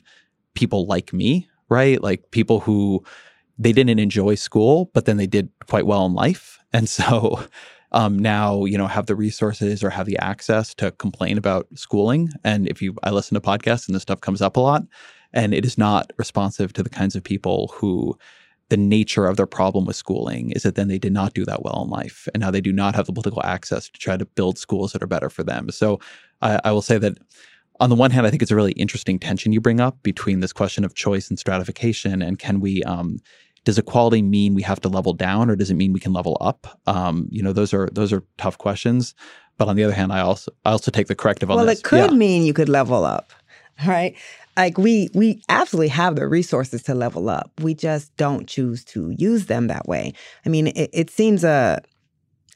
[0.53, 2.01] people like me, right?
[2.01, 3.03] Like people who
[3.57, 6.59] they didn't enjoy school, but then they did quite well in life.
[6.73, 7.43] And so
[7.91, 12.29] um, now, you know, have the resources or have the access to complain about schooling.
[12.43, 14.83] And if you, I listen to podcasts and this stuff comes up a lot,
[15.33, 18.17] and it is not responsive to the kinds of people who
[18.69, 21.61] the nature of their problem with schooling is that then they did not do that
[21.61, 22.27] well in life.
[22.33, 25.03] And now they do not have the political access to try to build schools that
[25.03, 25.69] are better for them.
[25.69, 25.99] So
[26.41, 27.17] I, I will say that
[27.79, 30.39] on the one hand, I think it's a really interesting tension you bring up between
[30.39, 33.19] this question of choice and stratification, and can we um,
[33.65, 36.37] does equality mean we have to level down or does it mean we can level
[36.39, 36.79] up?
[36.85, 39.13] Um, you know, those are those are tough questions.
[39.57, 41.79] But on the other hand, I also I also take the corrective on well, this.
[41.79, 42.17] it could yeah.
[42.17, 43.33] mean you could level up,
[43.85, 44.15] right?
[44.55, 47.51] Like we we absolutely have the resources to level up.
[47.59, 50.13] We just don't choose to use them that way.
[50.45, 51.81] I mean, it, it seems a,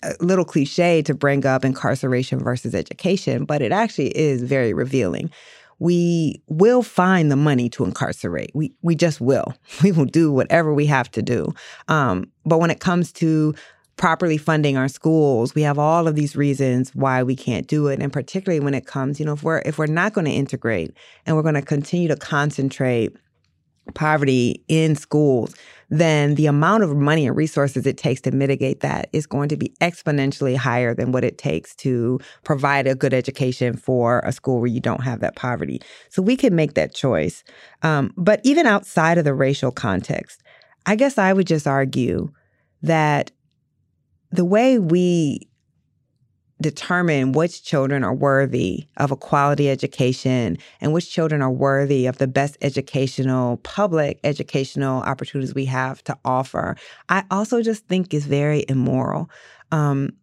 [0.04, 5.32] a little cliche to bring up incarceration versus education, but it actually is very revealing
[5.80, 8.52] we will find the money to incarcerate.
[8.54, 9.56] We we just will.
[9.84, 11.54] We will do whatever we have to do.
[11.88, 13.56] Um, but when it comes to
[13.96, 18.02] properly funding our schools, we have all of these reasons why we can't do it.
[18.02, 20.94] And particularly when it comes, you know, if we're if we're not going to integrate
[21.26, 23.16] and we're going to continue to concentrate
[23.94, 25.56] poverty in schools,
[25.90, 29.58] then the amount of money and resources it takes to mitigate that is going to
[29.58, 34.60] be exponentially higher than what it takes to provide a good education for a school
[34.60, 35.82] where you don't have that poverty.
[36.10, 37.44] So we can make that choice.
[37.82, 40.44] Um, but even outside of the racial context,
[40.86, 42.30] I guess I would just argue
[42.84, 43.32] that
[44.32, 45.49] the way we
[46.62, 52.18] determine which children are worthy of a quality education and which children are worthy of
[52.18, 56.76] the best educational, public educational opportunities we have to offer,
[57.08, 59.30] I also just think is very immoral.
[59.72, 60.14] Um,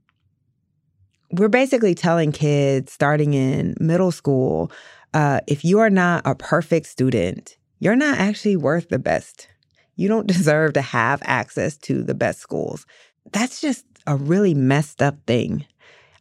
[1.32, 4.70] we're basically telling kids starting in middle school
[5.14, 9.48] uh, if you are not a perfect student, you're not actually worth the best.
[9.96, 12.86] You don't deserve to have access to the best schools.
[13.32, 15.66] That's just a really messed up thing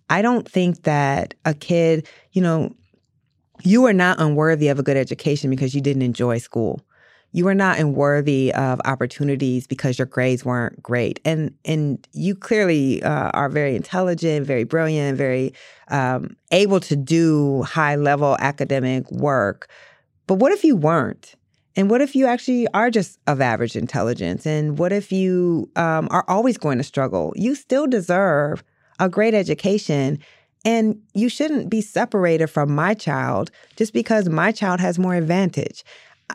[0.09, 2.75] I don't think that a kid, you know,
[3.63, 6.81] you are not unworthy of a good education because you didn't enjoy school.
[7.31, 13.03] You are not unworthy of opportunities because your grades weren't great, and and you clearly
[13.03, 15.53] uh, are very intelligent, very brilliant, very
[15.89, 19.69] um, able to do high level academic work.
[20.27, 21.35] But what if you weren't?
[21.75, 24.45] And what if you actually are just of average intelligence?
[24.45, 27.33] And what if you um, are always going to struggle?
[27.35, 28.63] You still deserve
[28.99, 30.19] a great education.
[30.63, 35.83] And you shouldn't be separated from my child just because my child has more advantage.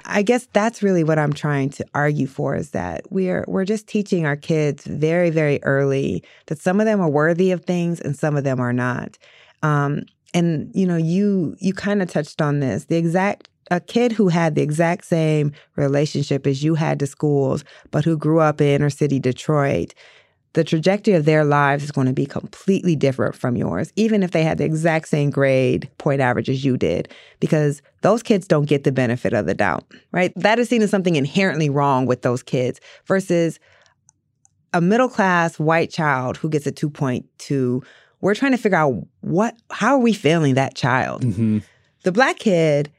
[0.05, 3.89] I guess that's really what I'm trying to argue for is that we're we're just
[3.89, 8.17] teaching our kids very very early that some of them are worthy of things and
[8.17, 9.19] some of them are not.
[9.65, 12.85] Um, and you know, you you kind of touched on this.
[12.85, 17.65] The exact a kid who had the exact same relationship as you had to schools,
[17.91, 19.95] but who grew up in inner city Detroit
[20.53, 24.33] the trajectory of their lives is going to be completely different from yours, even if
[24.33, 27.09] they had the exact same grade point average as you did,
[27.39, 30.33] because those kids don't get the benefit of the doubt, right?
[30.35, 33.61] That is seen as something inherently wrong with those kids versus
[34.73, 37.85] a middle class white child who gets a 2.2.
[38.21, 41.23] We're trying to figure out what, how are we failing that child?
[41.23, 41.59] Mm-hmm.
[42.03, 42.91] The black kid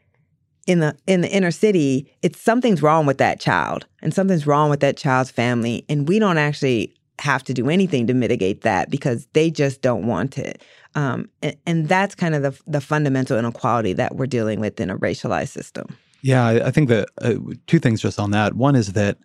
[0.68, 4.70] in the in the inner city, it's something's wrong with that child and something's wrong
[4.70, 8.90] with that child's family, and we don't actually have to do anything to mitigate that
[8.90, 10.62] because they just don't want it.
[10.96, 14.90] Um, and, and, that's kind of the, the fundamental inequality that we're dealing with in
[14.90, 15.96] a racialized system.
[16.22, 17.36] Yeah, I, I think that uh,
[17.68, 18.56] two things just on that.
[18.56, 19.18] One is that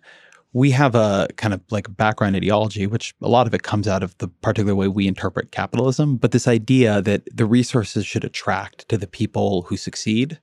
[0.53, 4.01] we have a kind of like background ideology, which a lot of it comes out
[4.01, 6.15] of the particular way we interpret capitalism.
[6.15, 10.39] But this idea that the resources should attract to the people who succeed,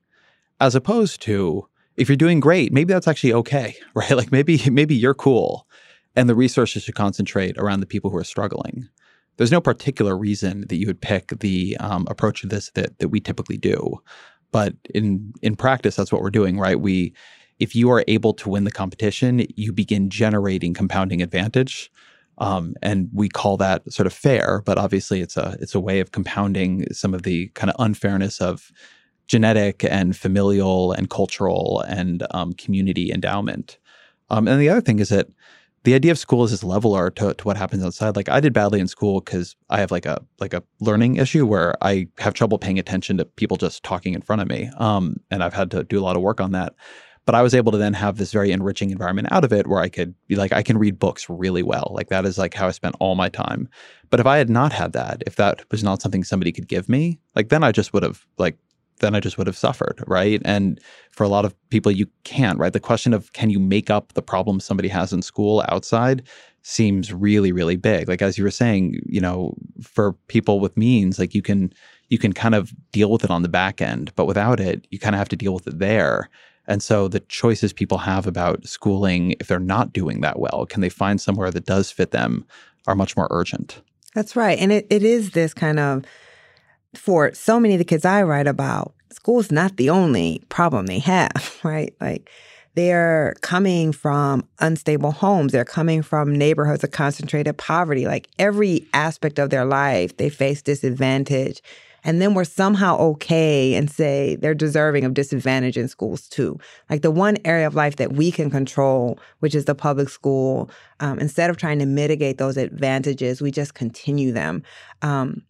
[0.60, 1.66] as opposed to
[1.96, 4.10] if you're doing great, maybe that's actually okay, right?
[4.12, 5.63] Like maybe maybe you're cool
[6.16, 8.88] and the resources should concentrate around the people who are struggling.
[9.36, 13.08] There's no particular reason that you would pick the um, approach to this that that
[13.08, 14.00] we typically do,
[14.52, 16.80] but in in practice, that's what we're doing, right?
[16.80, 17.12] We,
[17.58, 21.90] if you are able to win the competition, you begin generating compounding advantage,
[22.38, 24.62] um, and we call that sort of fair.
[24.64, 28.40] But obviously, it's a it's a way of compounding some of the kind of unfairness
[28.40, 28.70] of
[29.26, 33.78] genetic and familial and cultural and um, community endowment.
[34.30, 35.26] Um, and the other thing is that
[35.84, 38.16] the idea of school is this leveler to, to what happens outside.
[38.16, 41.46] Like I did badly in school because I have like a like a learning issue
[41.46, 44.70] where I have trouble paying attention to people just talking in front of me.
[44.78, 46.74] Um, and I've had to do a lot of work on that.
[47.26, 49.80] But I was able to then have this very enriching environment out of it where
[49.80, 51.90] I could be like, I can read books really well.
[51.94, 53.68] Like that is like how I spent all my time.
[54.10, 56.86] But if I had not had that, if that was not something somebody could give
[56.86, 58.58] me, like then I just would have like
[59.00, 60.40] then I just would have suffered, right?
[60.44, 60.80] And
[61.10, 62.72] for a lot of people, you can't, right?
[62.72, 66.22] The question of can you make up the problem somebody has in school outside
[66.62, 68.08] seems really, really big.
[68.08, 71.72] Like as you were saying, you know, for people with means, like you can
[72.08, 74.98] you can kind of deal with it on the back end, but without it, you
[74.98, 76.28] kind of have to deal with it there.
[76.66, 80.80] And so the choices people have about schooling, if they're not doing that well, can
[80.80, 82.46] they find somewhere that does fit them,
[82.86, 83.82] are much more urgent.
[84.14, 84.58] That's right.
[84.58, 86.04] And it, it is this kind of
[86.98, 90.98] for so many of the kids I write about, school's not the only problem they
[91.00, 91.94] have, right?
[92.00, 92.30] Like
[92.74, 95.52] they're coming from unstable homes.
[95.52, 98.06] They're coming from neighborhoods of concentrated poverty.
[98.06, 101.62] Like every aspect of their life, they face disadvantage.
[102.06, 106.58] And then we're somehow okay and say they're deserving of disadvantage in schools too.
[106.90, 110.70] Like the one area of life that we can control, which is the public school,
[111.00, 114.62] um, instead of trying to mitigate those advantages, we just continue them.
[115.00, 115.42] Um,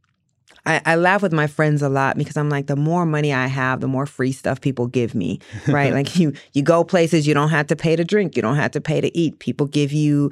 [0.66, 3.46] I, I, laugh with my friends a lot because I'm like, the more money I
[3.46, 5.92] have, the more free stuff people give me, right?
[5.92, 8.70] like you, you go places you don't have to pay to drink, you don't have
[8.72, 9.38] to pay to eat.
[9.38, 10.30] People give you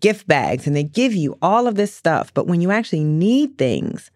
[0.00, 2.32] gift bags and they give you all of this stuff.
[2.34, 4.10] But when you actually need things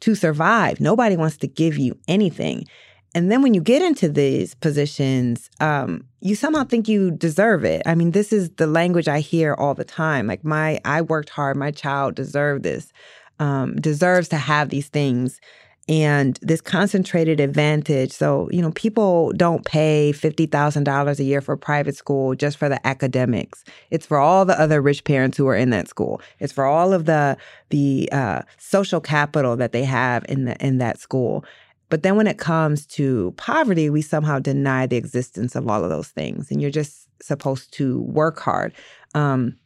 [0.00, 2.66] to survive, nobody wants to give you anything.
[3.14, 7.82] And then when you get into these positions, um, you somehow think you deserve it.
[7.86, 10.26] I mean, this is the language I hear all the time.
[10.26, 11.56] Like my, I worked hard.
[11.56, 12.92] My child deserved this
[13.38, 15.40] um, deserves to have these things
[15.88, 18.12] and this concentrated advantage.
[18.12, 22.86] So, you know, people don't pay $50,000 a year for private school just for the
[22.86, 23.64] academics.
[23.90, 26.20] It's for all the other rich parents who are in that school.
[26.40, 27.36] It's for all of the
[27.70, 31.44] the uh, social capital that they have in the in that school.
[31.88, 35.88] But then when it comes to poverty, we somehow deny the existence of all of
[35.88, 36.50] those things.
[36.50, 38.74] And you're just supposed to work hard.
[39.14, 39.56] Um,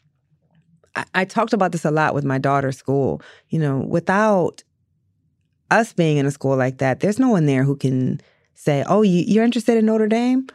[0.94, 3.23] I, I talked about this a lot with my daughter's school.
[3.48, 4.62] You know, without
[5.70, 8.20] us being in a school like that, there's no one there who can
[8.55, 10.47] say, "Oh, you, you're interested in Notre Dame?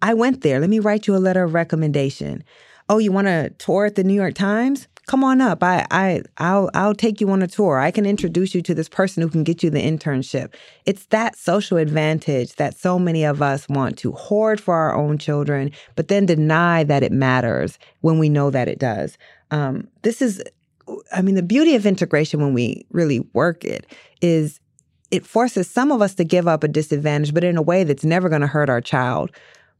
[0.00, 0.60] I went there.
[0.60, 2.44] Let me write you a letter of recommendation."
[2.90, 4.88] Oh, you want to tour at the New York Times?
[5.08, 5.62] Come on up.
[5.62, 7.78] I I I'll I'll take you on a tour.
[7.78, 10.54] I can introduce you to this person who can get you the internship.
[10.84, 15.16] It's that social advantage that so many of us want to hoard for our own
[15.16, 19.16] children, but then deny that it matters when we know that it does.
[19.50, 20.42] Um, this is,
[21.14, 23.86] I mean, the beauty of integration when we really work it
[24.20, 24.60] is
[25.10, 28.04] it forces some of us to give up a disadvantage, but in a way that's
[28.04, 29.30] never going to hurt our child,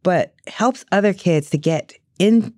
[0.02, 2.54] but helps other kids to get in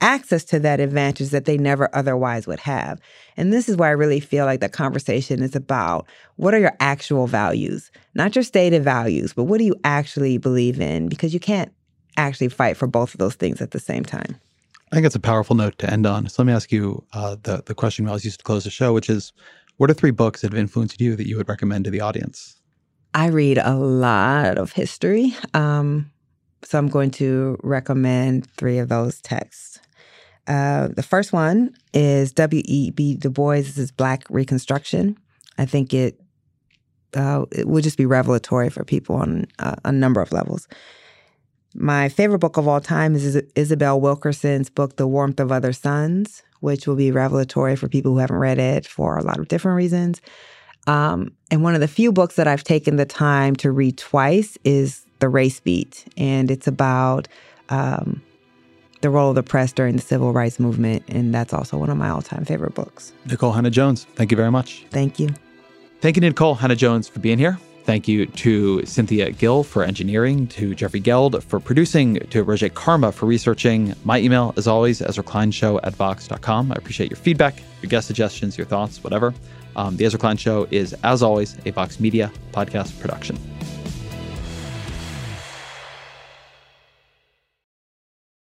[0.00, 2.98] access to that advantage that they never otherwise would have.
[3.36, 6.06] And this is why I really feel like the conversation is about
[6.36, 10.80] what are your actual values, not your stated values, but what do you actually believe
[10.80, 11.08] in?
[11.08, 11.72] Because you can't
[12.16, 14.38] actually fight for both of those things at the same time.
[14.92, 16.28] I think it's a powerful note to end on.
[16.28, 18.70] So let me ask you uh, the the question we always used to close the
[18.70, 19.32] show, which is,
[19.78, 22.60] what are three books that have influenced you that you would recommend to the audience?
[23.14, 26.10] I read a lot of history, um,
[26.62, 29.80] so I'm going to recommend three of those texts.
[30.46, 33.16] Uh, the first one is W.E.B.
[33.16, 35.16] Du Bois's Black Reconstruction.
[35.58, 36.20] I think it
[37.14, 40.68] uh, it would just be revelatory for people on uh, a number of levels.
[41.78, 46.42] My favorite book of all time is Isabel Wilkerson's book, The Warmth of Other Suns,
[46.60, 49.76] which will be revelatory for people who haven't read it for a lot of different
[49.76, 50.22] reasons.
[50.86, 54.56] Um, and one of the few books that I've taken the time to read twice
[54.64, 57.28] is The Race Beat, and it's about
[57.68, 58.22] um,
[59.02, 61.02] the role of the press during the civil rights movement.
[61.08, 63.12] And that's also one of my all time favorite books.
[63.26, 64.86] Nikole Hannah-Jones, thank you very much.
[64.90, 65.28] Thank you.
[66.00, 67.58] Thank you, Nikole Hannah-Jones, for being here.
[67.86, 73.12] Thank you to Cynthia Gill for engineering, to Jeffrey Geld for producing, to Roge Karma
[73.12, 73.94] for researching.
[74.02, 76.72] My email, as always, Ezra Klein Show at Vox.com.
[76.72, 79.32] I appreciate your feedback, your guest suggestions, your thoughts, whatever.
[79.76, 83.38] Um, the Ezra Klein Show is, as always, a Vox Media podcast production.